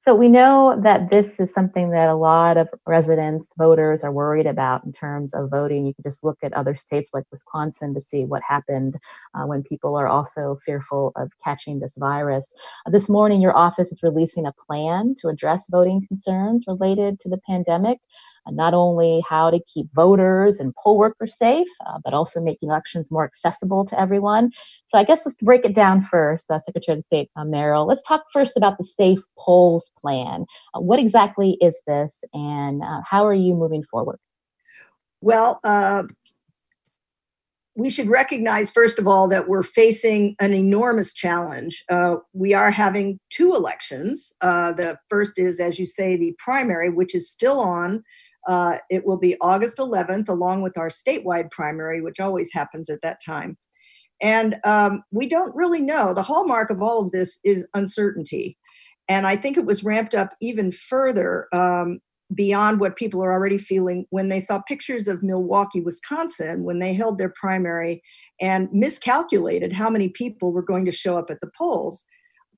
So 0.00 0.14
we 0.14 0.28
know 0.28 0.80
that 0.84 1.10
this 1.10 1.40
is 1.40 1.52
something 1.52 1.90
that 1.90 2.08
a 2.08 2.14
lot 2.14 2.56
of 2.56 2.68
residents, 2.86 3.52
voters 3.58 4.04
are 4.04 4.12
worried 4.12 4.46
about 4.46 4.84
in 4.84 4.92
terms 4.92 5.34
of 5.34 5.50
voting. 5.50 5.84
You 5.84 5.92
can 5.92 6.04
just 6.04 6.22
look 6.22 6.38
at 6.42 6.52
other 6.52 6.74
states 6.74 7.10
like 7.12 7.24
Wisconsin 7.32 7.94
to 7.94 8.00
see 8.00 8.24
what 8.24 8.40
happened 8.46 8.96
uh, 9.34 9.44
when 9.46 9.64
people 9.64 9.96
are 9.96 10.06
also 10.06 10.56
fearful 10.64 11.12
of 11.16 11.32
catching 11.42 11.80
this 11.80 11.96
virus. 11.98 12.54
Uh, 12.86 12.90
this 12.90 13.08
morning, 13.08 13.40
your 13.40 13.56
office 13.56 13.90
is 13.90 14.02
releasing 14.04 14.46
a 14.46 14.54
plan 14.66 15.16
to 15.18 15.28
address 15.28 15.66
voting 15.68 16.06
concerns 16.06 16.64
related 16.68 17.18
to 17.20 17.28
the 17.28 17.40
pandemic 17.46 17.98
not 18.50 18.74
only 18.74 19.22
how 19.28 19.50
to 19.50 19.60
keep 19.72 19.86
voters 19.94 20.60
and 20.60 20.74
poll 20.76 20.98
workers 20.98 21.36
safe, 21.36 21.68
uh, 21.86 21.98
but 22.04 22.14
also 22.14 22.40
making 22.40 22.68
elections 22.68 23.10
more 23.10 23.24
accessible 23.24 23.84
to 23.84 24.00
everyone. 24.00 24.50
So 24.88 24.98
I 24.98 25.04
guess 25.04 25.20
let's 25.24 25.40
break 25.42 25.64
it 25.64 25.74
down 25.74 26.00
first, 26.00 26.50
uh, 26.50 26.58
Secretary 26.58 26.98
of 26.98 27.04
State 27.04 27.30
uh, 27.36 27.44
Merrill. 27.44 27.86
Let's 27.86 28.02
talk 28.02 28.24
first 28.32 28.56
about 28.56 28.78
the 28.78 28.84
Safe 28.84 29.20
Polls 29.38 29.90
Plan. 29.98 30.46
Uh, 30.74 30.80
what 30.80 30.98
exactly 30.98 31.58
is 31.60 31.80
this, 31.86 32.24
and 32.32 32.82
uh, 32.82 33.00
how 33.04 33.26
are 33.26 33.34
you 33.34 33.54
moving 33.54 33.82
forward? 33.82 34.18
Well, 35.20 35.58
uh, 35.64 36.04
we 37.78 37.90
should 37.90 38.08
recognize, 38.08 38.72
first 38.72 38.98
of 38.98 39.06
all, 39.06 39.28
that 39.28 39.48
we're 39.48 39.62
facing 39.62 40.34
an 40.40 40.52
enormous 40.52 41.12
challenge. 41.12 41.84
Uh, 41.88 42.16
we 42.32 42.52
are 42.52 42.72
having 42.72 43.20
two 43.30 43.54
elections. 43.54 44.32
Uh, 44.40 44.72
the 44.72 44.98
first 45.08 45.38
is, 45.38 45.60
as 45.60 45.78
you 45.78 45.86
say, 45.86 46.16
the 46.16 46.34
primary, 46.38 46.90
which 46.90 47.14
is 47.14 47.30
still 47.30 47.60
on. 47.60 48.02
Uh, 48.48 48.78
it 48.90 49.06
will 49.06 49.18
be 49.18 49.36
August 49.40 49.76
11th, 49.76 50.28
along 50.28 50.62
with 50.62 50.76
our 50.76 50.88
statewide 50.88 51.50
primary, 51.50 52.00
which 52.00 52.18
always 52.18 52.50
happens 52.52 52.88
at 52.88 53.02
that 53.02 53.18
time. 53.24 53.56
And 54.20 54.56
um, 54.64 55.04
we 55.12 55.28
don't 55.28 55.54
really 55.54 55.80
know. 55.80 56.12
The 56.12 56.22
hallmark 56.22 56.70
of 56.70 56.82
all 56.82 57.00
of 57.00 57.12
this 57.12 57.38
is 57.44 57.68
uncertainty. 57.74 58.56
And 59.08 59.26
I 59.26 59.36
think 59.36 59.56
it 59.56 59.64
was 59.64 59.84
ramped 59.84 60.14
up 60.14 60.34
even 60.40 60.72
further 60.72 61.46
um, 61.52 62.00
beyond 62.34 62.80
what 62.80 62.96
people 62.96 63.22
are 63.22 63.32
already 63.32 63.58
feeling 63.58 64.06
when 64.10 64.28
they 64.28 64.40
saw 64.40 64.60
pictures 64.60 65.08
of 65.08 65.22
Milwaukee, 65.22 65.80
Wisconsin, 65.80 66.64
when 66.64 66.78
they 66.78 66.92
held 66.92 67.18
their 67.18 67.32
primary 67.34 68.02
and 68.40 68.68
miscalculated 68.72 69.72
how 69.72 69.88
many 69.88 70.08
people 70.08 70.52
were 70.52 70.62
going 70.62 70.84
to 70.84 70.92
show 70.92 71.16
up 71.16 71.30
at 71.30 71.40
the 71.40 71.50
polls 71.56 72.04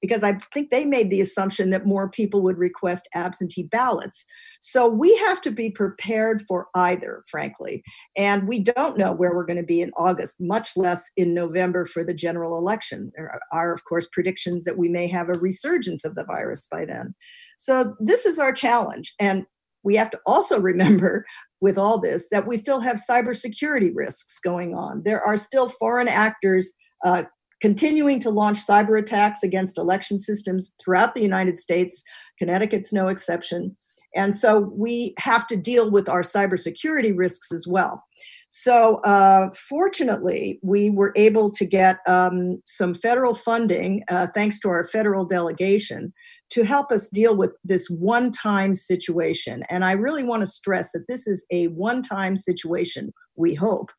because 0.00 0.24
I 0.24 0.38
think 0.52 0.70
they 0.70 0.84
made 0.84 1.10
the 1.10 1.20
assumption 1.20 1.70
that 1.70 1.86
more 1.86 2.08
people 2.08 2.42
would 2.42 2.58
request 2.58 3.08
absentee 3.14 3.64
ballots. 3.64 4.24
So 4.60 4.88
we 4.88 5.16
have 5.18 5.40
to 5.42 5.50
be 5.50 5.70
prepared 5.70 6.42
for 6.48 6.68
either, 6.74 7.22
frankly. 7.28 7.82
And 8.16 8.48
we 8.48 8.60
don't 8.60 8.98
know 8.98 9.12
where 9.12 9.34
we're 9.34 9.46
going 9.46 9.56
to 9.56 9.62
be 9.62 9.80
in 9.80 9.92
August, 9.96 10.40
much 10.40 10.76
less 10.76 11.10
in 11.16 11.34
November 11.34 11.84
for 11.84 12.04
the 12.04 12.14
general 12.14 12.58
election. 12.58 13.12
There 13.16 13.40
are, 13.52 13.72
of 13.72 13.84
course, 13.84 14.06
predictions 14.12 14.64
that 14.64 14.78
we 14.78 14.88
may 14.88 15.08
have 15.08 15.28
a 15.28 15.38
resurgence 15.38 16.04
of 16.04 16.14
the 16.14 16.24
virus 16.24 16.66
by 16.70 16.84
then. 16.84 17.14
So 17.58 17.94
this 18.00 18.24
is 18.24 18.38
our 18.38 18.52
challenge. 18.52 19.14
And 19.20 19.46
we 19.82 19.96
have 19.96 20.10
to 20.10 20.20
also 20.26 20.60
remember 20.60 21.24
with 21.60 21.76
all 21.76 21.98
this 22.00 22.26
that 22.30 22.46
we 22.46 22.56
still 22.56 22.80
have 22.80 23.00
cybersecurity 23.08 23.90
risks 23.94 24.38
going 24.38 24.74
on. 24.74 25.02
There 25.04 25.22
are 25.22 25.36
still 25.36 25.68
foreign 25.68 26.08
actors 26.08 26.72
uh, 27.04 27.24
continuing 27.60 28.20
to 28.20 28.30
launch 28.30 28.58
cyber 28.66 28.98
attacks 28.98 29.42
against 29.42 29.78
election 29.78 30.18
systems 30.18 30.72
throughout 30.82 31.14
the 31.14 31.22
United 31.22 31.58
States. 31.58 32.02
Connecticut's 32.38 32.92
no 32.92 33.08
exception. 33.08 33.76
And 34.14 34.36
so 34.36 34.58
we 34.58 35.14
have 35.18 35.46
to 35.48 35.56
deal 35.56 35.90
with 35.90 36.08
our 36.08 36.22
cybersecurity 36.22 37.16
risks 37.16 37.52
as 37.52 37.66
well. 37.68 38.04
So, 38.52 38.96
uh, 39.04 39.50
fortunately, 39.54 40.58
we 40.60 40.90
were 40.90 41.12
able 41.14 41.52
to 41.52 41.64
get 41.64 41.98
um, 42.08 42.60
some 42.66 42.94
federal 42.94 43.32
funding, 43.32 44.02
uh, 44.08 44.26
thanks 44.34 44.58
to 44.60 44.68
our 44.68 44.82
federal 44.82 45.24
delegation, 45.24 46.12
to 46.50 46.64
help 46.64 46.90
us 46.90 47.06
deal 47.08 47.36
with 47.36 47.56
this 47.62 47.88
one 47.88 48.32
time 48.32 48.74
situation. 48.74 49.62
And 49.70 49.84
I 49.84 49.92
really 49.92 50.24
want 50.24 50.40
to 50.40 50.46
stress 50.46 50.90
that 50.92 51.06
this 51.06 51.28
is 51.28 51.46
a 51.52 51.68
one 51.68 52.02
time 52.02 52.36
situation, 52.36 53.12
we 53.36 53.54
hope, 53.54 53.92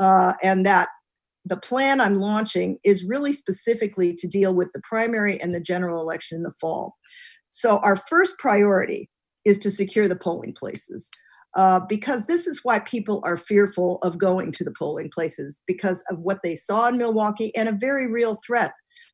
uh, 0.00 0.32
and 0.42 0.64
that 0.64 0.88
the 1.48 1.56
plan 1.56 2.00
I'm 2.00 2.16
launching 2.16 2.78
is 2.84 3.04
really 3.04 3.32
specifically 3.32 4.14
to 4.14 4.28
deal 4.28 4.54
with 4.54 4.68
the 4.72 4.80
primary 4.82 5.40
and 5.40 5.54
the 5.54 5.60
general 5.60 6.00
election 6.00 6.36
in 6.36 6.42
the 6.42 6.54
fall. 6.60 6.96
So, 7.50 7.78
our 7.78 7.96
first 7.96 8.38
priority 8.38 9.08
is 9.44 9.58
to 9.60 9.70
secure 9.70 10.08
the 10.08 10.16
polling 10.16 10.54
places. 10.54 11.10
Uh, 11.56 11.80
because 11.88 12.26
this 12.26 12.46
is 12.46 12.60
why 12.62 12.78
people 12.78 13.22
are 13.24 13.36
fearful 13.36 13.98
of 14.02 14.18
going 14.18 14.52
to 14.52 14.62
the 14.62 14.74
polling 14.78 15.10
places 15.12 15.62
because 15.66 16.04
of 16.10 16.18
what 16.18 16.38
they 16.44 16.54
saw 16.54 16.88
in 16.88 16.98
Milwaukee 16.98 17.54
and 17.56 17.68
a 17.68 17.72
very 17.72 18.06
real 18.06 18.38
threat 18.46 18.72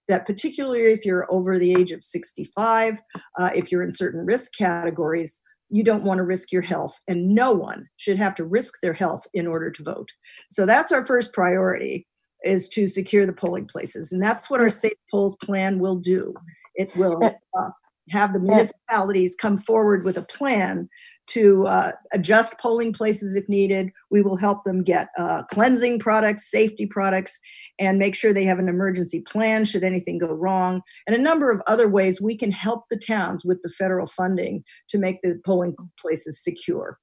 that, 0.09 0.27
particularly 0.27 0.93
if 0.93 1.07
you're 1.07 1.33
over 1.33 1.59
the 1.59 1.73
age 1.73 1.93
of 1.93 2.03
65, 2.03 2.99
uh, 3.39 3.51
if 3.55 3.71
you're 3.71 3.85
in 3.85 3.93
certain 3.93 4.27
risk 4.27 4.53
categories, 4.59 5.41
you 5.71 5.83
don't 5.83 6.05
want 6.05 6.19
to 6.19 6.25
risk 6.25 6.53
your 6.53 6.63
health, 6.63 6.99
and 7.09 7.35
no 7.35 7.53
one 7.53 7.87
should 7.97 8.19
have 8.19 8.35
to 8.35 8.45
risk 8.45 8.75
their 8.83 8.93
health 8.93 9.27
in 9.33 9.47
order 9.47 9.71
to 9.71 9.83
vote. 9.83 10.11
So 10.51 10.67
that's 10.67 10.93
our 10.93 11.07
first 11.07 11.33
priority 11.33 12.07
is 12.45 12.69
to 12.71 12.87
secure 12.87 13.27
the 13.27 13.33
polling 13.33 13.67
places, 13.67 14.13
and 14.13 14.23
that's 14.23 14.51
what 14.51 14.61
our 14.61 14.71
Safe 14.71 14.93
Polls 15.11 15.37
plan 15.37 15.79
will 15.79 15.97
do. 15.97 16.35
It 16.75 16.95
will 16.97 17.21
uh, 17.23 17.71
have 18.11 18.33
the 18.33 18.41
municipalities 18.41 19.35
come 19.35 19.59
forward 19.59 20.05
with 20.05 20.19
a 20.19 20.23
plan 20.23 20.89
to 21.27 21.67
uh, 21.67 21.93
adjust 22.13 22.59
polling 22.59 22.93
places 22.93 23.35
if 23.35 23.49
needed. 23.49 23.91
We 24.11 24.23
will 24.23 24.37
help 24.37 24.65
them 24.65 24.83
get 24.83 25.09
uh, 25.19 25.45
cleansing 25.45 26.01
products, 26.01 26.51
safety 26.51 26.85
products, 26.85 27.41
and 27.79 27.99
make 27.99 28.15
sure 28.15 28.33
they 28.33 28.45
have 28.45 28.59
an 28.59 28.69
emergency 28.69 29.21
plan 29.21 29.65
should 29.65 29.85
anything 29.85 30.19
go 30.19 30.29
wrong, 30.29 30.83
and 31.07 31.17
a 31.17 31.21
number 31.21 31.51
of 31.51 31.63
other 31.67 31.89
ways 31.89 32.21
we 32.21 32.37
can 32.37 32.53
help 32.53 32.85
the 32.91 32.99
towns 32.99 33.45
with 33.45 33.63
the 33.63 33.69
federal 33.69 34.07
funding 34.07 34.65
to 34.89 34.99
make 34.99 35.23
the 35.23 35.41
polling 35.45 35.75
places 35.99 36.43
secure. 36.43 36.99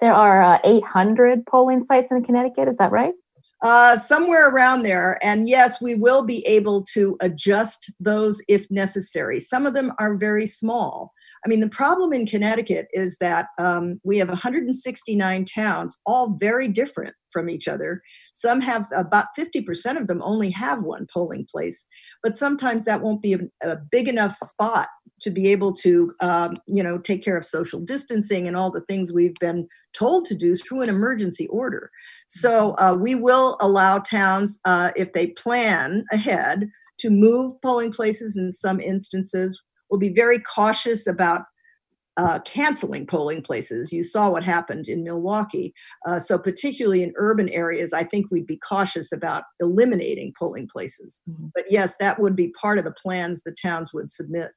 There 0.00 0.14
are 0.14 0.42
uh, 0.42 0.58
800 0.62 1.46
polling 1.46 1.84
sites 1.84 2.12
in 2.12 2.22
Connecticut, 2.22 2.68
is 2.68 2.76
that 2.76 2.92
right? 2.92 3.14
Uh, 3.64 3.96
somewhere 3.96 4.50
around 4.50 4.82
there. 4.82 5.18
And 5.22 5.48
yes, 5.48 5.80
we 5.80 5.94
will 5.94 6.22
be 6.22 6.46
able 6.46 6.82
to 6.92 7.16
adjust 7.22 7.90
those 7.98 8.42
if 8.46 8.70
necessary. 8.70 9.40
Some 9.40 9.64
of 9.64 9.72
them 9.72 9.90
are 9.98 10.16
very 10.16 10.46
small. 10.46 11.13
I 11.44 11.48
mean, 11.48 11.60
the 11.60 11.68
problem 11.68 12.12
in 12.12 12.26
Connecticut 12.26 12.88
is 12.92 13.18
that 13.18 13.46
um, 13.58 14.00
we 14.02 14.16
have 14.18 14.28
169 14.28 15.44
towns, 15.44 15.96
all 16.06 16.36
very 16.40 16.68
different 16.68 17.14
from 17.30 17.50
each 17.50 17.68
other. 17.68 18.00
Some 18.32 18.62
have 18.62 18.86
about 18.94 19.26
50% 19.38 20.00
of 20.00 20.06
them 20.06 20.22
only 20.22 20.50
have 20.50 20.82
one 20.82 21.06
polling 21.12 21.46
place, 21.50 21.84
but 22.22 22.36
sometimes 22.36 22.86
that 22.86 23.02
won't 23.02 23.20
be 23.20 23.34
a, 23.34 23.40
a 23.62 23.76
big 23.76 24.08
enough 24.08 24.32
spot 24.32 24.88
to 25.20 25.30
be 25.30 25.48
able 25.48 25.72
to, 25.72 26.12
um, 26.20 26.56
you 26.66 26.82
know, 26.82 26.98
take 26.98 27.22
care 27.22 27.36
of 27.36 27.44
social 27.44 27.80
distancing 27.80 28.48
and 28.48 28.56
all 28.56 28.70
the 28.70 28.80
things 28.82 29.12
we've 29.12 29.34
been 29.40 29.68
told 29.92 30.24
to 30.26 30.34
do 30.34 30.56
through 30.56 30.80
an 30.80 30.88
emergency 30.88 31.46
order. 31.48 31.90
So 32.26 32.74
uh, 32.78 32.96
we 32.98 33.14
will 33.14 33.58
allow 33.60 33.98
towns, 33.98 34.58
uh, 34.64 34.92
if 34.96 35.12
they 35.12 35.28
plan 35.28 36.04
ahead, 36.10 36.70
to 36.98 37.10
move 37.10 37.60
polling 37.60 37.92
places 37.92 38.36
in 38.36 38.52
some 38.52 38.80
instances 38.80 39.60
will 39.94 40.00
be 40.00 40.12
very 40.12 40.40
cautious 40.40 41.06
about 41.06 41.42
uh, 42.16 42.40
canceling 42.40 43.06
polling 43.06 43.42
places. 43.42 43.92
You 43.92 44.02
saw 44.02 44.28
what 44.28 44.42
happened 44.42 44.88
in 44.88 45.04
Milwaukee. 45.04 45.72
Uh, 46.04 46.18
so, 46.18 46.36
particularly 46.36 47.04
in 47.04 47.12
urban 47.14 47.48
areas, 47.50 47.92
I 47.92 48.02
think 48.02 48.26
we'd 48.30 48.46
be 48.46 48.56
cautious 48.56 49.12
about 49.12 49.44
eliminating 49.60 50.32
polling 50.36 50.68
places. 50.68 51.20
Mm-hmm. 51.30 51.46
But 51.54 51.64
yes, 51.70 51.94
that 52.00 52.20
would 52.20 52.34
be 52.34 52.52
part 52.60 52.78
of 52.78 52.84
the 52.84 52.92
plans 52.92 53.42
the 53.42 53.52
towns 53.52 53.94
would 53.94 54.10
submit. 54.10 54.50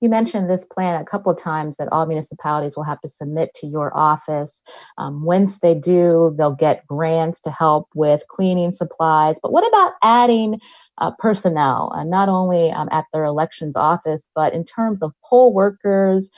You 0.00 0.08
mentioned 0.08 0.48
this 0.48 0.64
plan 0.64 1.00
a 1.00 1.04
couple 1.04 1.32
of 1.32 1.38
times 1.38 1.76
that 1.76 1.88
all 1.92 2.06
municipalities 2.06 2.76
will 2.76 2.84
have 2.84 3.00
to 3.00 3.08
submit 3.08 3.54
to 3.54 3.66
your 3.66 3.96
office. 3.96 4.62
Um, 4.98 5.24
once 5.24 5.58
they 5.58 5.74
do, 5.74 6.34
they'll 6.36 6.54
get 6.54 6.86
grants 6.86 7.40
to 7.40 7.50
help 7.50 7.88
with 7.94 8.26
cleaning 8.28 8.72
supplies. 8.72 9.36
But 9.42 9.52
what 9.52 9.66
about 9.66 9.92
adding 10.02 10.60
uh, 10.98 11.10
personnel, 11.18 11.92
and 11.96 12.10
not 12.10 12.28
only 12.28 12.70
um, 12.70 12.88
at 12.92 13.06
their 13.12 13.24
elections 13.24 13.76
office, 13.76 14.28
but 14.34 14.52
in 14.52 14.64
terms 14.64 15.02
of 15.02 15.12
poll 15.24 15.52
workers, 15.52 16.30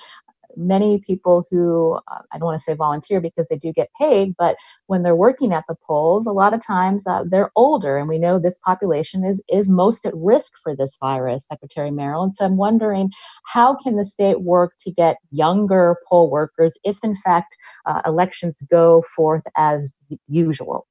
many 0.56 0.98
people 0.98 1.44
who 1.50 1.98
uh, 2.08 2.20
I 2.32 2.38
don't 2.38 2.46
want 2.46 2.58
to 2.58 2.64
say 2.64 2.74
volunteer 2.74 3.20
because 3.20 3.48
they 3.48 3.56
do 3.56 3.72
get 3.72 3.90
paid, 3.98 4.34
but 4.36 4.56
when 4.86 5.02
they're 5.02 5.16
working 5.16 5.52
at 5.52 5.64
the 5.68 5.76
polls, 5.86 6.26
a 6.26 6.32
lot 6.32 6.54
of 6.54 6.64
times 6.64 7.06
uh, 7.06 7.24
they're 7.26 7.50
older, 7.56 7.96
and 7.98 8.08
we 8.08 8.18
know 8.18 8.38
this 8.38 8.58
population 8.64 9.24
is 9.24 9.42
is 9.48 9.68
most 9.68 10.06
at 10.06 10.14
risk 10.14 10.52
for 10.62 10.74
this 10.74 10.96
virus, 11.00 11.46
Secretary 11.46 11.90
Merrill. 11.90 12.22
And 12.22 12.34
so 12.34 12.44
I'm 12.44 12.56
wondering, 12.56 13.10
how 13.46 13.76
can 13.76 13.96
the 13.96 14.04
state 14.04 14.42
work 14.42 14.74
to 14.80 14.90
get 14.90 15.16
younger 15.30 15.96
poll 16.08 16.30
workers 16.30 16.72
if, 16.84 16.98
in 17.02 17.16
fact, 17.16 17.56
uh, 17.86 18.02
elections 18.06 18.62
go 18.70 19.02
forth 19.14 19.44
as 19.56 19.90
usual? 20.28 20.86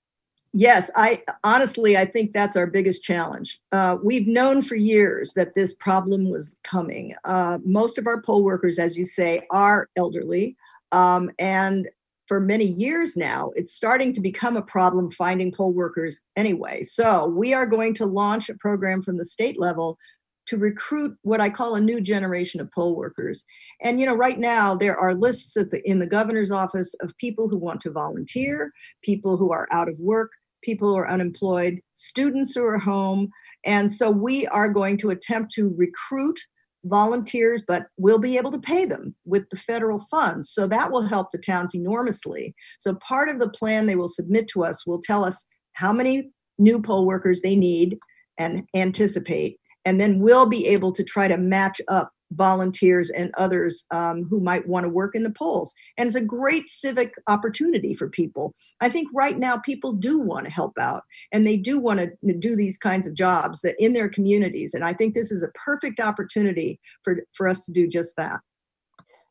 Yes, 0.55 0.91
I 0.95 1.23
honestly 1.43 1.97
I 1.97 2.05
think 2.05 2.31
that's 2.31 2.55
our 2.55 2.67
biggest 2.67 3.03
challenge. 3.03 3.59
Uh, 3.71 3.97
we've 4.03 4.27
known 4.27 4.61
for 4.61 4.75
years 4.75 5.33
that 5.33 5.55
this 5.55 5.73
problem 5.73 6.29
was 6.29 6.55
coming. 6.63 7.15
Uh, 7.25 7.57
most 7.65 7.97
of 7.97 8.05
our 8.05 8.21
poll 8.21 8.43
workers, 8.43 8.77
as 8.77 8.95
you 8.95 9.03
say, 9.03 9.41
are 9.49 9.89
elderly, 9.95 10.55
um, 10.91 11.31
and 11.39 11.89
for 12.27 12.39
many 12.39 12.65
years 12.65 13.17
now, 13.17 13.51
it's 13.55 13.73
starting 13.73 14.13
to 14.13 14.21
become 14.21 14.55
a 14.55 14.61
problem 14.61 15.09
finding 15.09 15.51
poll 15.51 15.73
workers 15.73 16.21
anyway. 16.37 16.83
So 16.83 17.27
we 17.27 17.53
are 17.55 17.65
going 17.65 17.95
to 17.95 18.05
launch 18.05 18.49
a 18.49 18.55
program 18.55 19.01
from 19.01 19.17
the 19.17 19.25
state 19.25 19.59
level 19.59 19.97
to 20.45 20.57
recruit 20.57 21.17
what 21.23 21.41
I 21.41 21.49
call 21.49 21.75
a 21.75 21.81
new 21.81 21.99
generation 21.99 22.61
of 22.61 22.71
poll 22.71 22.95
workers. 22.95 23.43
And 23.81 23.99
you 23.99 24.05
know, 24.05 24.15
right 24.15 24.39
now 24.39 24.75
there 24.75 24.97
are 24.97 25.15
lists 25.15 25.55
the, 25.55 25.81
in 25.85 25.99
the 25.99 26.05
governor's 26.05 26.51
office 26.51 26.93
of 27.01 27.17
people 27.17 27.49
who 27.49 27.57
want 27.57 27.81
to 27.81 27.91
volunteer, 27.91 28.71
people 29.03 29.35
who 29.35 29.51
are 29.51 29.67
out 29.71 29.89
of 29.89 29.99
work, 29.99 30.31
people 30.63 30.89
who 30.89 30.97
are 30.97 31.09
unemployed, 31.09 31.79
students 31.93 32.55
who 32.55 32.63
are 32.65 32.79
home. 32.79 33.29
And 33.65 33.91
so 33.91 34.09
we 34.09 34.47
are 34.47 34.67
going 34.67 34.97
to 34.97 35.11
attempt 35.11 35.51
to 35.53 35.73
recruit 35.77 36.39
volunteers, 36.85 37.61
but 37.67 37.87
we'll 37.97 38.19
be 38.19 38.37
able 38.37 38.51
to 38.51 38.59
pay 38.59 38.85
them 38.85 39.15
with 39.25 39.49
the 39.49 39.55
federal 39.55 39.99
funds. 40.11 40.49
So 40.49 40.67
that 40.67 40.91
will 40.91 41.03
help 41.03 41.31
the 41.31 41.37
towns 41.37 41.73
enormously. 41.73 42.53
So 42.79 42.95
part 42.95 43.29
of 43.29 43.39
the 43.39 43.49
plan 43.49 43.85
they 43.85 43.95
will 43.95 44.09
submit 44.09 44.47
to 44.49 44.65
us 44.65 44.85
will 44.85 44.99
tell 45.01 45.23
us 45.23 45.45
how 45.73 45.93
many 45.93 46.29
new 46.57 46.81
poll 46.81 47.05
workers 47.05 47.41
they 47.41 47.55
need 47.55 47.97
and 48.37 48.63
anticipate. 48.75 49.57
And 49.85 49.99
then 49.99 50.19
we'll 50.19 50.45
be 50.45 50.67
able 50.67 50.91
to 50.93 51.03
try 51.03 51.27
to 51.27 51.37
match 51.37 51.81
up 51.87 52.11
volunteers 52.35 53.09
and 53.09 53.31
others 53.37 53.85
um, 53.91 54.23
who 54.29 54.39
might 54.39 54.67
want 54.67 54.83
to 54.83 54.89
work 54.89 55.15
in 55.15 55.23
the 55.23 55.29
polls. 55.29 55.73
And 55.97 56.07
it's 56.07 56.15
a 56.15 56.21
great 56.21 56.69
civic 56.69 57.13
opportunity 57.27 57.93
for 57.93 58.09
people. 58.09 58.53
I 58.81 58.89
think 58.89 59.09
right 59.13 59.37
now 59.37 59.57
people 59.57 59.93
do 59.93 60.19
want 60.19 60.45
to 60.45 60.51
help 60.51 60.77
out 60.79 61.03
and 61.31 61.45
they 61.45 61.57
do 61.57 61.79
want 61.79 61.99
to 61.99 62.33
do 62.33 62.55
these 62.55 62.77
kinds 62.77 63.07
of 63.07 63.13
jobs 63.13 63.61
that 63.61 63.75
in 63.79 63.93
their 63.93 64.09
communities. 64.09 64.73
And 64.73 64.83
I 64.83 64.93
think 64.93 65.13
this 65.13 65.31
is 65.31 65.43
a 65.43 65.51
perfect 65.65 65.99
opportunity 65.99 66.79
for, 67.03 67.23
for 67.33 67.47
us 67.47 67.65
to 67.65 67.71
do 67.71 67.87
just 67.87 68.15
that. 68.17 68.39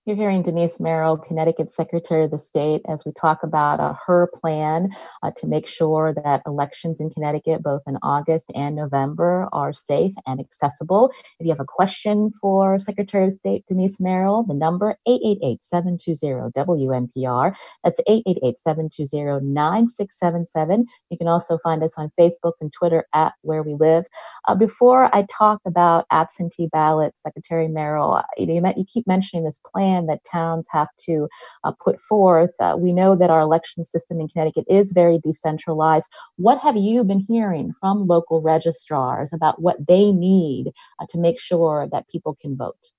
You're 0.04 0.16
hearing 0.16 0.42
Denise 0.42 0.80
Merrill, 0.80 1.16
Connecticut 1.16 1.70
Secretary 1.70 2.24
of 2.24 2.32
the 2.32 2.38
State, 2.38 2.82
as 2.88 3.04
we 3.06 3.12
talk 3.12 3.44
about 3.44 3.78
uh, 3.78 3.94
her 4.04 4.28
plan 4.34 4.88
uh, 5.22 5.30
to 5.36 5.46
make 5.46 5.64
sure 5.64 6.12
that 6.12 6.42
elections 6.44 6.98
in 6.98 7.08
Connecticut, 7.10 7.62
both 7.62 7.82
in 7.86 7.98
August 8.02 8.50
and 8.52 8.74
November, 8.74 9.48
are 9.52 9.72
safe 9.72 10.12
and 10.26 10.40
accessible. 10.40 11.12
If 11.38 11.46
you 11.46 11.52
have 11.52 11.60
a 11.60 11.64
question 11.64 12.32
for 12.32 12.80
Secretary 12.80 13.28
of 13.28 13.32
State 13.32 13.64
Denise 13.68 14.00
Merrill, 14.00 14.42
the 14.42 14.54
number 14.54 14.96
888-720-WNPR. 15.06 17.54
That's 17.84 18.00
888-720-9677. 18.08 20.84
You 21.10 21.16
can 21.16 21.28
also 21.28 21.58
find 21.58 21.80
us 21.84 21.94
on 21.96 22.10
Facebook 22.18 22.54
and 22.60 22.72
Twitter 22.72 23.06
at 23.14 23.34
Where 23.42 23.62
We 23.62 23.76
Live. 23.78 24.06
Uh, 24.48 24.56
before 24.56 25.14
I 25.14 25.24
talk 25.30 25.60
about 25.64 26.06
absentee 26.10 26.66
ballots, 26.72 27.22
Secretary 27.22 27.68
Merrill, 27.68 28.14
uh, 28.14 28.24
you, 28.36 28.60
know, 28.60 28.74
you 28.76 28.84
keep 28.84 29.06
mentioning 29.06 29.44
this 29.44 29.60
plan 29.64 29.91
plan 29.92 30.06
that 30.06 30.24
towns 30.24 30.66
have 30.70 30.88
to 31.06 31.28
uh, 31.64 31.72
put 31.82 32.00
forth. 32.00 32.50
Uh, 32.60 32.76
we 32.78 32.92
know 32.92 33.14
that 33.14 33.30
our 33.30 33.40
election 33.40 33.84
system 33.84 34.20
in 34.20 34.28
Connecticut 34.28 34.64
is 34.68 34.92
very 34.92 35.18
decentralized. 35.18 36.08
What 36.36 36.58
have 36.58 36.76
you 36.76 37.04
been 37.04 37.20
hearing 37.20 37.72
from 37.80 38.06
local 38.06 38.40
registrars 38.40 39.30
about 39.32 39.60
what 39.60 39.76
they 39.86 40.12
need 40.12 40.72
uh, 41.00 41.06
to 41.10 41.18
make 41.18 41.40
sure 41.40 41.88
that 41.92 42.08
people 42.08 42.36
can 42.40 42.56
vote? 42.56 42.90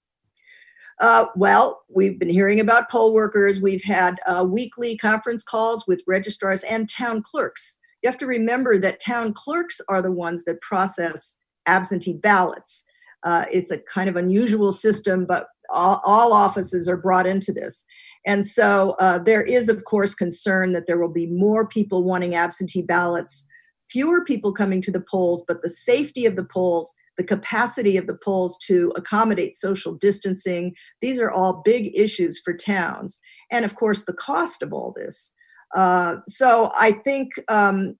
Uh, 0.99 1.25
well, 1.35 1.83
we've 1.89 2.19
been 2.19 2.29
hearing 2.29 2.59
about 2.59 2.89
poll 2.89 3.13
workers. 3.13 3.59
We've 3.59 3.83
had 3.83 4.19
uh, 4.27 4.45
weekly 4.47 4.95
conference 4.95 5.43
calls 5.43 5.85
with 5.87 6.03
registrars 6.07 6.63
and 6.63 6.87
town 6.87 7.23
clerks. 7.23 7.79
You 8.01 8.09
have 8.09 8.19
to 8.19 8.27
remember 8.27 8.77
that 8.77 9.01
town 9.01 9.33
clerks 9.33 9.81
are 9.89 10.01
the 10.01 10.11
ones 10.11 10.43
that 10.45 10.61
process 10.61 11.37
absentee 11.65 12.13
ballots. 12.13 12.83
Uh, 13.23 13.45
it's 13.51 13.71
a 13.71 13.77
kind 13.77 14.09
of 14.09 14.15
unusual 14.15 14.71
system, 14.71 15.25
but 15.25 15.47
all, 15.69 16.01
all 16.03 16.33
offices 16.33 16.89
are 16.89 16.97
brought 16.97 17.25
into 17.25 17.51
this. 17.51 17.85
And 18.25 18.45
so 18.45 18.95
uh, 18.99 19.19
there 19.19 19.41
is, 19.43 19.69
of 19.69 19.83
course, 19.85 20.15
concern 20.15 20.73
that 20.73 20.87
there 20.87 20.99
will 20.99 21.11
be 21.11 21.27
more 21.27 21.67
people 21.67 22.03
wanting 22.03 22.35
absentee 22.35 22.81
ballots, 22.81 23.45
fewer 23.89 24.23
people 24.23 24.53
coming 24.53 24.81
to 24.81 24.91
the 24.91 25.01
polls, 25.01 25.43
but 25.47 25.61
the 25.61 25.69
safety 25.69 26.25
of 26.25 26.35
the 26.35 26.43
polls, 26.43 26.93
the 27.17 27.23
capacity 27.23 27.97
of 27.97 28.07
the 28.07 28.17
polls 28.23 28.57
to 28.67 28.91
accommodate 28.95 29.55
social 29.55 29.93
distancing, 29.93 30.73
these 31.01 31.19
are 31.19 31.29
all 31.29 31.61
big 31.63 31.91
issues 31.95 32.39
for 32.43 32.53
towns. 32.53 33.19
And 33.51 33.65
of 33.65 33.75
course, 33.75 34.05
the 34.05 34.13
cost 34.13 34.63
of 34.63 34.73
all 34.73 34.93
this. 34.95 35.33
Uh, 35.75 36.17
so 36.27 36.71
I 36.75 36.91
think 36.91 37.31
um, 37.49 37.95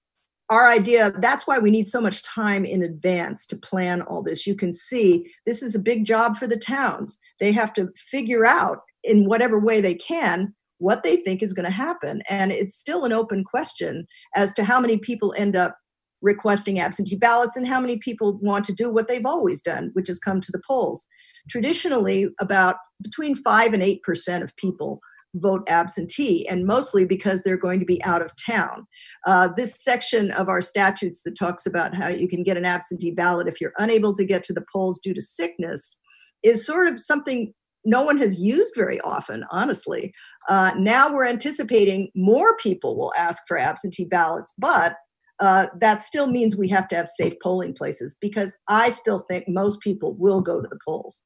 our 0.50 0.70
idea 0.70 1.12
that's 1.20 1.48
why 1.48 1.58
we 1.58 1.72
need 1.72 1.88
so 1.88 2.02
much 2.02 2.24
time 2.24 2.66
in 2.66 2.84
advance 2.84 3.48
to 3.48 3.56
plan 3.56 4.02
all 4.02 4.22
this. 4.22 4.46
You 4.46 4.56
can 4.56 4.72
see 4.72 5.32
this 5.46 5.64
is 5.64 5.74
a 5.74 5.80
big 5.80 6.06
job 6.06 6.36
for 6.36 6.48
the 6.48 6.58
towns. 6.58 7.18
They 7.40 7.52
have 7.54 7.74
to 7.74 7.90
figure 7.96 8.46
out 8.46 8.80
in 9.04 9.26
whatever 9.26 9.60
way 9.60 9.82
they 9.82 9.96
can 9.96 10.54
what 10.80 11.04
they 11.04 11.16
think 11.16 11.42
is 11.42 11.54
going 11.54 11.66
to 11.66 11.72
happen. 11.72 12.22
And 12.30 12.52
it's 12.52 12.76
still 12.76 13.06
an 13.06 13.14
open 13.14 13.44
question 13.44 14.06
as 14.36 14.54
to 14.56 14.66
how 14.66 14.82
many 14.82 14.98
people 14.98 15.34
end 15.38 15.56
up 15.56 15.78
requesting 16.22 16.80
absentee 16.80 17.16
ballots 17.16 17.56
and 17.56 17.68
how 17.68 17.80
many 17.80 17.98
people 17.98 18.38
want 18.42 18.66
to 18.66 18.74
do 18.74 18.90
what 18.90 19.08
they've 19.08 19.26
always 19.26 19.62
done 19.62 19.92
which 19.94 20.10
is 20.10 20.20
come 20.20 20.42
to 20.42 20.52
the 20.52 20.62
polls. 20.68 21.08
Traditionally 21.50 22.30
about 22.40 22.76
between 23.02 23.36
5 23.36 23.74
and 23.74 23.84
8% 23.84 24.44
of 24.44 24.56
people 24.56 25.00
vote 25.36 25.64
absentee, 25.68 26.48
and 26.48 26.66
mostly 26.66 27.06
because 27.06 27.42
they're 27.42 27.58
going 27.58 27.80
to 27.80 27.86
be 27.86 28.04
out 28.04 28.22
of 28.22 28.32
town. 28.36 28.86
Uh, 29.26 29.50
this 29.56 29.76
section 29.80 30.32
of 30.32 30.50
our 30.50 30.62
statutes 30.62 31.22
that 31.24 31.38
talks 31.38 31.66
about 31.66 31.96
how 31.96 32.08
you 32.08 32.28
can 32.28 32.44
get 32.44 32.58
an 32.58 32.66
absentee 32.66 33.12
ballot 33.12 33.48
if 33.48 33.60
you're 33.60 33.74
unable 33.78 34.14
to 34.14 34.26
get 34.26 34.44
to 34.44 34.54
the 34.54 34.66
polls 34.72 35.00
due 35.00 35.14
to 35.14 35.22
sickness 35.22 35.98
is 36.44 36.66
sort 36.66 36.88
of 36.88 37.00
something 37.00 37.54
no 37.86 38.02
one 38.02 38.18
has 38.18 38.40
used 38.40 38.74
very 38.76 39.00
often, 39.02 39.44
honestly. 39.52 40.14
Uh, 40.48 40.72
now 40.78 41.12
we're 41.12 41.26
anticipating 41.26 42.10
more 42.16 42.56
people 42.58 42.98
will 42.98 43.14
ask 43.18 43.44
for 43.48 43.58
absentee 43.58 44.06
ballots, 44.06 44.54
but 44.58 44.96
uh, 45.40 45.68
that 45.82 46.02
still 46.02 46.28
means 46.28 46.56
we 46.56 46.70
have 46.70 46.88
to 46.88 46.96
have 46.96 47.08
safe 47.08 47.34
polling 47.42 47.74
places 47.74 48.16
because 48.22 48.56
I 48.70 48.92
still 48.92 49.20
think 49.30 49.46
most 49.48 49.82
people 49.82 50.16
will 50.18 50.42
go 50.42 50.62
to 50.62 50.68
the 50.68 50.80
polls 50.86 51.26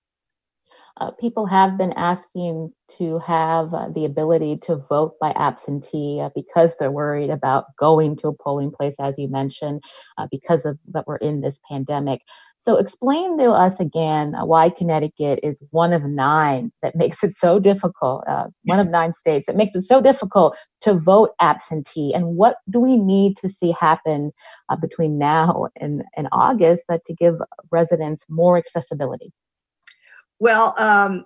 uh, 0.99 1.12
people 1.12 1.45
have 1.45 1.77
been 1.77 1.93
asking 1.93 2.71
to 2.97 3.19
have 3.19 3.73
uh, 3.73 3.89
the 3.93 4.05
ability 4.05 4.57
to 4.57 4.77
vote 4.77 5.13
by 5.19 5.31
absentee 5.31 6.19
uh, 6.21 6.29
because 6.33 6.75
they're 6.75 6.91
worried 6.91 7.29
about 7.29 7.65
going 7.77 8.15
to 8.15 8.29
a 8.29 8.33
polling 8.33 8.71
place, 8.71 8.95
as 8.99 9.17
you 9.17 9.27
mentioned, 9.27 9.83
uh, 10.17 10.27
because 10.31 10.65
of 10.65 10.77
that 10.91 11.05
we're 11.05 11.17
in 11.17 11.41
this 11.41 11.60
pandemic. 11.69 12.21
So, 12.60 12.77
explain 12.77 13.38
to 13.38 13.51
us 13.51 13.79
again 13.79 14.33
uh, 14.33 14.45
why 14.45 14.69
Connecticut 14.69 15.39
is 15.43 15.62
one 15.71 15.93
of 15.93 16.03
nine 16.03 16.71
that 16.81 16.95
makes 16.95 17.23
it 17.23 17.33
so 17.33 17.60
difficult, 17.60 18.23
uh, 18.27 18.47
one 18.63 18.79
of 18.79 18.88
nine 18.88 19.13
states 19.13 19.45
that 19.45 19.55
makes 19.55 19.75
it 19.75 19.83
so 19.83 20.01
difficult 20.01 20.57
to 20.81 20.95
vote 20.95 21.31
absentee, 21.39 22.13
and 22.13 22.36
what 22.36 22.57
do 22.69 22.79
we 22.79 22.97
need 22.97 23.38
to 23.38 23.49
see 23.49 23.71
happen 23.79 24.31
between 24.81 25.17
now 25.17 25.67
and, 25.79 26.03
and 26.15 26.27
August 26.31 26.86
to 26.88 27.13
give 27.13 27.36
residents 27.71 28.25
more 28.29 28.57
accessibility? 28.57 29.31
Well, 30.39 30.76
um, 30.78 31.26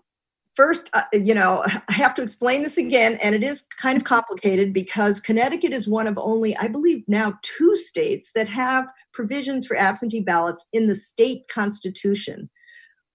first, 0.55 0.89
uh, 0.93 1.03
you 1.13 1.33
know, 1.33 1.63
I 1.89 1.93
have 1.93 2.13
to 2.15 2.21
explain 2.21 2.63
this 2.63 2.77
again, 2.77 3.17
and 3.21 3.35
it 3.35 3.43
is 3.43 3.63
kind 3.81 3.97
of 3.97 4.03
complicated 4.03 4.73
because 4.73 5.19
Connecticut 5.19 5.71
is 5.71 5.87
one 5.87 6.07
of 6.07 6.17
only, 6.17 6.55
I 6.57 6.67
believe, 6.67 7.03
now 7.07 7.33
two 7.41 7.75
states 7.75 8.31
that 8.35 8.47
have 8.47 8.85
provisions 9.13 9.65
for 9.65 9.75
absentee 9.75 10.21
ballots 10.21 10.65
in 10.73 10.87
the 10.87 10.95
state 10.95 11.47
constitution, 11.49 12.49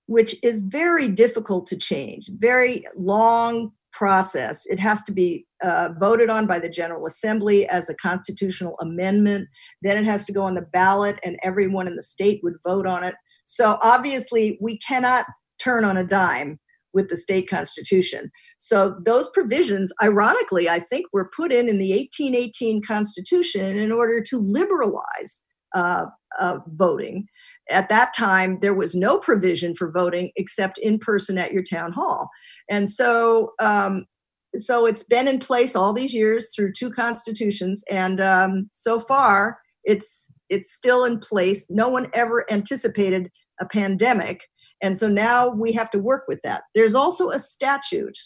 which 0.07 0.37
is 0.43 0.61
very 0.61 1.09
difficult 1.09 1.67
to 1.69 1.77
change, 1.77 2.31
very 2.39 2.85
long 2.97 3.73
process. 3.93 4.67
It 4.67 4.79
has 4.79 5.03
to 5.05 5.13
be 5.13 5.47
uh, 5.63 5.91
voted 5.99 6.29
on 6.29 6.47
by 6.47 6.59
the 6.59 6.69
General 6.69 7.07
Assembly 7.07 7.67
as 7.69 7.89
a 7.89 7.95
constitutional 7.95 8.77
amendment. 8.81 9.49
Then 9.81 9.97
it 9.97 10.05
has 10.05 10.27
to 10.27 10.33
go 10.33 10.43
on 10.43 10.55
the 10.55 10.67
ballot, 10.73 11.19
and 11.25 11.39
everyone 11.43 11.87
in 11.87 11.97
the 11.97 12.03
state 12.03 12.41
would 12.43 12.57
vote 12.63 12.87
on 12.87 13.05
it. 13.05 13.15
So 13.47 13.79
obviously, 13.83 14.59
we 14.61 14.79
cannot 14.79 15.25
turn 15.59 15.85
on 15.85 15.97
a 15.97 16.05
dime 16.05 16.59
with 16.97 17.09
the 17.11 17.17
state 17.17 17.49
constitution. 17.49 18.31
So 18.59 18.97
those 19.05 19.29
provisions, 19.31 19.93
ironically, 20.03 20.69
I 20.69 20.81
think 20.81 21.07
were 21.13 21.31
put 21.37 21.53
in 21.53 21.69
in 21.69 21.79
the 21.79 21.91
1818 21.91 22.83
Constitution 22.83 23.77
in 23.77 23.93
order 23.93 24.23
to 24.23 24.39
liberalize 24.39 25.43
uh, 25.75 26.07
uh, 26.41 26.59
voting. 26.69 27.27
At 27.69 27.91
that 27.91 28.15
time, 28.15 28.59
there 28.61 28.75
was 28.75 28.95
no 28.95 29.19
provision 29.19 29.75
for 29.75 29.91
voting 29.91 30.31
except 30.37 30.79
in 30.79 30.99
person 30.99 31.37
at 31.37 31.53
your 31.53 31.65
town 31.65 31.93
hall, 31.93 32.31
and 32.71 32.89
so 32.89 33.53
um, 33.61 34.07
so 34.55 34.87
it's 34.87 35.03
been 35.03 35.27
in 35.29 35.41
place 35.41 35.75
all 35.75 35.93
these 35.93 36.15
years 36.15 36.51
through 36.55 36.73
two 36.73 36.91
constitutions, 36.91 37.83
and 37.91 38.21
um, 38.21 38.71
so 38.73 39.01
far 39.01 39.59
it's 39.85 40.31
it's 40.49 40.73
still 40.73 41.05
in 41.05 41.19
place. 41.19 41.67
No 41.69 41.89
one 41.89 42.07
ever 42.15 42.51
anticipated 42.51 43.31
a 43.61 43.67
pandemic 43.67 44.43
and 44.83 44.97
so 44.99 45.09
now 45.09 45.49
we 45.49 45.73
have 45.73 45.91
to 45.91 45.99
work 45.99 46.25
with 46.29 46.41
that. 46.43 46.65
There's 46.75 46.95
also 46.95 47.31
a 47.31 47.39
statute 47.39 48.19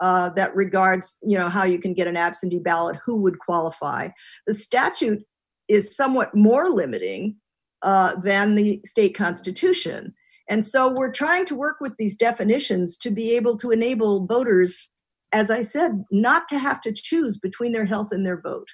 uh, 0.00 0.30
that 0.30 0.54
regards, 0.56 1.18
you 1.22 1.36
know, 1.36 1.50
how 1.50 1.64
you 1.64 1.78
can 1.78 1.92
get 1.92 2.06
an 2.06 2.16
absentee 2.16 2.58
ballot, 2.58 2.96
who 3.04 3.16
would 3.16 3.38
qualify. 3.38 4.08
The 4.46 4.54
statute 4.54 5.22
is 5.68 5.94
somewhat 5.94 6.34
more 6.34 6.70
limiting 6.70 7.36
uh, 7.82 8.16
than 8.16 8.54
the 8.54 8.80
state 8.84 9.14
constitution. 9.14 10.14
And 10.48 10.64
so 10.64 10.92
we're 10.92 11.12
trying 11.12 11.44
to 11.46 11.54
work 11.54 11.76
with 11.80 11.92
these 11.98 12.16
definitions 12.16 12.96
to 12.98 13.10
be 13.10 13.36
able 13.36 13.56
to 13.58 13.70
enable 13.70 14.26
voters, 14.26 14.90
as 15.32 15.50
I 15.50 15.62
said, 15.62 16.04
not 16.10 16.48
to 16.48 16.58
have 16.58 16.80
to 16.82 16.92
choose 16.92 17.38
between 17.38 17.72
their 17.72 17.84
health 17.84 18.08
and 18.10 18.26
their 18.26 18.40
vote. 18.40 18.68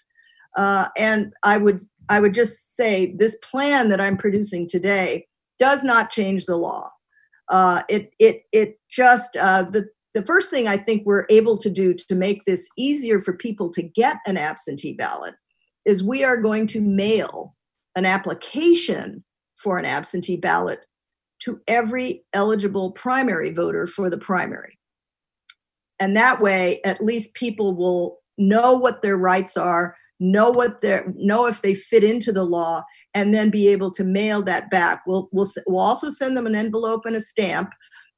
Uh, 0.57 0.89
and 0.97 1.35
I 1.43 1.59
would 1.59 1.83
I 2.09 2.21
would 2.21 2.35
just 2.35 2.77
say 2.77 3.15
this 3.19 3.37
plan 3.43 3.91
that 3.91 4.01
I'm 4.01 4.17
producing 4.17 4.67
today 4.67 5.27
does 5.59 5.85
not 5.85 6.09
change 6.09 6.47
the 6.47 6.57
law 6.57 6.91
uh, 7.49 7.83
it 7.89 8.13
it 8.19 8.43
it 8.53 8.79
just 8.91 9.37
uh, 9.37 9.63
the 9.65 9.89
the 10.15 10.25
first 10.25 10.51
thing 10.51 10.67
I 10.67 10.77
think 10.77 11.05
we're 11.05 11.27
able 11.29 11.59
to 11.59 11.69
do 11.69 11.93
to 11.93 12.15
make 12.15 12.45
this 12.45 12.69
easier 12.79 13.21
for 13.21 13.35
people 13.35 13.71
to 13.73 13.83
get 13.83 14.17
an 14.27 14.37
absentee 14.37 14.95
ballot 14.95 15.35
is 15.85 16.03
we 16.03 16.25
are 16.25 16.39
going 16.39 16.67
to 16.69 16.81
mail 16.81 17.55
an 17.95 18.07
application 18.07 19.25
for 19.57 19.79
an 19.79 19.85
absentee 19.85 20.37
ballot 20.37 20.81
to 21.41 21.61
every 21.69 22.25
eligible 22.33 22.93
primary 22.93 23.53
voter 23.53 23.87
for 23.87 24.09
the 24.09 24.19
primary. 24.19 24.79
And 25.99 26.17
that 26.17 26.41
way, 26.41 26.81
at 26.85 27.03
least 27.03 27.35
people 27.35 27.75
will 27.75 28.19
know 28.39 28.77
what 28.77 29.03
their 29.03 29.17
rights 29.17 29.57
are, 29.57 29.97
know 30.19 30.51
what 30.51 30.81
their 30.81 31.13
know 31.17 31.47
if 31.47 31.63
they 31.63 31.75
fit 31.75 32.05
into 32.05 32.33
the 32.33 32.45
law 32.45 32.83
and 33.15 33.35
then 33.35 33.51
be 33.51 33.69
able 33.69 33.91
to 33.91 34.05
mail 34.05 34.43
that 34.43 34.71
back. 34.71 35.03
We'll 35.07 35.29
we'll, 35.33 35.51
we'll 35.67 35.85
also 35.85 36.11
send 36.11 36.37
them 36.37 36.47
an 36.47 36.55
envelope 36.55 37.03
and 37.05 37.17
a 37.17 37.21
stamp 37.21 37.71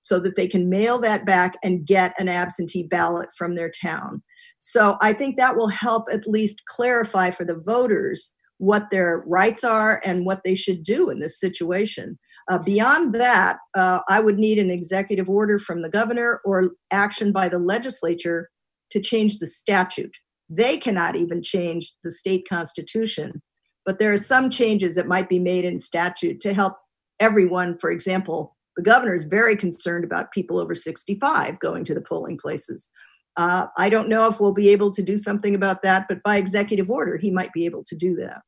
so 0.03 0.19
that 0.21 0.37
they 0.37 0.47
can 0.47 0.71
mail 0.71 0.99
that 1.01 1.27
back 1.27 1.55
and 1.63 1.87
get 1.87 2.15
an 2.19 2.29
absentee 2.29 2.85
ballot 2.85 3.29
from 3.37 3.55
their 3.55 3.71
town. 3.71 4.23
So 4.61 4.97
i 5.01 5.13
think 5.13 5.37
that 5.37 5.57
will 5.57 5.69
help 5.69 6.09
at 6.11 6.27
least 6.27 6.63
clarify 6.67 7.31
for 7.31 7.45
the 7.45 7.61
voters 7.65 8.35
what 8.59 8.91
their 8.91 9.23
rights 9.27 9.65
are 9.65 10.03
and 10.05 10.27
what 10.27 10.41
they 10.45 10.55
should 10.55 10.83
do 10.83 11.11
in 11.11 11.21
this 11.21 11.39
situation. 11.39 12.19
Uh, 12.51 12.59
beyond 12.59 13.15
that, 13.15 13.59
uh, 13.77 14.01
I 14.09 14.21
would 14.21 14.39
need 14.39 14.59
an 14.59 14.71
executive 14.71 15.29
order 15.29 15.59
from 15.59 15.83
the 15.83 15.89
governor 15.89 16.41
or 16.45 16.71
action 16.91 17.31
by 17.31 17.49
the 17.49 17.59
legislature 17.59 18.49
to 18.91 19.01
change 19.01 19.39
the 19.39 19.47
statute. 19.47 20.17
They 20.49 20.77
cannot 20.79 21.17
even 21.17 21.43
change 21.43 21.93
the 22.03 22.11
state 22.11 22.47
constitution, 22.49 23.43
but 23.85 23.99
there 23.99 24.13
are 24.13 24.19
some 24.19 24.51
changes 24.51 24.95
that 24.95 25.09
might 25.09 25.29
be 25.29 25.39
made 25.39 25.65
in 25.65 25.79
statute 25.79 26.41
to 26.41 26.55
help 26.55 26.77
everyone. 27.21 27.79
For 27.79 27.91
example, 27.91 28.57
the 28.77 28.83
governor 28.83 29.15
is 29.15 29.25
very 29.25 29.57
concerned 29.57 30.05
about 30.05 30.33
people 30.33 30.59
over 30.59 30.75
65 30.75 31.59
going 31.59 31.85
to 31.85 31.95
the 31.95 32.01
polling 32.01 32.39
places. 32.39 32.91
Uh, 33.37 33.67
I 33.77 33.91
don't 33.91 34.09
know 34.09 34.27
if 34.29 34.41
we'll 34.41 34.53
be 34.53 34.71
able 34.71 34.91
to 34.93 35.03
do 35.03 35.17
something 35.17 35.55
about 35.55 35.83
that, 35.83 36.07
but 36.09 36.23
by 36.23 36.37
executive 36.37 36.91
order, 36.91 37.17
he 37.17 37.31
might 37.31 37.53
be 37.53 37.65
able 37.65 37.85
to 37.85 37.97
do 37.97 38.17
that. 38.17 38.43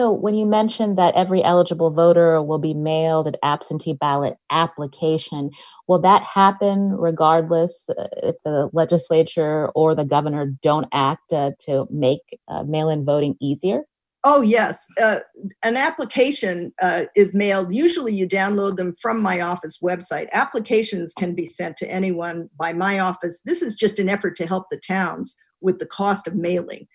So, 0.00 0.10
when 0.10 0.34
you 0.34 0.46
mentioned 0.46 0.96
that 0.96 1.14
every 1.14 1.44
eligible 1.44 1.90
voter 1.90 2.40
will 2.40 2.58
be 2.58 2.72
mailed 2.72 3.26
an 3.26 3.34
absentee 3.42 3.92
ballot 3.92 4.38
application, 4.48 5.50
will 5.88 5.98
that 5.98 6.22
happen 6.22 6.96
regardless 6.96 7.84
uh, 7.90 8.06
if 8.22 8.36
the 8.42 8.70
legislature 8.72 9.68
or 9.74 9.94
the 9.94 10.06
governor 10.06 10.46
don't 10.62 10.88
act 10.94 11.34
uh, 11.34 11.50
to 11.66 11.86
make 11.90 12.22
uh, 12.48 12.62
mail 12.62 12.88
in 12.88 13.04
voting 13.04 13.36
easier? 13.42 13.82
Oh, 14.24 14.40
yes. 14.40 14.86
Uh, 14.98 15.20
an 15.62 15.76
application 15.76 16.72
uh, 16.80 17.04
is 17.14 17.34
mailed. 17.34 17.74
Usually, 17.74 18.14
you 18.14 18.26
download 18.26 18.76
them 18.76 18.94
from 18.94 19.20
my 19.20 19.42
office 19.42 19.80
website. 19.84 20.30
Applications 20.32 21.12
can 21.12 21.34
be 21.34 21.44
sent 21.44 21.76
to 21.76 21.90
anyone 21.90 22.48
by 22.58 22.72
my 22.72 23.00
office. 23.00 23.42
This 23.44 23.60
is 23.60 23.74
just 23.74 23.98
an 23.98 24.08
effort 24.08 24.34
to 24.36 24.46
help 24.46 24.70
the 24.70 24.78
towns 24.78 25.36
with 25.60 25.78
the 25.78 25.84
cost 25.84 26.26
of 26.26 26.34
mailing 26.34 26.86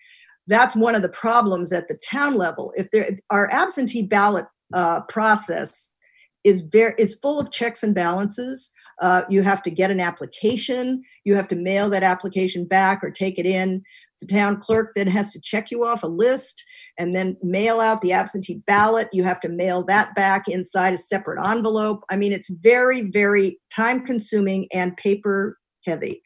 that's 0.46 0.76
one 0.76 0.94
of 0.94 1.02
the 1.02 1.08
problems 1.08 1.72
at 1.72 1.88
the 1.88 1.98
town 2.08 2.36
level. 2.36 2.72
If 2.76 2.90
there 2.90 3.16
our 3.30 3.50
absentee 3.50 4.02
ballot 4.02 4.46
uh, 4.72 5.00
process 5.02 5.92
is 6.44 6.60
very 6.60 6.94
is 6.98 7.16
full 7.16 7.40
of 7.40 7.50
checks 7.50 7.82
and 7.82 7.94
balances. 7.94 8.70
Uh, 9.02 9.22
you 9.28 9.42
have 9.42 9.62
to 9.62 9.70
get 9.70 9.90
an 9.90 10.00
application. 10.00 11.02
You 11.24 11.34
have 11.34 11.48
to 11.48 11.56
mail 11.56 11.90
that 11.90 12.02
application 12.02 12.64
back 12.64 13.04
or 13.04 13.10
take 13.10 13.38
it 13.38 13.44
in. 13.44 13.82
The 14.20 14.26
town 14.26 14.58
clerk 14.58 14.92
then 14.96 15.08
has 15.08 15.32
to 15.32 15.40
check 15.40 15.70
you 15.70 15.84
off 15.84 16.02
a 16.02 16.06
list 16.06 16.64
and 16.98 17.14
then 17.14 17.36
mail 17.42 17.80
out 17.80 18.00
the 18.00 18.12
absentee 18.12 18.62
ballot. 18.66 19.08
You 19.12 19.24
have 19.24 19.40
to 19.40 19.50
mail 19.50 19.84
that 19.84 20.14
back 20.14 20.48
inside 20.48 20.94
a 20.94 20.98
separate 20.98 21.46
envelope. 21.46 22.04
I 22.10 22.16
mean, 22.16 22.32
it's 22.32 22.48
very, 22.48 23.10
very 23.10 23.58
time 23.70 24.06
consuming 24.06 24.66
and 24.72 24.96
paper 24.96 25.58
heavy. 25.84 26.22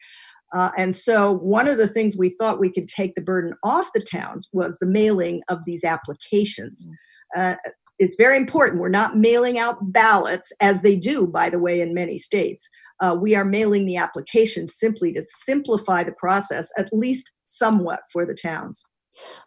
Uh, 0.53 0.71
and 0.77 0.95
so, 0.95 1.31
one 1.31 1.67
of 1.67 1.77
the 1.77 1.87
things 1.87 2.17
we 2.17 2.29
thought 2.29 2.59
we 2.59 2.71
could 2.71 2.87
take 2.87 3.15
the 3.15 3.21
burden 3.21 3.53
off 3.63 3.89
the 3.93 4.01
towns 4.01 4.49
was 4.51 4.77
the 4.79 4.87
mailing 4.87 5.41
of 5.49 5.59
these 5.65 5.83
applications. 5.83 6.87
Mm. 7.35 7.53
Uh, 7.53 7.55
it's 7.99 8.15
very 8.15 8.35
important. 8.35 8.81
We're 8.81 8.89
not 8.89 9.17
mailing 9.17 9.59
out 9.59 9.77
ballots, 9.93 10.51
as 10.59 10.81
they 10.81 10.95
do, 10.95 11.27
by 11.27 11.49
the 11.49 11.59
way, 11.59 11.79
in 11.79 11.93
many 11.93 12.17
states. 12.17 12.67
Uh, 12.99 13.15
we 13.19 13.35
are 13.35 13.45
mailing 13.45 13.85
the 13.85 13.97
applications 13.97 14.75
simply 14.75 15.13
to 15.13 15.23
simplify 15.45 16.03
the 16.03 16.13
process, 16.13 16.69
at 16.77 16.89
least 16.91 17.31
somewhat, 17.45 18.01
for 18.11 18.25
the 18.25 18.35
towns. 18.35 18.83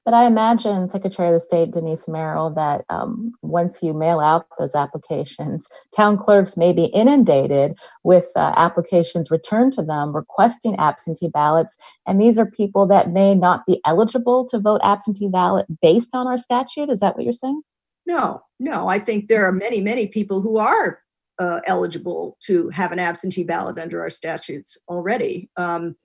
But 0.04 0.14
I 0.14 0.26
imagine 0.26 0.90
Secretary 0.90 1.34
of 1.34 1.42
State 1.42 1.70
Denise 1.70 2.06
Merrill 2.08 2.50
that 2.50 2.84
um, 2.90 3.32
once 3.42 3.82
you 3.82 3.94
mail 3.94 4.20
out 4.20 4.46
those 4.58 4.74
applications, 4.74 5.66
town 5.96 6.18
clerks 6.18 6.56
may 6.56 6.72
be 6.72 6.84
inundated 6.86 7.76
with 8.02 8.26
uh, 8.36 8.52
applications 8.56 9.30
returned 9.30 9.72
to 9.74 9.82
them 9.82 10.14
requesting 10.14 10.76
absentee 10.76 11.28
ballots. 11.28 11.76
And 12.06 12.20
these 12.20 12.38
are 12.38 12.46
people 12.46 12.86
that 12.88 13.10
may 13.10 13.34
not 13.34 13.64
be 13.66 13.80
eligible 13.86 14.46
to 14.48 14.58
vote 14.58 14.80
absentee 14.84 15.28
ballot 15.28 15.66
based 15.80 16.14
on 16.14 16.26
our 16.26 16.38
statute. 16.38 16.90
Is 16.90 17.00
that 17.00 17.16
what 17.16 17.24
you're 17.24 17.32
saying? 17.32 17.62
No, 18.06 18.42
no. 18.58 18.88
I 18.88 18.98
think 18.98 19.28
there 19.28 19.46
are 19.46 19.52
many, 19.52 19.80
many 19.80 20.06
people 20.06 20.42
who 20.42 20.58
are 20.58 21.00
uh, 21.38 21.60
eligible 21.66 22.36
to 22.40 22.68
have 22.70 22.92
an 22.92 22.98
absentee 22.98 23.44
ballot 23.44 23.78
under 23.78 24.00
our 24.00 24.10
statutes 24.10 24.78
already. 24.88 25.48
Um, 25.56 25.96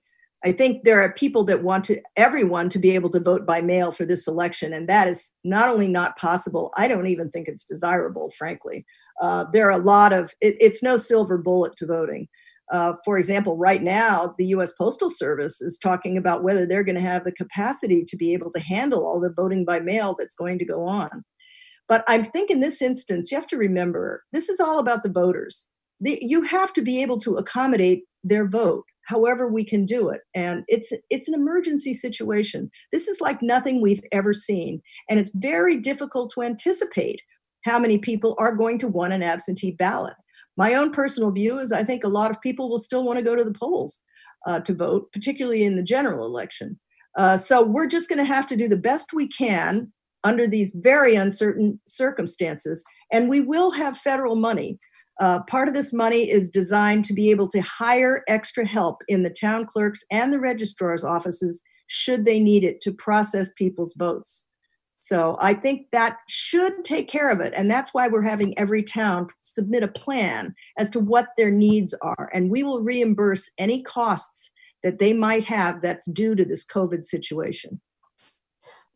I 0.44 0.52
think 0.52 0.84
there 0.84 1.02
are 1.02 1.12
people 1.12 1.44
that 1.44 1.62
want 1.62 1.84
to 1.84 2.00
everyone 2.16 2.70
to 2.70 2.78
be 2.78 2.90
able 2.94 3.10
to 3.10 3.20
vote 3.20 3.46
by 3.46 3.60
mail 3.60 3.92
for 3.92 4.06
this 4.06 4.26
election, 4.26 4.72
and 4.72 4.88
that 4.88 5.06
is 5.06 5.32
not 5.44 5.68
only 5.68 5.86
not 5.86 6.16
possible. 6.16 6.72
I 6.76 6.88
don't 6.88 7.08
even 7.08 7.30
think 7.30 7.46
it's 7.46 7.64
desirable, 7.64 8.30
frankly. 8.38 8.86
Uh, 9.20 9.44
there 9.52 9.68
are 9.68 9.80
a 9.80 9.84
lot 9.84 10.12
of 10.12 10.32
it, 10.40 10.56
it's 10.58 10.82
no 10.82 10.96
silver 10.96 11.36
bullet 11.36 11.76
to 11.76 11.86
voting. 11.86 12.28
Uh, 12.72 12.94
for 13.04 13.18
example, 13.18 13.56
right 13.56 13.82
now, 13.82 14.34
the 14.38 14.46
U.S. 14.46 14.72
Postal 14.72 15.10
Service 15.10 15.60
is 15.60 15.76
talking 15.76 16.16
about 16.16 16.44
whether 16.44 16.64
they're 16.64 16.84
going 16.84 16.94
to 16.94 17.00
have 17.00 17.24
the 17.24 17.32
capacity 17.32 18.04
to 18.04 18.16
be 18.16 18.32
able 18.32 18.50
to 18.52 18.60
handle 18.60 19.06
all 19.06 19.20
the 19.20 19.32
voting 19.32 19.64
by 19.64 19.80
mail 19.80 20.14
that's 20.16 20.36
going 20.36 20.58
to 20.58 20.64
go 20.64 20.86
on. 20.86 21.24
But 21.88 22.04
I 22.06 22.22
think 22.22 22.50
in 22.50 22.60
this 22.60 22.80
instance, 22.80 23.30
you 23.30 23.36
have 23.36 23.48
to 23.48 23.56
remember 23.56 24.22
this 24.32 24.48
is 24.48 24.60
all 24.60 24.78
about 24.78 25.02
the 25.02 25.10
voters. 25.10 25.66
The, 26.00 26.18
you 26.22 26.42
have 26.42 26.72
to 26.74 26.82
be 26.82 27.02
able 27.02 27.18
to 27.18 27.34
accommodate 27.34 28.04
their 28.22 28.48
vote 28.48 28.84
however 29.10 29.48
we 29.48 29.64
can 29.64 29.84
do 29.84 30.08
it. 30.08 30.20
And 30.34 30.62
it's 30.68 30.92
it's 31.10 31.28
an 31.28 31.34
emergency 31.34 31.92
situation. 31.92 32.70
This 32.92 33.08
is 33.08 33.20
like 33.20 33.42
nothing 33.42 33.82
we've 33.82 34.02
ever 34.12 34.32
seen. 34.32 34.80
And 35.08 35.18
it's 35.18 35.32
very 35.34 35.76
difficult 35.78 36.30
to 36.34 36.42
anticipate 36.42 37.20
how 37.64 37.78
many 37.78 37.98
people 37.98 38.36
are 38.38 38.54
going 38.54 38.78
to 38.78 38.88
want 38.88 39.12
an 39.12 39.22
absentee 39.22 39.72
ballot. 39.72 40.14
My 40.56 40.74
own 40.74 40.92
personal 40.92 41.32
view 41.32 41.58
is 41.58 41.72
i 41.72 41.82
think 41.82 42.04
a 42.04 42.16
lot 42.20 42.30
of 42.30 42.40
people 42.40 42.70
will 42.70 42.78
still 42.78 43.04
want 43.04 43.18
to 43.18 43.24
go 43.24 43.36
to 43.36 43.44
the 43.44 43.58
polls 43.62 44.00
uh, 44.46 44.60
to 44.60 44.74
vote 44.74 45.12
particularly 45.12 45.64
in 45.64 45.76
the 45.76 45.82
general 45.82 46.24
election. 46.24 46.78
Uh, 47.18 47.36
so 47.36 47.62
we're 47.64 47.88
just 47.96 48.08
going 48.08 48.24
to 48.24 48.34
have 48.36 48.46
to 48.46 48.56
do 48.56 48.68
the 48.68 48.76
best 48.76 49.12
we 49.12 49.26
can 49.26 49.92
under 50.22 50.46
these 50.46 50.72
very 50.76 51.14
uncertain 51.14 51.80
circumstances. 51.86 52.84
And 53.12 53.28
we 53.28 53.40
will 53.40 53.72
have 53.72 53.98
federal 53.98 54.36
money 54.36 54.78
uh, 55.20 55.42
part 55.42 55.68
of 55.68 55.74
this 55.74 55.92
money 55.92 56.30
is 56.30 56.50
designed 56.50 57.04
to 57.04 57.14
be 57.14 57.30
able 57.30 57.46
to 57.48 57.60
hire 57.60 58.24
extra 58.26 58.66
help 58.66 59.02
in 59.06 59.22
the 59.22 59.30
town 59.30 59.66
clerks 59.66 60.02
and 60.10 60.32
the 60.32 60.40
registrar's 60.40 61.04
offices 61.04 61.62
should 61.86 62.24
they 62.24 62.40
need 62.40 62.64
it 62.64 62.80
to 62.80 62.92
process 62.92 63.52
people's 63.52 63.94
votes. 63.94 64.46
So 65.00 65.36
I 65.40 65.54
think 65.54 65.86
that 65.92 66.18
should 66.28 66.84
take 66.84 67.08
care 67.08 67.30
of 67.30 67.40
it. 67.40 67.52
And 67.56 67.70
that's 67.70 67.92
why 67.92 68.06
we're 68.06 68.22
having 68.22 68.56
every 68.58 68.82
town 68.82 69.28
submit 69.40 69.82
a 69.82 69.88
plan 69.88 70.54
as 70.78 70.90
to 70.90 71.00
what 71.00 71.28
their 71.36 71.50
needs 71.50 71.94
are. 72.02 72.30
And 72.32 72.50
we 72.50 72.62
will 72.62 72.82
reimburse 72.82 73.50
any 73.58 73.82
costs 73.82 74.50
that 74.82 74.98
they 74.98 75.12
might 75.12 75.44
have 75.44 75.80
that's 75.80 76.06
due 76.10 76.34
to 76.34 76.44
this 76.44 76.66
COVID 76.66 77.02
situation. 77.02 77.80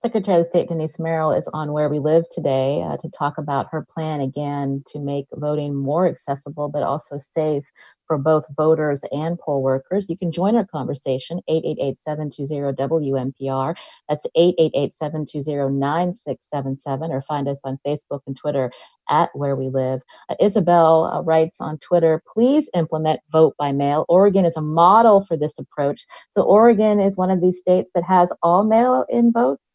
Secretary 0.04 0.38
of 0.38 0.46
State 0.46 0.68
Denise 0.68 0.98
Merrill 0.98 1.32
is 1.32 1.48
on 1.54 1.72
Where 1.72 1.88
We 1.88 1.98
Live 1.98 2.24
today 2.30 2.82
uh, 2.82 2.98
to 2.98 3.08
talk 3.08 3.38
about 3.38 3.68
her 3.70 3.86
plan 3.94 4.20
again 4.20 4.84
to 4.88 5.00
make 5.00 5.24
voting 5.32 5.74
more 5.74 6.06
accessible 6.06 6.68
but 6.68 6.82
also 6.82 7.16
safe 7.16 7.64
for 8.06 8.18
both 8.18 8.44
voters 8.54 9.00
and 9.12 9.38
poll 9.38 9.62
workers. 9.62 10.10
You 10.10 10.18
can 10.18 10.30
join 10.30 10.56
our 10.56 10.66
conversation 10.66 11.40
888-720-WNPR. 11.48 13.74
That's 14.10 14.26
888-720-9677 14.36 17.08
or 17.08 17.22
find 17.22 17.48
us 17.48 17.62
on 17.64 17.78
Facebook 17.86 18.20
and 18.26 18.36
Twitter 18.36 18.70
at 19.08 19.30
Where 19.32 19.56
We 19.56 19.70
Live. 19.70 20.02
Uh, 20.28 20.34
Isabel 20.38 21.04
uh, 21.04 21.22
writes 21.22 21.62
on 21.62 21.78
Twitter, 21.78 22.22
please 22.30 22.68
implement 22.74 23.20
vote 23.32 23.54
by 23.58 23.72
mail. 23.72 24.04
Oregon 24.10 24.44
is 24.44 24.58
a 24.58 24.60
model 24.60 25.24
for 25.24 25.38
this 25.38 25.58
approach. 25.58 26.04
So 26.30 26.42
Oregon 26.42 27.00
is 27.00 27.16
one 27.16 27.30
of 27.30 27.40
these 27.40 27.58
states 27.58 27.92
that 27.94 28.04
has 28.04 28.30
all 28.42 28.64
mail-in 28.64 29.32
votes. 29.32 29.73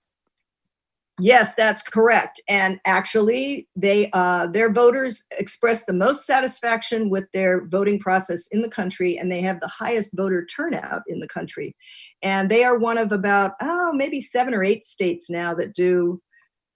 Yes, 1.20 1.54
that's 1.56 1.82
correct. 1.82 2.40
And 2.48 2.80
actually, 2.86 3.68
they 3.76 4.10
uh, 4.14 4.48
their 4.48 4.72
voters 4.72 5.24
express 5.38 5.86
the 5.86 5.94
most 5.94 6.26
satisfaction 6.26 7.10
with 7.10 7.26
their 7.34 7.66
voting 7.68 8.00
process 8.00 8.48
in 8.52 8.62
the 8.62 8.70
country, 8.70 9.18
and 9.18 9.32
they 9.32 9.42
have 9.42 9.60
the 9.60 9.68
highest 9.68 10.12
voter 10.16 10.46
turnout 10.46 11.02
in 11.08 11.20
the 11.20 11.28
country. 11.28 11.76
And 12.22 12.50
they 12.50 12.64
are 12.64 12.78
one 12.78 12.98
of 12.98 13.12
about 13.12 13.52
oh 13.62 13.92
maybe 13.94 14.22
seven 14.22 14.54
or 14.54 14.64
eight 14.64 14.84
states 14.86 15.30
now 15.30 15.54
that 15.56 15.74
do. 15.74 16.22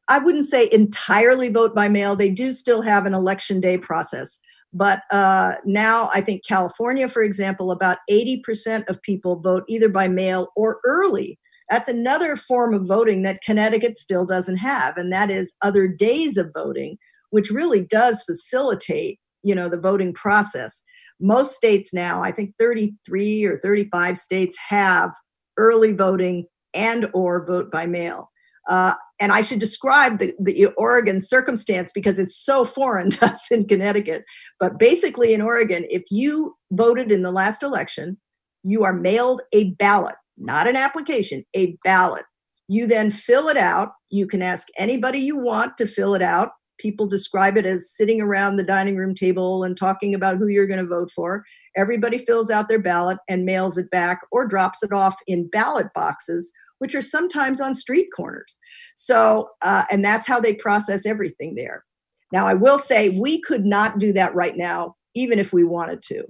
I 0.09 0.19
wouldn't 0.19 0.45
say 0.45 0.69
entirely 0.71 1.49
vote 1.49 1.73
by 1.73 1.87
mail. 1.87 2.15
They 2.15 2.29
do 2.29 2.51
still 2.51 2.81
have 2.81 3.05
an 3.05 3.13
election 3.13 3.61
day 3.61 3.77
process. 3.77 4.39
But 4.73 5.01
uh, 5.11 5.53
now 5.65 6.09
I 6.13 6.21
think 6.21 6.43
California, 6.45 7.07
for 7.07 7.21
example, 7.23 7.71
about 7.71 7.99
80% 8.09 8.89
of 8.89 9.01
people 9.03 9.39
vote 9.39 9.63
either 9.69 9.87
by 9.87 10.07
mail 10.07 10.49
or 10.55 10.79
early 10.83 11.39
that's 11.73 11.87
another 11.87 12.35
form 12.35 12.75
of 12.75 12.85
voting 12.85 13.23
that 13.23 13.41
Connecticut 13.41 13.97
still 13.97 14.27
doesn't 14.27 14.57
have, 14.57 14.95
and 14.95 15.11
that 15.11 15.31
is 15.31 15.55
other 15.63 15.87
days 15.87 16.37
of 16.37 16.51
voting, 16.53 16.99
which 17.31 17.49
really 17.49 17.83
does 17.83 18.21
facilitate, 18.21 19.19
you 19.41 19.55
know, 19.55 19.67
the 19.67 19.79
voting 19.79 20.13
process. 20.13 20.83
Most 21.19 21.55
states 21.55 21.91
now, 21.91 22.21
I 22.21 22.31
think 22.31 22.53
33 22.59 23.45
or 23.45 23.59
35 23.59 24.19
states 24.19 24.55
have 24.69 25.15
early 25.57 25.93
voting 25.93 26.45
and 26.75 27.09
or 27.11 27.43
vote 27.43 27.71
by 27.71 27.87
mail. 27.87 28.29
Uh, 28.69 28.93
and 29.19 29.31
I 29.31 29.41
should 29.41 29.59
describe 29.59 30.19
the, 30.19 30.31
the 30.39 30.67
Oregon 30.77 31.19
circumstance 31.21 31.91
because 31.91 32.19
it's 32.19 32.37
so 32.37 32.65
foreign 32.65 33.09
to 33.09 33.25
us 33.25 33.49
in 33.49 33.67
Connecticut. 33.67 34.25
But 34.59 34.77
basically, 34.77 35.33
in 35.33 35.41
Oregon, 35.41 35.85
if 35.89 36.03
you 36.11 36.53
voted 36.71 37.11
in 37.11 37.23
the 37.23 37.31
last 37.31 37.63
election, 37.63 38.19
you 38.63 38.83
are 38.83 38.93
mailed 38.93 39.41
a 39.53 39.71
ballot 39.71 40.15
not 40.37 40.67
an 40.67 40.75
application, 40.75 41.43
a 41.55 41.77
ballot. 41.83 42.25
You 42.67 42.87
then 42.87 43.11
fill 43.11 43.49
it 43.49 43.57
out. 43.57 43.91
You 44.09 44.27
can 44.27 44.41
ask 44.41 44.67
anybody 44.77 45.19
you 45.19 45.37
want 45.37 45.77
to 45.77 45.85
fill 45.85 46.15
it 46.15 46.21
out. 46.21 46.51
People 46.79 47.05
describe 47.05 47.57
it 47.57 47.65
as 47.65 47.91
sitting 47.91 48.21
around 48.21 48.55
the 48.55 48.63
dining 48.63 48.97
room 48.97 49.13
table 49.13 49.63
and 49.63 49.77
talking 49.77 50.15
about 50.15 50.37
who 50.37 50.47
you're 50.47 50.67
going 50.67 50.79
to 50.79 50.85
vote 50.85 51.11
for. 51.11 51.43
Everybody 51.75 52.17
fills 52.17 52.49
out 52.49 52.69
their 52.69 52.79
ballot 52.79 53.17
and 53.27 53.45
mails 53.45 53.77
it 53.77 53.89
back 53.89 54.21
or 54.31 54.47
drops 54.47 54.83
it 54.83 54.91
off 54.91 55.15
in 55.27 55.49
ballot 55.49 55.87
boxes, 55.93 56.51
which 56.79 56.95
are 56.95 57.01
sometimes 57.01 57.61
on 57.61 57.75
street 57.75 58.09
corners. 58.15 58.57
So, 58.95 59.49
uh, 59.61 59.85
and 59.91 60.03
that's 60.03 60.27
how 60.27 60.39
they 60.39 60.53
process 60.55 61.05
everything 61.05 61.55
there. 61.55 61.83
Now, 62.31 62.47
I 62.47 62.55
will 62.55 62.79
say 62.79 63.09
we 63.09 63.41
could 63.41 63.65
not 63.65 63.99
do 63.99 64.11
that 64.13 64.33
right 64.33 64.57
now, 64.57 64.95
even 65.13 65.39
if 65.39 65.53
we 65.53 65.63
wanted 65.63 66.01
to. 66.03 66.23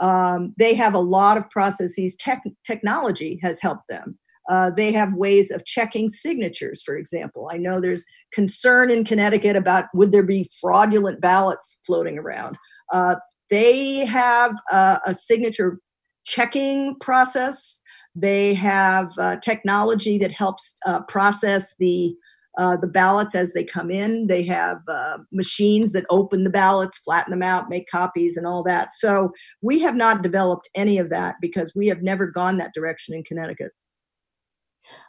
Um, 0.00 0.54
they 0.58 0.74
have 0.74 0.94
a 0.94 1.00
lot 1.00 1.36
of 1.36 1.48
processes. 1.50 2.16
Tech, 2.16 2.42
technology 2.64 3.38
has 3.42 3.60
helped 3.60 3.88
them. 3.88 4.18
Uh, 4.50 4.70
they 4.70 4.92
have 4.92 5.14
ways 5.14 5.50
of 5.50 5.64
checking 5.64 6.08
signatures, 6.08 6.82
for 6.82 6.96
example. 6.96 7.48
I 7.50 7.56
know 7.56 7.80
there's 7.80 8.04
concern 8.32 8.90
in 8.90 9.04
Connecticut 9.04 9.56
about 9.56 9.86
would 9.94 10.12
there 10.12 10.22
be 10.22 10.50
fraudulent 10.60 11.20
ballots 11.20 11.78
floating 11.86 12.18
around. 12.18 12.58
Uh, 12.92 13.16
they 13.50 14.04
have 14.04 14.54
uh, 14.70 14.98
a 15.06 15.14
signature 15.14 15.78
checking 16.24 16.98
process. 16.98 17.80
They 18.14 18.54
have 18.54 19.10
uh, 19.18 19.36
technology 19.36 20.18
that 20.18 20.32
helps 20.32 20.74
uh, 20.86 21.00
process 21.02 21.74
the 21.78 22.14
uh, 22.58 22.76
the 22.76 22.86
ballots 22.86 23.34
as 23.34 23.52
they 23.52 23.64
come 23.64 23.90
in. 23.90 24.26
They 24.26 24.44
have 24.44 24.78
uh, 24.88 25.18
machines 25.32 25.92
that 25.92 26.06
open 26.10 26.44
the 26.44 26.50
ballots, 26.50 26.98
flatten 26.98 27.30
them 27.30 27.42
out, 27.42 27.68
make 27.68 27.88
copies, 27.90 28.36
and 28.36 28.46
all 28.46 28.62
that. 28.64 28.92
So 28.92 29.32
we 29.62 29.80
have 29.80 29.96
not 29.96 30.22
developed 30.22 30.68
any 30.74 30.98
of 30.98 31.10
that 31.10 31.36
because 31.40 31.72
we 31.74 31.86
have 31.88 32.02
never 32.02 32.26
gone 32.26 32.58
that 32.58 32.74
direction 32.74 33.14
in 33.14 33.24
Connecticut. 33.24 33.72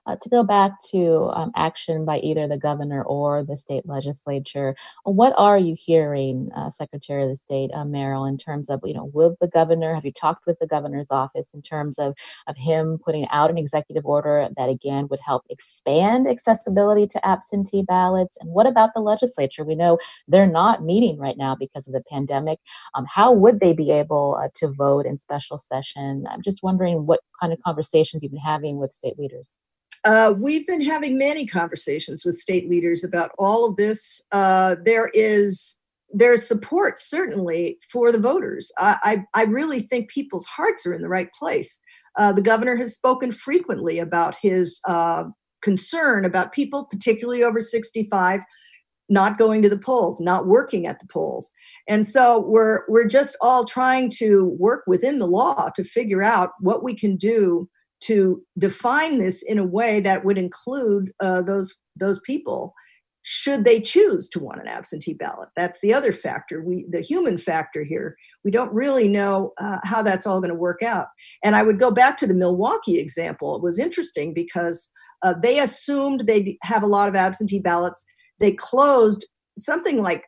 Uh, 0.08 0.16
to 0.22 0.30
go 0.30 0.44
back 0.44 0.72
to 0.84 1.32
um, 1.34 1.52
action 1.56 2.06
by 2.06 2.20
either 2.20 2.48
the 2.48 2.58
governor 2.58 3.04
or 3.04 3.44
the 3.44 3.58
state 3.58 3.88
legislature, 3.88 4.76
what 5.04 5.34
are 5.38 5.58
you 5.58 5.76
hearing, 5.78 6.50
uh, 6.56 6.70
Secretary 6.70 7.24
of 7.24 7.30
the 7.30 7.36
State 7.36 7.72
uh, 7.74 7.84
Merrill, 7.84 8.26
in 8.26 8.38
terms 8.38 8.70
of, 8.70 8.80
you 8.84 8.94
know, 8.94 9.10
will 9.14 9.36
the 9.42 9.48
governor, 9.48 9.96
have 9.96 10.06
you 10.06 10.12
talked 10.12 10.46
with 10.46 10.60
the 10.60 10.68
governor's 10.68 11.10
office 11.10 11.54
in 11.54 11.62
terms 11.62 11.98
of, 11.98 12.14
of 12.48 12.56
him 12.56 13.00
putting 13.04 13.28
out 13.30 13.50
an 13.50 13.58
executive 13.58 14.06
order 14.06 14.48
that 14.58 14.70
again 14.70 15.08
would 15.10 15.20
help 15.26 15.44
expand 15.50 16.28
accessibility 16.28 17.08
to 17.08 17.28
absentee 17.28 17.82
ballots? 17.82 18.38
And 18.40 18.50
what 18.52 18.68
about 18.68 18.92
the 18.94 19.02
legislature? 19.02 19.64
We 19.64 19.76
know 19.76 19.98
they're 20.28 20.46
not 20.46 20.84
meeting 20.84 21.18
right 21.18 21.38
now 21.38 21.56
because 21.56 21.88
of 21.88 21.94
the 21.94 22.04
pandemic. 22.10 22.60
Um, 22.94 23.06
how 23.06 23.32
would 23.32 23.60
they 23.60 23.74
be 23.74 23.92
able 23.92 24.40
uh, 24.40 24.50
to 24.56 24.68
vote 24.68 25.06
in 25.06 25.18
special 25.18 25.58
session? 25.58 26.26
I'm 26.30 26.42
just 26.44 26.62
wondering 26.62 27.06
what 27.06 27.22
kind 27.40 27.52
of 27.52 27.62
conversations 27.62 28.22
you've 28.22 28.32
been 28.32 28.40
having 28.40 28.78
with 28.78 28.94
state 28.94 29.18
leaders. 29.18 29.58
Uh, 30.06 30.34
we've 30.38 30.68
been 30.68 30.82
having 30.82 31.18
many 31.18 31.48
conversations 31.48 32.24
with 32.24 32.40
state 32.40 32.70
leaders 32.70 33.04
about 33.04 33.32
all 33.40 33.68
of 33.68 33.76
this. 33.76 34.22
Uh, 34.32 34.76
there 34.86 35.10
is 35.14 35.80
there's 36.14 36.48
support 36.48 37.00
certainly 37.00 37.78
for 37.90 38.12
the 38.12 38.20
voters. 38.20 38.72
I, 38.78 39.26
I, 39.34 39.42
I 39.42 39.44
really 39.46 39.82
think 39.82 40.10
people's 40.10 40.46
hearts 40.46 40.86
are 40.86 40.94
in 40.94 41.02
the 41.02 41.10
right 41.10 41.34
place. 41.34 41.80
Uh, 42.18 42.32
the 42.32 42.42
governor 42.42 42.78
has 42.78 42.94
spoken 42.94 43.34
frequently 43.34 44.00
about 44.00 44.36
his 44.42 44.80
uh, 44.86 45.26
concern 45.62 46.24
about 46.24 46.54
people, 46.54 46.86
particularly 46.86 47.44
over 47.44 47.62
65, 47.62 48.42
not 49.10 49.38
going 49.38 49.62
to 49.64 49.70
the 49.70 49.78
polls, 49.78 50.22
not 50.22 50.48
working 50.48 50.88
at 50.88 51.00
the 51.00 51.08
polls. 51.08 51.52
And 51.88 52.08
so 52.08 52.40
we're 52.40 52.84
we're 52.88 53.08
just 53.08 53.36
all 53.42 53.66
trying 53.66 54.10
to 54.18 54.56
work 54.60 54.84
within 54.88 55.20
the 55.20 55.28
law 55.28 55.70
to 55.76 55.84
figure 55.84 56.24
out 56.24 56.52
what 56.60 56.84
we 56.84 56.96
can 56.96 57.18
do 57.18 57.68
to 58.02 58.42
define 58.58 59.20
this 59.20 59.42
in 59.44 59.58
a 59.58 59.66
way 59.66 60.00
that 60.00 60.26
would 60.26 60.38
include 60.38 61.12
uh, 61.20 61.42
those 61.42 61.78
those 61.96 62.20
people 62.20 62.74
should 63.28 63.66
they 63.66 63.82
choose 63.82 64.30
to 64.30 64.40
want 64.40 64.62
an 64.62 64.68
absentee 64.68 65.16
ballot. 65.16 65.50
That's 65.56 65.82
the 65.82 65.94
other 65.94 66.12
factor. 66.12 66.62
We 66.62 66.86
the 66.90 67.02
human 67.02 67.38
factor 67.38 67.84
here 67.84 68.16
we 68.44 68.52
don't 68.52 68.74
really 68.74 69.08
know 69.08 69.54
uh, 69.60 69.80
how 69.84 70.04
that's 70.04 70.28
all 70.28 70.40
going 70.40 70.54
to 70.54 70.56
work 70.56 70.84
out. 70.84 71.08
And 71.44 71.56
i 71.56 71.64
would 71.64 71.80
go 71.80 71.92
back 71.92 72.18
to 72.18 72.28
the 72.28 72.36
milwaukee 72.36 73.00
example. 73.00 73.56
It 73.56 73.64
was 73.64 73.80
interesting 73.80 74.34
because 74.34 74.92
uh, 75.24 75.34
they 75.42 75.60
assumed 75.60 76.22
they'd 76.22 76.58
have 76.62 76.84
a 76.84 76.88
lot 76.88 77.10
of 77.10 77.16
absentee 77.16 77.60
ballots. 77.60 78.04
They 78.40 78.52
closed 78.52 79.26
something 79.58 80.04
like 80.04 80.28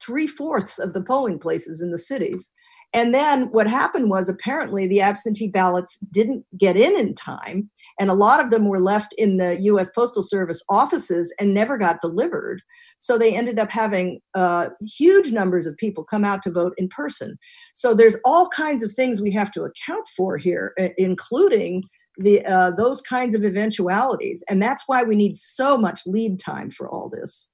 three 0.00 0.26
fourths 0.26 0.78
of 0.78 0.92
the 0.92 1.02
polling 1.02 1.38
places 1.38 1.80
in 1.82 1.90
the 1.90 1.98
cities. 1.98 2.50
And 2.92 3.12
then 3.12 3.48
what 3.52 3.66
happened 3.66 4.08
was 4.08 4.28
apparently 4.28 4.86
the 4.86 5.00
absentee 5.00 5.48
ballots 5.48 5.98
didn't 6.10 6.44
get 6.58 6.76
in 6.76 6.96
in 6.96 7.14
time, 7.14 7.70
and 8.00 8.10
a 8.10 8.14
lot 8.14 8.42
of 8.42 8.50
them 8.50 8.68
were 8.68 8.80
left 8.80 9.14
in 9.18 9.36
the 9.36 9.60
US 9.62 9.90
Postal 9.90 10.22
Service 10.22 10.62
offices 10.68 11.34
and 11.38 11.52
never 11.52 11.76
got 11.76 12.00
delivered. 12.00 12.62
So 12.98 13.18
they 13.18 13.34
ended 13.34 13.58
up 13.58 13.70
having 13.70 14.20
uh, 14.34 14.70
huge 14.80 15.30
numbers 15.32 15.66
of 15.66 15.76
people 15.76 16.04
come 16.04 16.24
out 16.24 16.42
to 16.42 16.50
vote 16.50 16.72
in 16.78 16.88
person. 16.88 17.36
So 17.74 17.92
there's 17.92 18.16
all 18.24 18.48
kinds 18.48 18.82
of 18.82 18.94
things 18.94 19.20
we 19.20 19.32
have 19.32 19.50
to 19.52 19.64
account 19.64 20.06
for 20.16 20.38
here, 20.38 20.74
including 20.96 21.82
the 22.18 22.44
uh, 22.46 22.70
those 22.70 23.02
kinds 23.02 23.34
of 23.34 23.44
eventualities 23.44 24.42
and 24.48 24.62
that's 24.62 24.84
why 24.86 25.02
we 25.02 25.14
need 25.14 25.36
so 25.36 25.76
much 25.76 26.06
lead 26.06 26.38
time 26.38 26.70
for 26.70 26.88
all 26.88 27.08
this 27.08 27.48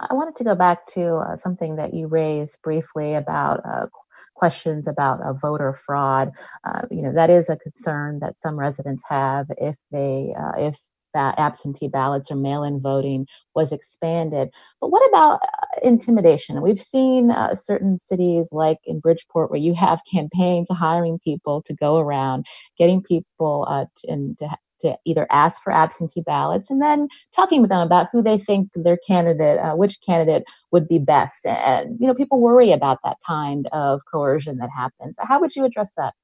i 0.00 0.14
wanted 0.14 0.34
to 0.34 0.44
go 0.44 0.54
back 0.54 0.86
to 0.86 1.16
uh, 1.16 1.36
something 1.36 1.76
that 1.76 1.92
you 1.92 2.06
raised 2.06 2.58
briefly 2.62 3.14
about 3.14 3.60
uh, 3.68 3.86
questions 4.40 4.88
about 4.88 5.20
uh, 5.22 5.32
voter 5.34 5.72
fraud 5.72 6.30
uh, 6.64 6.82
you 6.90 7.02
know 7.02 7.12
that 7.12 7.30
is 7.30 7.48
a 7.48 7.56
concern 7.56 8.18
that 8.20 8.40
some 8.40 8.58
residents 8.58 9.04
have 9.08 9.46
if 9.58 9.76
they 9.92 10.34
uh, 10.42 10.52
if 10.56 10.76
that 11.14 11.38
absentee 11.38 11.88
ballots 11.88 12.30
or 12.30 12.36
mail-in 12.36 12.80
voting 12.80 13.26
was 13.54 13.72
expanded. 13.72 14.50
But 14.80 14.90
what 14.90 15.06
about 15.08 15.40
uh, 15.42 15.80
intimidation? 15.82 16.62
We've 16.62 16.80
seen 16.80 17.30
uh, 17.30 17.54
certain 17.54 17.96
cities 17.96 18.48
like 18.52 18.78
in 18.84 19.00
Bridgeport 19.00 19.50
where 19.50 19.60
you 19.60 19.74
have 19.74 20.00
campaigns 20.10 20.68
hiring 20.70 21.18
people 21.18 21.62
to 21.62 21.74
go 21.74 21.98
around, 21.98 22.46
getting 22.78 23.02
people 23.02 23.66
uh, 23.68 23.86
to, 23.96 24.08
and 24.08 24.38
to, 24.38 24.48
to 24.80 24.96
either 25.04 25.26
ask 25.30 25.62
for 25.62 25.72
absentee 25.72 26.22
ballots 26.22 26.70
and 26.70 26.80
then 26.80 27.08
talking 27.34 27.60
with 27.60 27.70
them 27.70 27.80
about 27.80 28.08
who 28.12 28.22
they 28.22 28.38
think 28.38 28.70
their 28.74 28.96
candidate, 28.96 29.58
uh, 29.58 29.74
which 29.74 30.00
candidate 30.00 30.44
would 30.72 30.88
be 30.88 30.98
best. 30.98 31.46
And, 31.46 31.96
you 32.00 32.06
know, 32.06 32.14
people 32.14 32.40
worry 32.40 32.72
about 32.72 32.98
that 33.04 33.18
kind 33.26 33.68
of 33.72 34.00
coercion 34.10 34.58
that 34.58 34.70
happens. 34.74 35.16
How 35.18 35.40
would 35.40 35.54
you 35.54 35.64
address 35.64 35.92
that? 35.96 36.14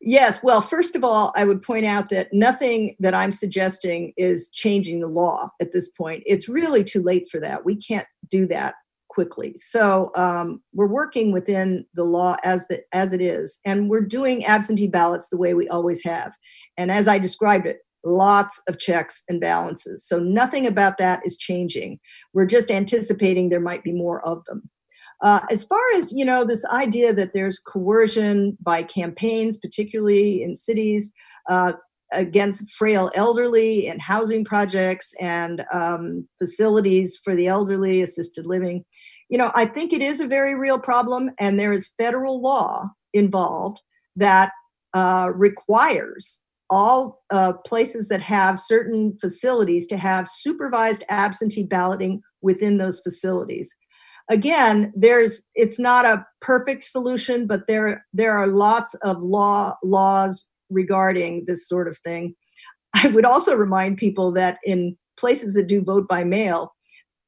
Yes. 0.00 0.40
Well, 0.42 0.60
first 0.60 0.96
of 0.96 1.04
all, 1.04 1.32
I 1.36 1.44
would 1.44 1.62
point 1.62 1.86
out 1.86 2.10
that 2.10 2.28
nothing 2.32 2.96
that 2.98 3.14
I'm 3.14 3.32
suggesting 3.32 4.12
is 4.16 4.50
changing 4.50 5.00
the 5.00 5.08
law 5.08 5.50
at 5.60 5.72
this 5.72 5.88
point. 5.88 6.22
It's 6.26 6.48
really 6.48 6.84
too 6.84 7.02
late 7.02 7.28
for 7.30 7.40
that. 7.40 7.64
We 7.64 7.76
can't 7.76 8.06
do 8.28 8.46
that 8.48 8.74
quickly. 9.12 9.52
So 9.56 10.10
um, 10.16 10.62
we're 10.72 10.86
working 10.86 11.32
within 11.32 11.84
the 11.92 12.04
law 12.04 12.36
as 12.44 12.66
the 12.68 12.82
as 12.92 13.12
it 13.12 13.20
is, 13.20 13.58
and 13.64 13.90
we're 13.90 14.00
doing 14.00 14.44
absentee 14.46 14.88
ballots 14.88 15.28
the 15.28 15.36
way 15.36 15.52
we 15.52 15.68
always 15.68 16.02
have. 16.04 16.32
And 16.78 16.90
as 16.90 17.06
I 17.06 17.18
described 17.18 17.66
it, 17.66 17.80
lots 18.04 18.62
of 18.68 18.78
checks 18.78 19.22
and 19.28 19.38
balances. 19.38 20.06
So 20.06 20.18
nothing 20.18 20.66
about 20.66 20.96
that 20.96 21.20
is 21.26 21.36
changing. 21.36 22.00
We're 22.32 22.46
just 22.46 22.70
anticipating 22.70 23.50
there 23.50 23.60
might 23.60 23.84
be 23.84 23.92
more 23.92 24.26
of 24.26 24.44
them. 24.46 24.70
Uh, 25.22 25.40
as 25.50 25.62
far 25.62 25.82
as 25.96 26.10
you 26.12 26.24
know, 26.24 26.44
this 26.44 26.64
idea 26.64 27.12
that 27.12 27.34
there's 27.34 27.58
coercion 27.58 28.56
by 28.60 28.82
campaigns, 28.82 29.58
particularly 29.58 30.42
in 30.42 30.56
cities, 30.56 31.12
uh, 31.50 31.74
against 32.12 32.70
frail 32.70 33.10
elderly 33.14 33.88
and 33.88 34.00
housing 34.00 34.44
projects 34.44 35.14
and 35.20 35.64
um, 35.72 36.28
facilities 36.38 37.18
for 37.22 37.34
the 37.34 37.46
elderly, 37.46 38.02
assisted 38.02 38.46
living. 38.46 38.84
You 39.28 39.38
know, 39.38 39.50
I 39.54 39.64
think 39.64 39.92
it 39.92 40.02
is 40.02 40.20
a 40.20 40.26
very 40.26 40.54
real 40.54 40.78
problem, 40.78 41.30
and 41.38 41.58
there 41.58 41.72
is 41.72 41.90
federal 41.98 42.40
law 42.42 42.90
involved 43.12 43.80
that 44.16 44.52
uh, 44.94 45.30
requires 45.34 46.42
all 46.68 47.22
uh, 47.30 47.52
places 47.66 48.08
that 48.08 48.22
have 48.22 48.58
certain 48.58 49.16
facilities 49.20 49.86
to 49.86 49.96
have 49.96 50.28
supervised 50.28 51.04
absentee 51.08 51.64
balloting 51.64 52.22
within 52.40 52.78
those 52.78 53.00
facilities 53.00 53.74
again 54.30 54.92
there's 54.96 55.42
it's 55.54 55.78
not 55.78 56.04
a 56.04 56.24
perfect 56.40 56.84
solution 56.84 57.46
but 57.46 57.66
there 57.66 58.04
there 58.12 58.32
are 58.32 58.46
lots 58.46 58.94
of 59.02 59.22
law 59.22 59.74
laws 59.82 60.48
regarding 60.72 61.44
this 61.46 61.68
sort 61.68 61.88
of 61.88 61.98
thing. 61.98 62.34
I 62.94 63.08
would 63.08 63.24
also 63.24 63.54
remind 63.54 63.96
people 63.96 64.32
that 64.32 64.58
in 64.64 64.96
places 65.16 65.54
that 65.54 65.68
do 65.68 65.82
vote 65.82 66.08
by 66.08 66.24
mail 66.24 66.72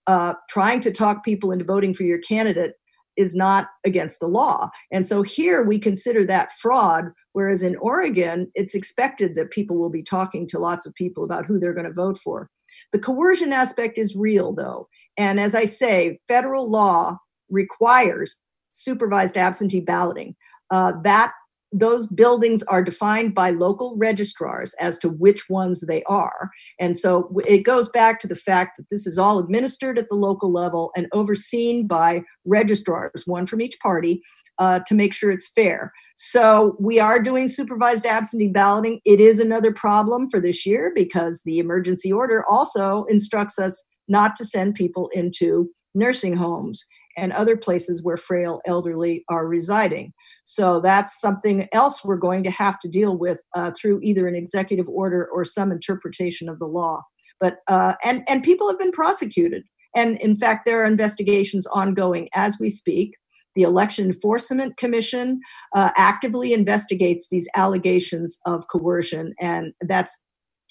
uh, 0.07 0.34
trying 0.49 0.80
to 0.80 0.90
talk 0.90 1.24
people 1.24 1.51
into 1.51 1.64
voting 1.64 1.95
for 1.95 2.03
your 2.03 2.18
candidate 2.18 2.74
is 3.16 3.34
not 3.34 3.68
against 3.84 4.20
the 4.20 4.26
law. 4.26 4.68
And 4.90 5.07
so 5.07 5.22
here 5.22 5.62
we 5.62 5.78
consider 5.78 6.24
that 6.26 6.51
fraud 6.61 7.05
whereas 7.32 7.62
in 7.62 7.76
oregon 7.76 8.51
it's 8.55 8.74
expected 8.74 9.34
that 9.34 9.51
people 9.51 9.76
will 9.76 9.90
be 9.90 10.03
talking 10.03 10.47
to 10.49 10.59
lots 10.59 10.86
of 10.86 10.95
people 10.95 11.24
about 11.24 11.47
who 11.47 11.59
they're 11.59 11.74
going 11.74 11.86
to 11.86 11.92
vote 11.92 12.18
for. 12.18 12.49
The 12.92 12.99
coercion 12.99 13.53
aspect 13.53 13.99
is 13.99 14.16
real 14.16 14.53
though. 14.53 14.88
And 15.16 15.38
as 15.38 15.55
I 15.55 15.64
say, 15.66 16.18
federal 16.26 16.68
law 16.68 17.18
requires 17.51 18.40
supervised 18.70 19.36
absentee 19.36 19.80
balloting. 19.80 20.34
Uh, 20.70 20.92
that 21.03 21.32
those 21.75 22.07
buildings 22.07 22.62
are 22.64 22.85
defined 22.85 23.35
by 23.35 23.51
local 23.51 23.97
registrars 23.97 24.75
as 24.75 24.97
to 25.01 25.09
which 25.09 25.51
ones 25.51 25.81
they 25.81 26.05
are. 26.05 26.51
And 26.79 26.97
so 26.97 27.29
it 27.47 27.64
goes 27.64 27.89
back 27.89 28.20
to 28.20 28.29
the 28.29 28.37
fact 28.37 28.77
that 28.77 28.89
this 28.91 29.09
is 29.09 29.18
all 29.18 29.41
administered 29.41 29.99
at 29.99 30.09
the 30.09 30.14
local 30.14 30.53
level 30.53 30.93
and 30.97 31.09
overseen 31.12 31.89
by 31.89 32.22
registrars, 32.45 33.25
one 33.27 33.45
from 33.45 33.61
each 33.61 33.79
party, 33.81 34.22
uh, 34.59 34.81
to 34.87 34.95
make 34.95 35.12
sure 35.12 35.33
it's 35.33 35.51
fair. 35.51 35.93
So 36.14 36.77
we 36.79 37.01
are 37.01 37.20
doing 37.20 37.49
supervised 37.49 38.07
absentee 38.07 38.49
balloting. 38.49 39.01
It 39.05 39.18
is 39.18 39.41
another 39.41 39.72
problem 39.72 40.31
for 40.31 40.39
this 40.39 40.64
year 40.64 40.93
because 40.95 41.43
the 41.45 41.59
emergency 41.59 42.12
order 42.12 42.45
also 42.49 43.05
instructs 43.05 43.59
us 43.59 43.83
not 44.07 44.37
to 44.37 44.45
send 44.45 44.77
people 44.77 45.11
into 45.12 45.70
nursing 45.93 46.37
homes 46.37 46.85
and 47.16 47.32
other 47.32 47.56
places 47.56 48.02
where 48.02 48.16
frail 48.16 48.60
elderly 48.66 49.24
are 49.28 49.46
residing. 49.46 50.12
So 50.44 50.80
that's 50.80 51.20
something 51.20 51.68
else 51.72 52.04
we're 52.04 52.16
going 52.16 52.44
to 52.44 52.50
have 52.50 52.78
to 52.80 52.88
deal 52.88 53.16
with 53.16 53.40
uh, 53.54 53.72
through 53.76 54.00
either 54.02 54.26
an 54.26 54.34
executive 54.34 54.88
order 54.88 55.26
or 55.32 55.44
some 55.44 55.72
interpretation 55.72 56.48
of 56.48 56.58
the 56.58 56.66
law. 56.66 57.02
But 57.40 57.58
uh, 57.66 57.94
and 58.04 58.24
and 58.28 58.42
people 58.42 58.68
have 58.68 58.78
been 58.78 58.92
prosecuted, 58.92 59.64
and 59.96 60.18
in 60.18 60.36
fact 60.36 60.64
there 60.64 60.82
are 60.82 60.86
investigations 60.86 61.66
ongoing 61.66 62.28
as 62.34 62.58
we 62.60 62.70
speak. 62.70 63.16
The 63.54 63.62
Election 63.62 64.06
Enforcement 64.06 64.76
Commission 64.76 65.40
uh, 65.74 65.90
actively 65.96 66.52
investigates 66.52 67.28
these 67.30 67.48
allegations 67.54 68.36
of 68.46 68.66
coercion, 68.68 69.34
and 69.40 69.72
that's 69.80 70.18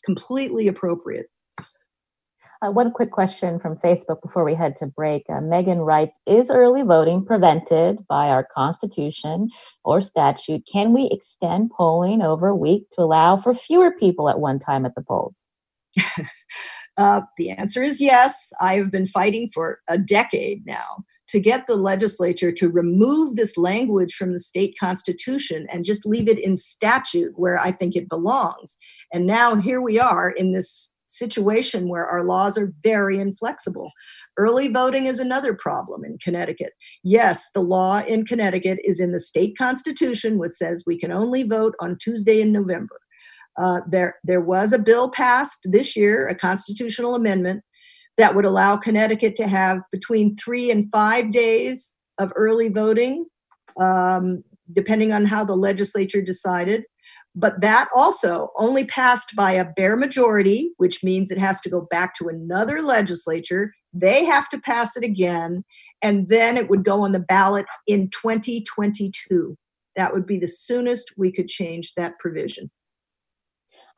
completely 0.05 0.67
appropriate. 0.67 1.27
Uh, 2.63 2.71
one 2.71 2.91
quick 2.91 3.11
question 3.11 3.59
from 3.59 3.75
Facebook 3.75 4.21
before 4.21 4.45
we 4.45 4.55
head 4.55 4.75
to 4.75 4.87
break. 4.87 5.23
Uh, 5.29 5.41
Megan 5.41 5.79
writes 5.79 6.17
Is 6.25 6.49
early 6.49 6.81
voting 6.81 7.25
prevented 7.25 7.97
by 8.07 8.29
our 8.29 8.47
Constitution 8.55 9.49
or 9.83 9.99
statute? 9.99 10.65
Can 10.71 10.93
we 10.93 11.09
extend 11.11 11.71
polling 11.71 12.21
over 12.21 12.47
a 12.47 12.55
week 12.55 12.89
to 12.91 13.01
allow 13.01 13.35
for 13.35 13.53
fewer 13.53 13.91
people 13.91 14.29
at 14.29 14.39
one 14.39 14.59
time 14.59 14.85
at 14.85 14.95
the 14.95 15.01
polls? 15.01 15.45
uh, 16.97 17.21
the 17.37 17.49
answer 17.49 17.83
is 17.83 17.99
yes. 17.99 18.53
I 18.61 18.75
have 18.75 18.91
been 18.91 19.07
fighting 19.07 19.49
for 19.53 19.79
a 19.89 19.97
decade 19.97 20.65
now 20.65 21.03
to 21.27 21.41
get 21.41 21.67
the 21.67 21.75
legislature 21.75 22.51
to 22.51 22.69
remove 22.69 23.35
this 23.35 23.57
language 23.57 24.13
from 24.13 24.31
the 24.31 24.39
state 24.39 24.75
constitution 24.79 25.65
and 25.71 25.83
just 25.83 26.05
leave 26.05 26.29
it 26.29 26.39
in 26.39 26.55
statute 26.55 27.33
where 27.35 27.59
I 27.59 27.71
think 27.71 27.95
it 27.95 28.07
belongs. 28.07 28.77
And 29.11 29.25
now 29.25 29.55
here 29.55 29.81
we 29.81 29.99
are 29.99 30.29
in 30.29 30.53
this 30.53 30.92
situation 31.13 31.87
where 31.87 32.05
our 32.05 32.25
laws 32.25 32.57
are 32.57 32.73
very 32.83 33.19
inflexible. 33.19 33.91
Early 34.37 34.67
voting 34.67 35.05
is 35.05 35.19
another 35.19 35.53
problem 35.53 36.03
in 36.03 36.17
Connecticut. 36.17 36.73
Yes, 37.03 37.49
the 37.53 37.61
law 37.61 38.01
in 38.01 38.25
Connecticut 38.25 38.79
is 38.83 38.99
in 38.99 39.11
the 39.11 39.19
state 39.19 39.57
constitution, 39.57 40.37
which 40.37 40.53
says 40.53 40.83
we 40.85 40.97
can 40.97 41.11
only 41.11 41.43
vote 41.43 41.75
on 41.79 41.97
Tuesday 41.99 42.41
in 42.41 42.51
November. 42.51 42.99
Uh, 43.61 43.81
there, 43.87 44.15
there 44.23 44.41
was 44.41 44.73
a 44.73 44.79
bill 44.79 45.09
passed 45.09 45.59
this 45.63 45.95
year, 45.95 46.27
a 46.27 46.35
constitutional 46.35 47.13
amendment 47.13 47.63
that 48.17 48.35
would 48.35 48.45
allow 48.45 48.77
Connecticut 48.77 49.35
to 49.35 49.47
have 49.47 49.81
between 49.91 50.35
three 50.35 50.71
and 50.71 50.91
five 50.91 51.31
days 51.31 51.93
of 52.17 52.31
early 52.35 52.69
voting, 52.69 53.25
um, 53.79 54.43
depending 54.71 55.11
on 55.13 55.25
how 55.25 55.43
the 55.43 55.55
legislature 55.55 56.21
decided. 56.21 56.83
But 57.35 57.61
that 57.61 57.89
also 57.95 58.51
only 58.57 58.85
passed 58.85 59.35
by 59.35 59.53
a 59.53 59.65
bare 59.65 59.97
majority, 59.97 60.71
which 60.77 61.03
means 61.03 61.31
it 61.31 61.39
has 61.39 61.59
to 61.61 61.69
go 61.69 61.81
back 61.81 62.15
to 62.15 62.27
another 62.27 62.81
legislature. 62.81 63.73
They 63.91 64.23
have 64.25 64.49
to 64.49 64.59
pass 64.59 64.95
it 64.95 65.03
again, 65.03 65.63
and 66.01 66.29
then 66.29 66.57
it 66.57 66.69
would 66.69 66.83
go 66.83 67.01
on 67.01 67.11
the 67.11 67.19
ballot 67.19 67.65
in 67.87 68.09
2022. 68.09 69.57
That 69.95 70.13
would 70.13 70.25
be 70.25 70.37
the 70.37 70.47
soonest 70.47 71.13
we 71.17 71.31
could 71.31 71.47
change 71.47 71.93
that 71.95 72.19
provision. 72.19 72.69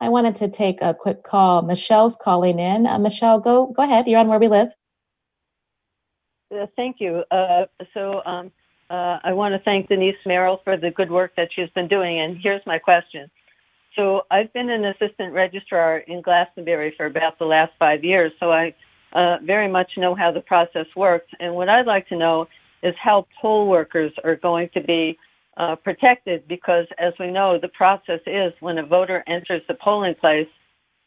I 0.00 0.08
wanted 0.08 0.36
to 0.36 0.48
take 0.48 0.78
a 0.82 0.94
quick 0.94 1.22
call. 1.22 1.62
Michelle's 1.62 2.16
calling 2.22 2.58
in. 2.58 2.86
Uh, 2.86 2.98
Michelle, 2.98 3.40
go 3.40 3.66
go 3.66 3.82
ahead. 3.82 4.06
You're 4.06 4.20
on 4.20 4.28
where 4.28 4.38
we 4.38 4.48
live. 4.48 4.68
Uh, 6.54 6.66
thank 6.76 6.96
you. 7.00 7.24
Uh, 7.30 7.66
so 7.92 8.22
um, 8.24 8.52
uh, 8.90 9.18
I 9.24 9.32
want 9.32 9.52
to 9.54 9.58
thank 9.64 9.88
Denise 9.88 10.14
Merrill 10.24 10.60
for 10.64 10.76
the 10.76 10.90
good 10.90 11.10
work 11.10 11.32
that 11.36 11.48
she's 11.54 11.70
been 11.74 11.88
doing. 11.88 12.20
And 12.20 12.36
here's 12.40 12.62
my 12.66 12.78
question. 12.78 13.30
So 13.96 14.22
I've 14.30 14.52
been 14.52 14.70
an 14.70 14.84
assistant 14.84 15.32
registrar 15.32 15.98
in 15.98 16.22
Glastonbury 16.22 16.94
for 16.96 17.06
about 17.06 17.38
the 17.38 17.46
last 17.46 17.72
five 17.78 18.04
years. 18.04 18.32
So 18.38 18.52
I 18.52 18.74
uh, 19.12 19.38
very 19.42 19.68
much 19.68 19.92
know 19.96 20.14
how 20.14 20.30
the 20.30 20.40
process 20.40 20.86
works. 20.94 21.28
And 21.40 21.54
what 21.54 21.68
I'd 21.68 21.86
like 21.86 22.06
to 22.08 22.16
know 22.16 22.46
is 22.82 22.94
how 23.02 23.26
poll 23.40 23.68
workers 23.68 24.12
are 24.22 24.36
going 24.36 24.68
to 24.74 24.82
be 24.82 25.18
uh, 25.56 25.74
protected 25.76 26.46
because, 26.46 26.86
as 26.98 27.14
we 27.18 27.30
know, 27.30 27.58
the 27.60 27.68
process 27.68 28.20
is 28.26 28.52
when 28.60 28.78
a 28.78 28.86
voter 28.86 29.24
enters 29.26 29.62
the 29.68 29.74
polling 29.82 30.14
place, 30.20 30.48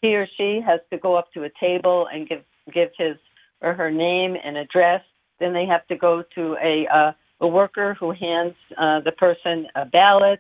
he 0.02 0.16
or 0.16 0.28
she 0.38 0.60
has 0.66 0.80
to 0.92 0.98
go 0.98 1.16
up 1.16 1.32
to 1.34 1.44
a 1.44 1.50
table 1.60 2.08
and 2.12 2.28
give 2.28 2.42
give 2.74 2.90
his 2.98 3.16
or 3.62 3.74
her 3.74 3.92
name 3.92 4.36
and 4.44 4.58
address. 4.58 5.02
Then 5.40 5.54
they 5.54 5.66
have 5.66 5.86
to 5.88 5.96
go 5.96 6.24
to 6.36 6.56
a 6.64 6.88
uh, 6.94 7.12
a 7.42 7.48
worker 7.48 7.96
who 8.00 8.12
hands 8.12 8.56
uh, 8.78 9.00
the 9.02 9.12
person 9.12 9.68
a 9.76 9.86
ballot, 9.86 10.40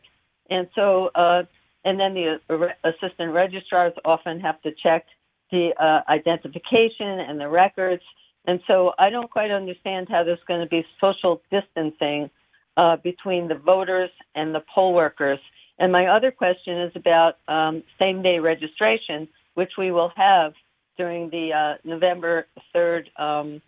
and 0.49 0.67
so 0.75 1.09
uh, 1.15 1.43
and 1.85 1.99
then 1.99 2.13
the 2.13 2.39
uh, 2.49 2.89
assistant 2.89 3.33
registrars 3.33 3.93
often 4.05 4.39
have 4.39 4.61
to 4.61 4.71
check 4.83 5.05
the 5.51 5.69
uh, 5.79 6.11
identification 6.11 7.19
and 7.19 7.39
the 7.39 7.47
records. 7.47 8.03
And 8.45 8.59
so 8.67 8.93
I 8.97 9.09
don't 9.09 9.29
quite 9.29 9.51
understand 9.51 10.07
how 10.09 10.23
there's 10.23 10.39
going 10.47 10.61
to 10.61 10.67
be 10.67 10.85
social 10.99 11.41
distancing 11.51 12.29
uh, 12.77 12.97
between 12.97 13.47
the 13.47 13.55
voters 13.55 14.09
and 14.35 14.53
the 14.53 14.63
poll 14.73 14.93
workers. 14.93 15.39
And 15.79 15.91
my 15.91 16.07
other 16.07 16.31
question 16.31 16.81
is 16.81 16.91
about 16.95 17.37
um, 17.47 17.83
same 17.97 18.21
day 18.21 18.39
registration, 18.39 19.27
which 19.53 19.71
we 19.77 19.91
will 19.91 20.11
have 20.15 20.53
during 20.97 21.29
the 21.29 21.53
uh, 21.53 21.87
November 21.87 22.45
3rd 22.75 23.19
um, 23.19 23.61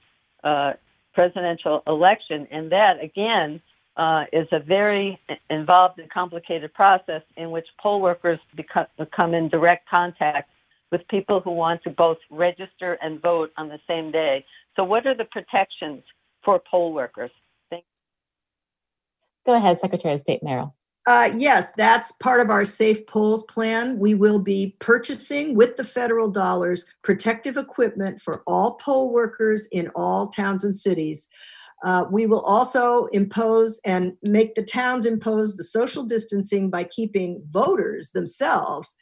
uh, 0.44 0.74
presidential 1.14 1.84
election. 1.88 2.48
And 2.52 2.72
that, 2.72 3.04
again, 3.04 3.62
uh, 3.98 4.24
is 4.32 4.48
a 4.52 4.60
very 4.60 5.20
involved 5.50 6.00
and 6.00 6.10
complicated 6.10 6.74
process 6.74 7.22
in 7.38 7.52
which 7.52 7.66
poll 7.82 8.02
workers 8.02 8.40
become, 8.56 8.86
come 9.16 9.34
in 9.34 9.50
direct 9.50 9.88
contact 9.90 10.50
with 10.92 11.02
people 11.10 11.40
who 11.42 11.52
want 11.52 11.82
to 11.84 11.90
both 11.90 12.18
register 12.30 12.98
and 13.02 13.22
vote 13.22 13.52
on 13.58 13.68
the 13.68 13.80
same 13.88 14.12
day. 14.12 14.46
So, 14.76 14.84
what 14.84 15.06
are 15.06 15.16
the 15.16 15.26
protections 15.26 16.04
for 16.44 16.62
poll 16.70 16.94
workers? 16.94 17.32
Thank- 17.70 17.84
you. 19.46 19.54
Go 19.54 19.58
ahead, 19.58 19.80
Secretary 19.80 20.14
of 20.14 20.20
State 20.20 20.44
Merrill. 20.44 20.74
Uh, 21.08 21.32
yes, 21.36 21.72
that's 21.78 22.12
part 22.14 22.42
of 22.42 22.50
our 22.52 22.64
Safe 22.64 23.06
Polls 23.08 23.44
plan. 23.46 23.98
We 23.98 24.14
will 24.14 24.38
be 24.38 24.76
purchasing 24.80 25.56
with 25.56 25.76
the 25.76 25.84
federal 25.84 26.30
dollars 26.30 26.86
protective 27.02 27.58
equipment 27.58 28.22
for 28.22 28.44
all 28.46 28.76
poll 28.76 29.12
workers 29.12 29.68
in 29.72 29.90
all 29.96 30.28
towns 30.28 30.64
and 30.64 30.76
cities. 30.76 31.28
Uh, 31.84 32.06
we 32.12 32.28
will 32.28 32.42
also 32.42 33.06
impose 33.06 33.80
and 33.84 34.14
make 34.22 34.54
the 34.54 34.62
towns 34.62 35.06
impose 35.06 35.58
the 35.58 35.64
social 35.64 36.04
distancing 36.04 36.70
by 36.70 36.84
keeping 36.84 37.42
voters 37.50 38.12
themselves 38.12 38.96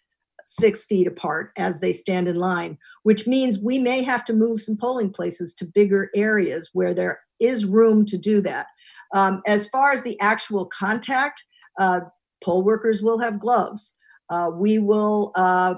six 0.46 0.86
feet 0.86 1.06
apart 1.06 1.52
as 1.58 1.82
they 1.82 1.92
stand 1.92 2.30
in 2.30 2.38
line, 2.38 2.78
which 3.04 3.28
means 3.28 3.60
we 3.60 3.78
may 3.78 4.02
have 4.02 4.24
to 4.24 4.34
move 4.34 4.62
some 4.62 4.78
polling 4.78 5.12
places 5.12 5.54
to 5.54 5.66
bigger 5.66 6.10
areas 6.16 6.70
where 6.72 6.94
there 6.94 7.20
is 7.42 7.66
room 7.66 8.06
to 8.06 8.18
do 8.18 8.40
that. 8.42 8.68
Um, 9.14 9.42
as 9.46 9.68
far 9.68 9.92
as 9.92 10.02
the 10.04 10.20
actual 10.22 10.66
contact, 10.66 11.44
uh, 11.80 12.02
poll 12.44 12.64
workers 12.64 13.02
will 13.02 13.20
have 13.20 13.40
gloves. 13.40 13.96
Uh, 14.30 14.52
we 14.54 14.78
will 14.78 15.32
uh, 15.36 15.76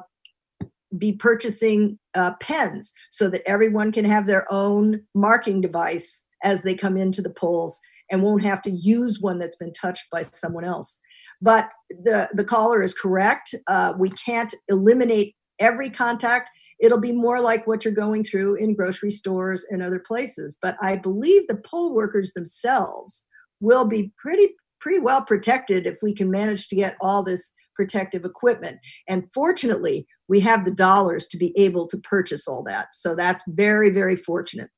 be 0.98 1.14
purchasing 1.14 1.98
uh, 2.16 2.34
pens 2.42 2.92
so 3.10 3.30
that 3.30 3.44
everyone 3.46 3.92
can 3.92 4.04
have 4.04 4.28
their 4.28 4.52
own 4.52 5.02
marking 5.16 5.62
device 5.62 6.26
as 6.44 6.64
they 6.64 6.76
come 6.76 6.98
into 6.98 7.22
the 7.22 7.30
polls 7.30 7.80
and 8.10 8.24
won't 8.24 8.44
have 8.44 8.62
to 8.62 8.72
use 8.72 9.22
one 9.22 9.40
that's 9.40 9.56
been 9.56 9.72
touched 9.72 10.10
by 10.12 10.22
someone 10.24 10.66
else. 10.66 11.00
But 11.42 11.70
the, 11.90 12.30
the 12.34 12.44
caller 12.44 12.82
is 12.82 12.94
correct. 12.94 13.56
Uh, 13.68 13.94
we 13.98 14.10
can't 14.10 14.54
eliminate 14.68 15.36
every 15.60 15.90
contact 15.90 16.50
it'll 16.82 17.00
be 17.00 17.14
more 17.14 17.40
like 17.40 17.66
what 17.68 17.86
you're 17.86 17.94
going 17.94 18.24
through 18.24 18.56
in 18.56 18.76
grocery 18.76 19.12
stores 19.12 19.66
and 19.70 19.82
other 19.82 20.00
places. 20.00 20.58
But 20.62 20.76
I 20.82 20.98
believe 20.98 21.48
the 21.48 21.62
poll 21.64 21.94
workers 21.94 22.34
themselves 22.34 23.24
will 23.60 23.86
be 23.86 24.12
pretty 24.18 24.56
pretty 24.82 25.00
well 25.00 25.22
protected 25.22 25.86
if 25.86 26.00
we 26.02 26.14
can 26.14 26.30
manage 26.30 26.68
to 26.68 26.76
get 26.76 26.98
all 27.00 27.24
this 27.24 27.54
protective 27.76 28.26
equipment. 28.26 28.80
And 29.08 29.32
fortunately, 29.34 30.06
we 30.28 30.40
have 30.42 30.66
the 30.66 30.72
dollars 30.72 31.28
to 31.28 31.38
be 31.38 31.58
able 31.58 31.88
to 31.88 31.98
purchase 31.98 32.48
all 32.48 32.64
that. 32.64 32.90
So 32.94 33.16
that's 33.16 33.44
very, 33.48 33.90
very 33.90 34.16
fortunate. 34.16 34.70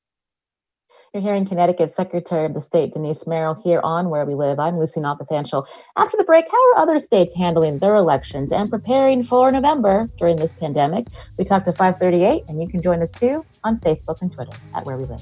You're 1.14 1.22
hearing 1.22 1.46
Connecticut 1.46 1.92
Secretary 1.92 2.46
of 2.46 2.56
the 2.56 2.62
State 2.62 2.94
Denise 2.94 3.28
Merrill 3.28 3.54
here 3.54 3.82
on 3.84 4.10
Where 4.10 4.26
We 4.26 4.34
Live. 4.34 4.58
I'm 4.60 4.80
Lucy 4.80 5.00
Nalpathanchil. 5.00 5.68
After 5.96 6.18
the 6.18 6.24
break, 6.24 6.46
how 6.50 6.72
are 6.72 6.82
other 6.82 7.00
states 7.00 7.36
handling 7.36 7.78
their 7.78 7.96
elections 7.96 8.52
and 8.52 8.68
preparing 8.68 9.22
for 9.22 9.52
November 9.52 10.10
during 10.18 10.38
this 10.38 10.54
pandemic? 10.54 11.06
We 11.38 11.46
talked 11.46 11.68
to 11.68 11.74
538, 11.74 12.46
and 12.48 12.60
you 12.60 12.68
can 12.68 12.82
join 12.82 13.04
us 13.04 13.12
too 13.12 13.46
on 13.64 13.78
Facebook 13.78 14.24
and 14.24 14.32
Twitter 14.32 14.58
at 14.74 14.86
Where 14.86 14.98
We 14.98 15.06
Live. 15.06 15.22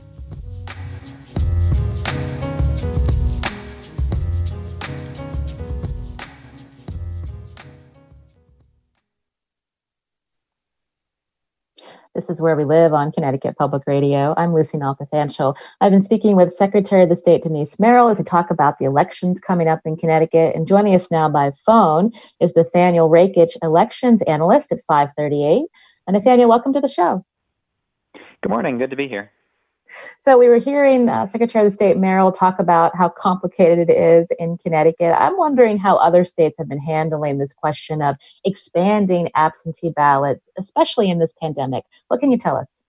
This 12.13 12.29
is 12.29 12.41
where 12.41 12.57
we 12.57 12.65
live 12.65 12.93
on 12.93 13.13
Connecticut 13.13 13.55
Public 13.57 13.83
Radio. 13.87 14.33
I'm 14.35 14.53
Lucy 14.53 14.77
Nalpathanchil. 14.77 15.55
I've 15.79 15.93
been 15.93 16.01
speaking 16.01 16.35
with 16.35 16.53
Secretary 16.53 17.03
of 17.03 17.09
the 17.09 17.15
State 17.15 17.43
Denise 17.43 17.79
Merrill 17.79 18.13
to 18.13 18.21
talk 18.21 18.51
about 18.51 18.79
the 18.79 18.85
elections 18.85 19.39
coming 19.39 19.69
up 19.69 19.79
in 19.85 19.95
Connecticut. 19.95 20.53
And 20.53 20.67
joining 20.67 20.93
us 20.93 21.09
now 21.09 21.29
by 21.29 21.51
phone 21.65 22.11
is 22.41 22.53
Nathaniel 22.53 23.09
Rakich, 23.09 23.55
elections 23.63 24.21
analyst 24.23 24.73
at 24.73 24.81
538. 24.81 25.63
And 26.05 26.15
Nathaniel, 26.15 26.49
welcome 26.49 26.73
to 26.73 26.81
the 26.81 26.89
show. 26.89 27.23
Good 28.43 28.49
morning. 28.49 28.77
Good 28.77 28.89
to 28.89 28.97
be 28.97 29.07
here. 29.07 29.31
So 30.19 30.37
we 30.37 30.47
were 30.47 30.57
hearing 30.57 31.09
uh, 31.09 31.25
Secretary 31.25 31.65
of 31.65 31.73
State 31.73 31.97
Merrill 31.97 32.31
talk 32.31 32.59
about 32.59 32.95
how 32.95 33.09
complicated 33.09 33.89
it 33.89 33.97
is 33.97 34.29
in 34.39 34.57
Connecticut. 34.57 35.15
I'm 35.17 35.37
wondering 35.37 35.77
how 35.77 35.97
other 35.97 36.23
states 36.23 36.57
have 36.57 36.69
been 36.69 36.79
handling 36.79 37.37
this 37.37 37.53
question 37.53 38.01
of 38.01 38.15
expanding 38.45 39.29
absentee 39.35 39.89
ballots, 39.89 40.49
especially 40.57 41.09
in 41.09 41.19
this 41.19 41.33
pandemic. 41.41 41.85
What 42.07 42.19
can 42.19 42.31
you 42.31 42.37
tell 42.37 42.57
us? 42.57 42.80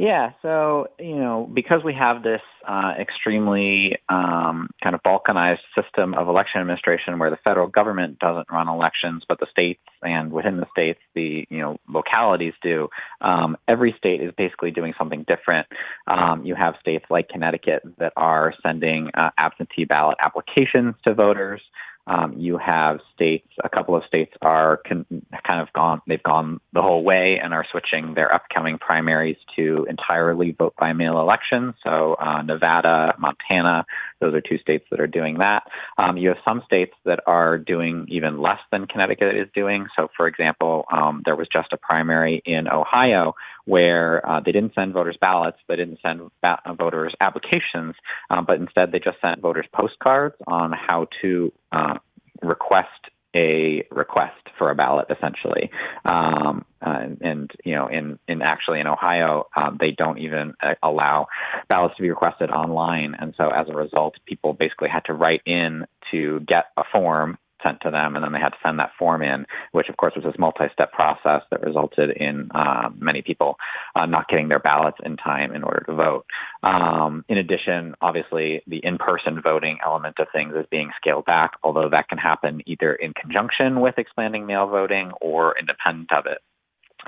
Yeah, 0.00 0.30
so 0.40 0.86
you 0.98 1.16
know, 1.16 1.46
because 1.52 1.84
we 1.84 1.92
have 1.92 2.22
this 2.22 2.40
uh, 2.66 2.92
extremely 2.98 3.98
um, 4.08 4.70
kind 4.82 4.94
of 4.94 5.02
balkanized 5.02 5.58
system 5.76 6.14
of 6.14 6.26
election 6.26 6.62
administration, 6.62 7.18
where 7.18 7.28
the 7.28 7.36
federal 7.44 7.66
government 7.66 8.18
doesn't 8.18 8.46
run 8.50 8.66
elections, 8.66 9.24
but 9.28 9.40
the 9.40 9.46
states 9.50 9.82
and 10.00 10.32
within 10.32 10.56
the 10.56 10.64
states, 10.72 11.00
the 11.14 11.44
you 11.50 11.58
know 11.58 11.76
localities 11.86 12.54
do. 12.62 12.88
Um, 13.20 13.58
every 13.68 13.94
state 13.98 14.22
is 14.22 14.32
basically 14.38 14.70
doing 14.70 14.94
something 14.96 15.26
different. 15.28 15.66
Um, 16.06 16.46
you 16.46 16.54
have 16.54 16.76
states 16.80 17.04
like 17.10 17.28
Connecticut 17.28 17.82
that 17.98 18.14
are 18.16 18.54
sending 18.62 19.10
uh, 19.12 19.28
absentee 19.36 19.84
ballot 19.84 20.16
applications 20.18 20.94
to 21.04 21.12
voters. 21.12 21.60
Um, 22.06 22.34
you 22.38 22.58
have 22.58 22.98
states, 23.14 23.46
a 23.62 23.68
couple 23.68 23.94
of 23.94 24.02
states 24.06 24.32
are 24.42 24.80
con- 24.86 25.06
kind 25.46 25.60
of 25.60 25.72
gone, 25.72 26.00
they've 26.06 26.22
gone 26.22 26.60
the 26.72 26.82
whole 26.82 27.04
way 27.04 27.38
and 27.42 27.54
are 27.54 27.64
switching 27.70 28.14
their 28.14 28.32
upcoming 28.34 28.78
primaries 28.78 29.36
to 29.56 29.86
entirely 29.88 30.50
vote 30.50 30.74
by 30.78 30.92
mail 30.92 31.20
elections. 31.20 31.74
So 31.84 32.14
uh, 32.14 32.42
Nevada, 32.42 33.14
Montana, 33.18 33.84
those 34.20 34.34
are 34.34 34.40
two 34.40 34.58
states 34.58 34.86
that 34.90 35.00
are 35.00 35.06
doing 35.06 35.38
that. 35.38 35.64
Um, 35.98 36.16
you 36.16 36.28
have 36.28 36.38
some 36.44 36.62
states 36.66 36.92
that 37.04 37.20
are 37.26 37.58
doing 37.58 38.06
even 38.08 38.40
less 38.40 38.58
than 38.72 38.86
Connecticut 38.86 39.36
is 39.36 39.48
doing. 39.54 39.86
So, 39.96 40.08
for 40.16 40.26
example, 40.26 40.84
um, 40.92 41.22
there 41.24 41.36
was 41.36 41.48
just 41.52 41.72
a 41.72 41.76
primary 41.76 42.42
in 42.44 42.66
Ohio 42.68 43.34
where 43.64 44.26
uh, 44.28 44.40
they 44.40 44.52
didn't 44.52 44.74
send 44.74 44.92
voters 44.92 45.16
ballots, 45.20 45.58
they 45.68 45.76
didn't 45.76 45.98
send 46.02 46.30
ba- 46.42 46.60
voters 46.78 47.14
applications, 47.20 47.94
um, 48.30 48.44
but 48.46 48.56
instead 48.56 48.92
they 48.92 48.98
just 48.98 49.20
sent 49.20 49.40
voters 49.40 49.66
postcards 49.74 50.34
on 50.46 50.72
how 50.72 51.06
to 51.22 51.52
uh, 51.72 51.94
request 52.42 52.88
a 53.34 53.86
request 53.90 54.34
for 54.58 54.70
a 54.70 54.74
ballot 54.74 55.06
essentially. 55.10 55.70
Um, 56.04 56.64
uh, 56.84 57.04
and 57.20 57.50
you 57.64 57.74
know 57.74 57.86
in 57.86 58.18
in 58.26 58.42
actually 58.42 58.80
in 58.80 58.86
ohio 58.86 59.46
um, 59.56 59.76
they 59.78 59.92
don't 59.92 60.18
even 60.18 60.54
uh, 60.62 60.74
allow 60.82 61.26
ballots 61.68 61.94
to 61.96 62.02
be 62.02 62.10
requested 62.10 62.50
online. 62.50 63.14
And 63.18 63.34
so 63.36 63.50
as 63.50 63.68
a 63.68 63.74
result 63.74 64.14
people 64.26 64.52
basically 64.52 64.88
had 64.88 65.04
to 65.06 65.12
write 65.12 65.42
in 65.46 65.86
to 66.10 66.40
get 66.40 66.66
a 66.76 66.82
form 66.90 67.38
sent 67.62 67.80
to 67.82 67.90
them, 67.90 68.16
and 68.16 68.24
then 68.24 68.32
they 68.32 68.38
had 68.38 68.50
to 68.50 68.58
send 68.62 68.78
that 68.78 68.92
form 68.98 69.22
in, 69.22 69.46
which 69.72 69.88
of 69.88 69.96
course 69.96 70.14
was 70.14 70.24
this 70.24 70.38
multi-step 70.38 70.92
process 70.92 71.42
that 71.50 71.62
resulted 71.62 72.10
in 72.16 72.50
uh, 72.54 72.90
many 72.98 73.22
people 73.22 73.56
uh, 73.94 74.06
not 74.06 74.28
getting 74.28 74.48
their 74.48 74.58
ballots 74.58 74.98
in 75.04 75.16
time 75.16 75.54
in 75.54 75.62
order 75.62 75.84
to 75.86 75.94
vote. 75.94 76.24
Um, 76.62 77.24
in 77.28 77.38
addition, 77.38 77.94
obviously, 78.00 78.62
the 78.66 78.80
in-person 78.82 79.40
voting 79.42 79.78
element 79.84 80.16
of 80.18 80.28
things 80.32 80.54
is 80.54 80.66
being 80.70 80.90
scaled 80.96 81.24
back, 81.24 81.52
although 81.62 81.88
that 81.90 82.08
can 82.08 82.18
happen 82.18 82.60
either 82.66 82.94
in 82.94 83.12
conjunction 83.14 83.80
with 83.80 83.98
expanding 83.98 84.46
mail 84.46 84.66
voting 84.66 85.12
or 85.20 85.54
independent 85.58 86.12
of 86.12 86.26
it. 86.26 86.38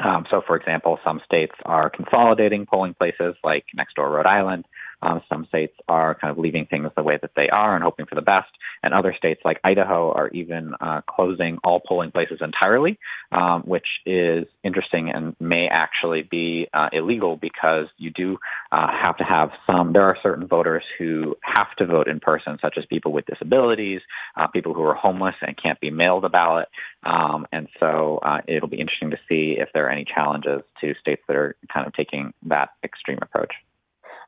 Um, 0.03 0.25
so, 0.31 0.41
for 0.47 0.57
example, 0.57 0.99
some 1.05 1.21
states 1.25 1.53
are 1.65 1.91
consolidating 1.91 2.67
polling 2.67 2.95
places, 2.95 3.35
like 3.45 3.65
next 3.75 3.95
door 3.95 4.11
Rhode 4.11 4.27
Island. 4.27 4.65
Um, 5.03 5.21
some 5.29 5.47
states 5.47 5.75
are 5.89 6.15
kind 6.15 6.31
of 6.31 6.39
leaving 6.39 6.67
things 6.67 6.89
the 6.97 7.03
way 7.03 7.19
that 7.21 7.33
they 7.37 7.49
are 7.49 7.75
and 7.75 7.83
hoping 7.83 8.07
for 8.07 8.15
the 8.15 8.23
best. 8.23 8.49
And 8.83 8.95
other 8.95 9.15
states, 9.17 9.41
like 9.45 9.59
Idaho, 9.65 10.13
are 10.13 10.29
even 10.29 10.75
uh, 10.81 11.01
closing 11.09 11.59
all 11.65 11.81
polling 11.87 12.11
places 12.11 12.39
entirely, 12.41 12.99
um, 13.31 13.63
which 13.63 13.87
is 14.07 14.47
interesting 14.65 15.11
and 15.11 15.37
may 15.41 15.69
actually 15.71 16.23
be 16.23 16.69
uh, 16.73 16.89
illegal 16.93 17.37
because 17.37 17.87
you 17.99 18.11
do 18.11 18.39
uh, 18.71 18.89
have 18.91 19.17
to 19.19 19.25
have 19.25 19.51
some. 19.67 19.93
There 19.93 20.03
are 20.03 20.17
certain 20.23 20.47
voters 20.47 20.85
who 20.99 21.37
have 21.43 21.75
to 21.79 21.87
vote 21.87 22.09
in 22.09 22.21
person, 22.21 22.59
such 22.61 22.75
as 22.79 22.85
people 22.87 23.13
with 23.13 23.27
disabilities, 23.27 24.01
uh, 24.37 24.47
people 24.49 24.75
who 24.75 24.83
are 24.83 24.95
homeless 24.95 25.35
and 25.43 25.57
can't 25.61 25.81
be 25.81 25.91
mailed 25.91 26.25
a 26.25 26.29
ballot. 26.29 26.69
Um, 27.05 27.47
and 27.53 27.69
so 27.81 28.19
uh, 28.23 28.39
it'll 28.47 28.69
be 28.69 28.81
interesting 28.81 29.11
to 29.11 29.19
see 29.29 29.57
if 29.59 29.69
there 29.75 29.87
are 29.87 29.91
any 29.91 30.05
challenges 30.05 30.63
to 30.81 30.95
states 31.01 31.23
that 31.29 31.37
are 31.37 31.57
kind 31.73 31.87
of 31.87 31.93
taking 31.95 32.33
that 32.47 32.71
extreme 32.85 33.19
approach. 33.23 33.53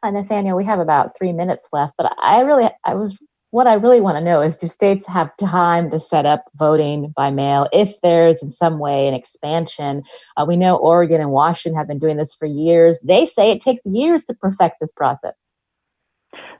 Uh, 0.03 0.11
Nathaniel, 0.11 0.57
we 0.57 0.65
have 0.65 0.81
about 0.81 1.17
three 1.17 1.33
minutes 1.33 1.69
left, 1.73 1.95
but 1.97 2.15
I 2.21 2.41
really, 2.41 2.69
I 2.85 2.95
was, 2.95 3.17
what 3.51 3.67
I 3.67 3.75
really 3.75 4.01
want 4.01 4.17
to 4.17 4.25
know 4.25 4.43
is 4.43 4.57
do 4.57 4.67
states 4.67 5.07
have 5.07 5.37
time 5.37 5.91
to 5.91 6.01
set 6.01 6.27
up 6.27 6.45
voting 6.57 7.13
by 7.17 7.31
mail 7.31 7.69
if 7.73 7.95
there's 8.03 8.43
in 8.43 8.51
some 8.51 8.79
way 8.79 9.07
an 9.09 9.15
expansion? 9.15 10.03
Uh, 10.37 10.45
we 10.47 10.57
know 10.57 10.77
Oregon 10.77 11.21
and 11.21 11.31
Washington 11.31 11.79
have 11.79 11.89
been 11.89 11.99
doing 11.99 12.17
this 12.17 12.35
for 12.35 12.47
years. 12.47 12.99
They 13.03 13.27
say 13.27 13.51
it 13.51 13.61
takes 13.61 13.83
years 13.85 14.25
to 14.25 14.35
perfect 14.35 14.77
this 14.81 14.93
process. 14.93 15.35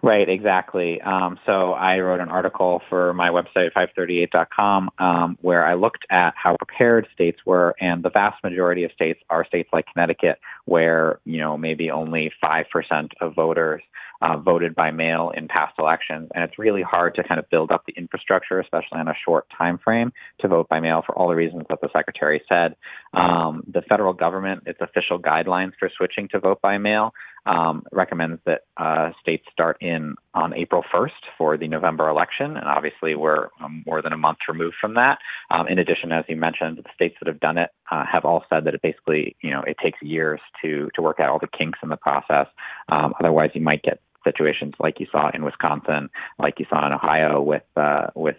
Right, 0.05 0.29
exactly. 0.29 1.01
Um, 1.01 1.39
so 1.47 1.73
I 1.73 1.99
wrote 2.01 2.21
an 2.21 2.29
article 2.29 2.83
for 2.91 3.15
my 3.15 3.31
website, 3.31 3.71
538.com, 3.75 4.91
um, 4.99 5.39
where 5.41 5.67
I 5.67 5.73
looked 5.73 6.05
at 6.11 6.35
how 6.37 6.57
prepared 6.59 7.09
states 7.15 7.39
were, 7.47 7.75
and 7.81 8.03
the 8.03 8.11
vast 8.11 8.45
majority 8.45 8.85
of 8.85 8.93
states 8.93 9.21
are 9.31 9.47
states 9.47 9.71
like 9.73 9.87
Connecticut, 9.91 10.41
where 10.67 11.21
you 11.25 11.41
know 11.41 11.57
maybe 11.57 11.91
only 11.91 12.31
five 12.39 12.67
percent 12.71 13.13
of 13.23 13.35
voters 13.35 13.81
uh, 14.21 14.37
voted 14.37 14.75
by 14.75 14.91
mail 14.91 15.33
in 15.35 15.49
past 15.49 15.73
elections, 15.79 16.29
and 16.35 16.45
it's 16.45 16.59
really 16.59 16.83
hard 16.83 17.15
to 17.15 17.25
kind 17.25 17.39
of 17.39 17.49
build 17.49 17.71
up 17.71 17.85
the 17.87 17.95
infrastructure, 17.97 18.61
especially 18.61 18.99
on 18.99 19.09
a 19.09 19.15
short 19.25 19.47
time 19.57 19.79
frame, 19.83 20.13
to 20.41 20.49
vote 20.49 20.69
by 20.69 20.81
mail 20.81 21.03
for 21.05 21.17
all 21.17 21.29
the 21.29 21.35
reasons 21.35 21.63
that 21.71 21.81
the 21.81 21.89
secretary 21.95 22.43
said. 22.47 22.77
Um, 23.15 23.63
the 23.73 23.81
federal 23.89 24.13
government, 24.13 24.65
its 24.67 24.81
official 24.83 25.19
guidelines 25.19 25.73
for 25.79 25.91
switching 25.97 26.29
to 26.29 26.41
vote 26.41 26.61
by 26.61 26.77
mail 26.77 27.15
um, 27.47 27.85
recommends 27.93 28.41
that 28.47 28.63
uh, 28.77 29.11
states 29.21 29.45
start 29.53 29.77
in 29.81 29.94
on 30.35 30.55
April 30.55 30.83
1st 30.93 31.11
for 31.39 31.57
the 31.57 31.69
November 31.69 32.09
election, 32.09 32.57
and 32.57 32.67
obviously 32.67 33.15
we're 33.15 33.49
um, 33.63 33.83
more 33.87 34.03
than 34.03 34.13
a 34.13 34.17
month 34.17 34.39
removed 34.49 34.77
from 34.81 34.95
that. 34.95 35.19
Um, 35.51 35.69
in 35.69 35.79
addition, 35.79 36.13
as 36.13 36.25
you 36.29 36.37
mentioned, 36.37 36.79
the 36.79 36.85
states 36.95 37.17
that 37.21 37.29
have 37.29 37.41
done 37.41 37.59
it 37.59 37.71
uh, 37.91 38.05
have 38.11 38.25
all 38.25 38.45
said 38.51 38.65
that 38.65 38.75
it 38.75 38.83
basically, 38.83 39.37
you 39.43 39.51
know, 39.51 39.63
it 39.67 39.77
takes 39.83 40.01
years 40.03 40.41
to 40.63 40.91
to 40.95 41.03
work 41.03 41.21
out 41.21 41.31
all 41.31 41.39
the 41.39 41.49
kinks 41.59 41.79
in 41.83 41.89
the 41.89 41.97
process. 41.97 42.47
Um, 42.89 43.15
otherwise, 43.21 43.51
you 43.55 43.61
might 43.61 43.83
get 43.83 44.01
situations 44.25 44.75
like 44.81 44.99
you 44.99 45.07
saw 45.13 45.31
in 45.35 45.45
Wisconsin, 45.45 46.09
like 46.39 46.59
you 46.59 46.67
saw 46.69 46.87
in 46.87 46.93
Ohio, 46.93 47.41
with 47.43 47.63
uh, 47.77 48.09
with 48.15 48.37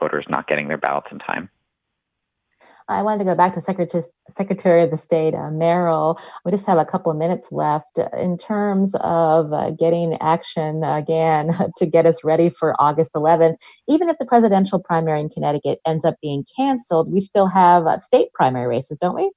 voters 0.00 0.26
not 0.28 0.48
getting 0.48 0.68
their 0.68 0.78
ballots 0.78 1.08
in 1.10 1.18
time. 1.18 1.48
I 2.92 3.02
wanted 3.02 3.18
to 3.18 3.24
go 3.24 3.34
back 3.34 3.54
to 3.54 3.60
Secretary, 3.60 4.02
Secretary 4.36 4.82
of 4.82 4.90
the 4.90 4.96
State 4.96 5.34
uh, 5.34 5.50
Merrill. 5.50 6.18
We 6.44 6.52
just 6.52 6.66
have 6.66 6.78
a 6.78 6.84
couple 6.84 7.10
of 7.10 7.18
minutes 7.18 7.50
left 7.50 7.98
in 8.16 8.36
terms 8.36 8.94
of 9.00 9.52
uh, 9.52 9.70
getting 9.70 10.16
action 10.20 10.84
again 10.84 11.50
to 11.78 11.86
get 11.86 12.06
us 12.06 12.22
ready 12.22 12.50
for 12.50 12.74
August 12.78 13.12
11th. 13.14 13.56
Even 13.88 14.08
if 14.08 14.18
the 14.18 14.26
presidential 14.26 14.78
primary 14.78 15.20
in 15.20 15.28
Connecticut 15.28 15.80
ends 15.86 16.04
up 16.04 16.16
being 16.20 16.44
canceled, 16.56 17.12
we 17.12 17.20
still 17.20 17.46
have 17.46 17.86
uh, 17.86 17.98
state 17.98 18.32
primary 18.34 18.66
races, 18.66 18.98
don't 18.98 19.16
we? 19.16 19.30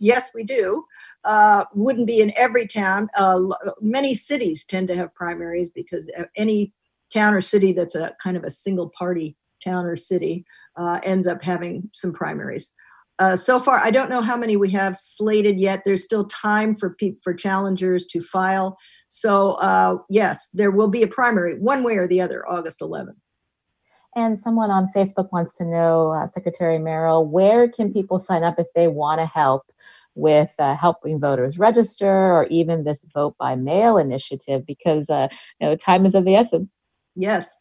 Yes, 0.00 0.30
we 0.34 0.44
do. 0.44 0.84
Uh, 1.24 1.64
wouldn't 1.74 2.06
be 2.06 2.20
in 2.20 2.32
every 2.36 2.66
town. 2.66 3.08
Uh, 3.16 3.40
many 3.80 4.14
cities 4.14 4.64
tend 4.64 4.88
to 4.88 4.96
have 4.96 5.14
primaries 5.14 5.68
because 5.68 6.10
uh, 6.18 6.24
any 6.36 6.72
town 7.12 7.34
or 7.34 7.40
city 7.40 7.72
that's 7.72 7.94
a 7.94 8.14
kind 8.22 8.36
of 8.36 8.44
a 8.44 8.50
single 8.50 8.90
party 8.90 9.36
town 9.62 9.86
or 9.86 9.96
city 9.96 10.44
uh, 10.76 11.00
ends 11.02 11.26
up 11.26 11.42
having 11.42 11.90
some 11.92 12.12
primaries. 12.12 12.72
Uh, 13.18 13.36
so 13.36 13.58
far, 13.58 13.78
I 13.78 13.90
don't 13.90 14.10
know 14.10 14.22
how 14.22 14.36
many 14.36 14.56
we 14.56 14.70
have 14.70 14.96
slated 14.96 15.58
yet. 15.58 15.82
There's 15.84 16.04
still 16.04 16.24
time 16.26 16.74
for 16.74 16.94
pe- 16.94 17.16
for 17.22 17.34
challengers 17.34 18.06
to 18.06 18.20
file. 18.20 18.78
So 19.08 19.52
uh, 19.54 19.96
yes, 20.08 20.48
there 20.52 20.70
will 20.70 20.88
be 20.88 21.02
a 21.02 21.08
primary, 21.08 21.58
one 21.58 21.82
way 21.82 21.96
or 21.96 22.06
the 22.06 22.20
other, 22.20 22.48
August 22.48 22.80
11th. 22.80 23.16
And 24.14 24.38
someone 24.38 24.70
on 24.70 24.88
Facebook 24.94 25.30
wants 25.32 25.54
to 25.56 25.64
know, 25.64 26.12
uh, 26.12 26.28
Secretary 26.28 26.78
Merrill, 26.78 27.26
where 27.26 27.68
can 27.68 27.92
people 27.92 28.18
sign 28.18 28.42
up 28.42 28.58
if 28.58 28.66
they 28.74 28.88
want 28.88 29.20
to 29.20 29.26
help 29.26 29.70
with 30.14 30.50
uh, 30.58 30.74
helping 30.74 31.20
voters 31.20 31.58
register 31.58 32.08
or 32.08 32.46
even 32.46 32.84
this 32.84 33.04
vote 33.14 33.36
by 33.38 33.54
mail 33.54 33.98
initiative? 33.98 34.64
Because 34.66 35.10
uh, 35.10 35.28
you 35.60 35.68
know, 35.68 35.76
time 35.76 36.06
is 36.06 36.14
of 36.14 36.24
the 36.24 36.36
essence. 36.36 36.77
Yes. 37.20 37.56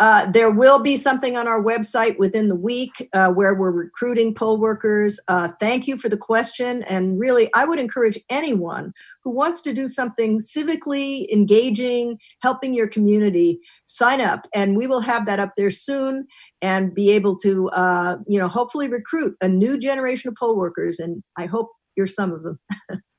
Uh, 0.00 0.30
there 0.30 0.50
will 0.50 0.82
be 0.82 0.96
something 0.96 1.36
on 1.36 1.46
our 1.46 1.62
website 1.62 2.18
within 2.18 2.48
the 2.48 2.56
week 2.56 3.10
uh, 3.12 3.28
where 3.28 3.54
we're 3.54 3.70
recruiting 3.70 4.34
poll 4.34 4.58
workers. 4.58 5.20
Uh, 5.28 5.50
thank 5.60 5.86
you 5.86 5.98
for 5.98 6.08
the 6.08 6.16
question. 6.16 6.82
And 6.84 7.20
really, 7.20 7.50
I 7.54 7.66
would 7.66 7.78
encourage 7.78 8.18
anyone 8.30 8.94
who 9.22 9.30
wants 9.30 9.60
to 9.62 9.74
do 9.74 9.86
something 9.86 10.40
civically 10.40 11.30
engaging, 11.30 12.18
helping 12.40 12.72
your 12.72 12.88
community, 12.88 13.60
sign 13.84 14.22
up. 14.22 14.48
And 14.54 14.78
we 14.78 14.86
will 14.86 15.02
have 15.02 15.26
that 15.26 15.38
up 15.38 15.52
there 15.58 15.70
soon 15.70 16.26
and 16.62 16.94
be 16.94 17.10
able 17.10 17.36
to, 17.40 17.68
uh, 17.68 18.16
you 18.26 18.38
know, 18.38 18.48
hopefully 18.48 18.88
recruit 18.88 19.36
a 19.42 19.48
new 19.48 19.76
generation 19.78 20.28
of 20.28 20.36
poll 20.36 20.56
workers. 20.56 20.98
And 20.98 21.22
I 21.36 21.44
hope 21.44 21.68
you're 21.96 22.06
some 22.06 22.32
of 22.32 22.42
them. 22.44 22.58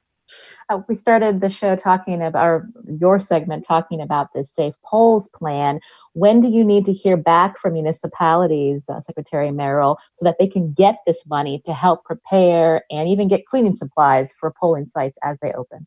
Uh, 0.69 0.79
we 0.88 0.95
started 0.95 1.41
the 1.41 1.49
show 1.49 1.75
talking 1.75 2.21
about, 2.21 2.45
or 2.45 2.69
your 2.88 3.19
segment 3.19 3.65
talking 3.65 4.01
about 4.01 4.34
the 4.34 4.43
Safe 4.43 4.75
Polls 4.84 5.27
plan. 5.29 5.79
When 6.13 6.41
do 6.41 6.49
you 6.49 6.63
need 6.63 6.86
to 6.86 6.93
hear 6.93 7.17
back 7.17 7.57
from 7.57 7.73
municipalities, 7.73 8.89
uh, 8.89 9.01
Secretary 9.01 9.51
Merrill, 9.51 9.97
so 10.15 10.25
that 10.25 10.38
they 10.39 10.47
can 10.47 10.73
get 10.73 10.97
this 11.05 11.25
money 11.25 11.61
to 11.65 11.73
help 11.73 12.03
prepare 12.05 12.84
and 12.89 13.09
even 13.09 13.27
get 13.27 13.45
cleaning 13.45 13.75
supplies 13.75 14.34
for 14.34 14.53
polling 14.59 14.88
sites 14.88 15.17
as 15.23 15.39
they 15.39 15.51
open? 15.53 15.86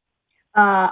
Uh, 0.55 0.91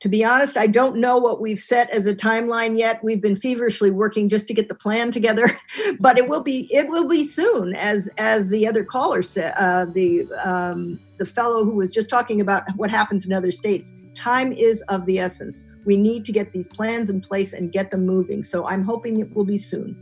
to 0.00 0.08
be 0.10 0.22
honest, 0.22 0.58
I 0.58 0.66
don't 0.66 0.96
know 0.96 1.16
what 1.16 1.40
we've 1.40 1.58
set 1.58 1.88
as 1.90 2.06
a 2.06 2.14
timeline 2.14 2.78
yet. 2.78 3.02
We've 3.02 3.20
been 3.20 3.36
feverishly 3.36 3.90
working 3.90 4.28
just 4.28 4.46
to 4.48 4.54
get 4.54 4.68
the 4.68 4.74
plan 4.74 5.10
together, 5.10 5.50
but 6.00 6.18
it 6.18 6.28
will 6.28 6.42
be 6.42 6.68
it 6.70 6.88
will 6.88 7.08
be 7.08 7.24
soon. 7.24 7.74
As 7.76 8.08
as 8.18 8.50
the 8.50 8.66
other 8.66 8.84
caller 8.84 9.22
said, 9.22 9.54
uh, 9.56 9.86
the 9.86 10.26
um, 10.44 11.00
the 11.16 11.24
fellow 11.24 11.64
who 11.64 11.72
was 11.72 11.94
just 11.94 12.10
talking 12.10 12.40
about 12.40 12.64
what 12.76 12.90
happens 12.90 13.26
in 13.26 13.32
other 13.32 13.50
states. 13.50 13.94
Time 14.14 14.52
is 14.52 14.82
of 14.82 15.06
the 15.06 15.18
essence. 15.18 15.64
We 15.86 15.96
need 15.96 16.26
to 16.26 16.32
get 16.32 16.52
these 16.52 16.68
plans 16.68 17.08
in 17.08 17.22
place 17.22 17.54
and 17.54 17.72
get 17.72 17.90
them 17.90 18.04
moving. 18.04 18.42
So 18.42 18.66
I'm 18.66 18.82
hoping 18.82 19.20
it 19.20 19.34
will 19.34 19.44
be 19.44 19.56
soon. 19.56 19.96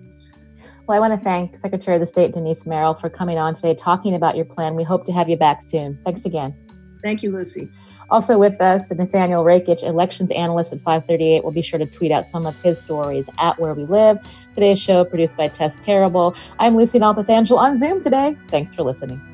Well, 0.86 0.96
I 0.96 1.00
want 1.00 1.18
to 1.18 1.22
thank 1.22 1.56
Secretary 1.58 1.96
of 1.96 2.00
the 2.00 2.06
State 2.06 2.32
Denise 2.32 2.66
Merrill 2.66 2.94
for 2.94 3.08
coming 3.08 3.38
on 3.38 3.54
today, 3.54 3.74
talking 3.74 4.14
about 4.14 4.36
your 4.36 4.44
plan. 4.44 4.74
We 4.74 4.82
hope 4.82 5.06
to 5.06 5.12
have 5.12 5.28
you 5.28 5.36
back 5.36 5.62
soon. 5.62 5.98
Thanks 6.04 6.24
again. 6.24 6.54
Thank 7.02 7.22
you, 7.22 7.30
Lucy. 7.30 7.70
Also 8.10 8.38
with 8.38 8.60
us, 8.60 8.82
Nathaniel 8.90 9.44
Rakich, 9.44 9.82
elections 9.82 10.30
analyst 10.30 10.72
at 10.72 10.80
538, 10.80 11.44
will 11.44 11.52
be 11.52 11.62
sure 11.62 11.78
to 11.78 11.86
tweet 11.86 12.12
out 12.12 12.26
some 12.26 12.46
of 12.46 12.60
his 12.62 12.78
stories 12.78 13.28
at 13.38 13.58
Where 13.58 13.74
We 13.74 13.84
Live. 13.84 14.18
Today's 14.54 14.80
show 14.80 15.04
produced 15.04 15.36
by 15.36 15.48
Tess 15.48 15.76
Terrible. 15.80 16.34
I'm 16.58 16.76
Lucy 16.76 16.98
Nalpathanchil 16.98 17.56
on 17.56 17.78
Zoom 17.78 18.00
today. 18.00 18.36
Thanks 18.48 18.74
for 18.74 18.82
listening. 18.82 19.33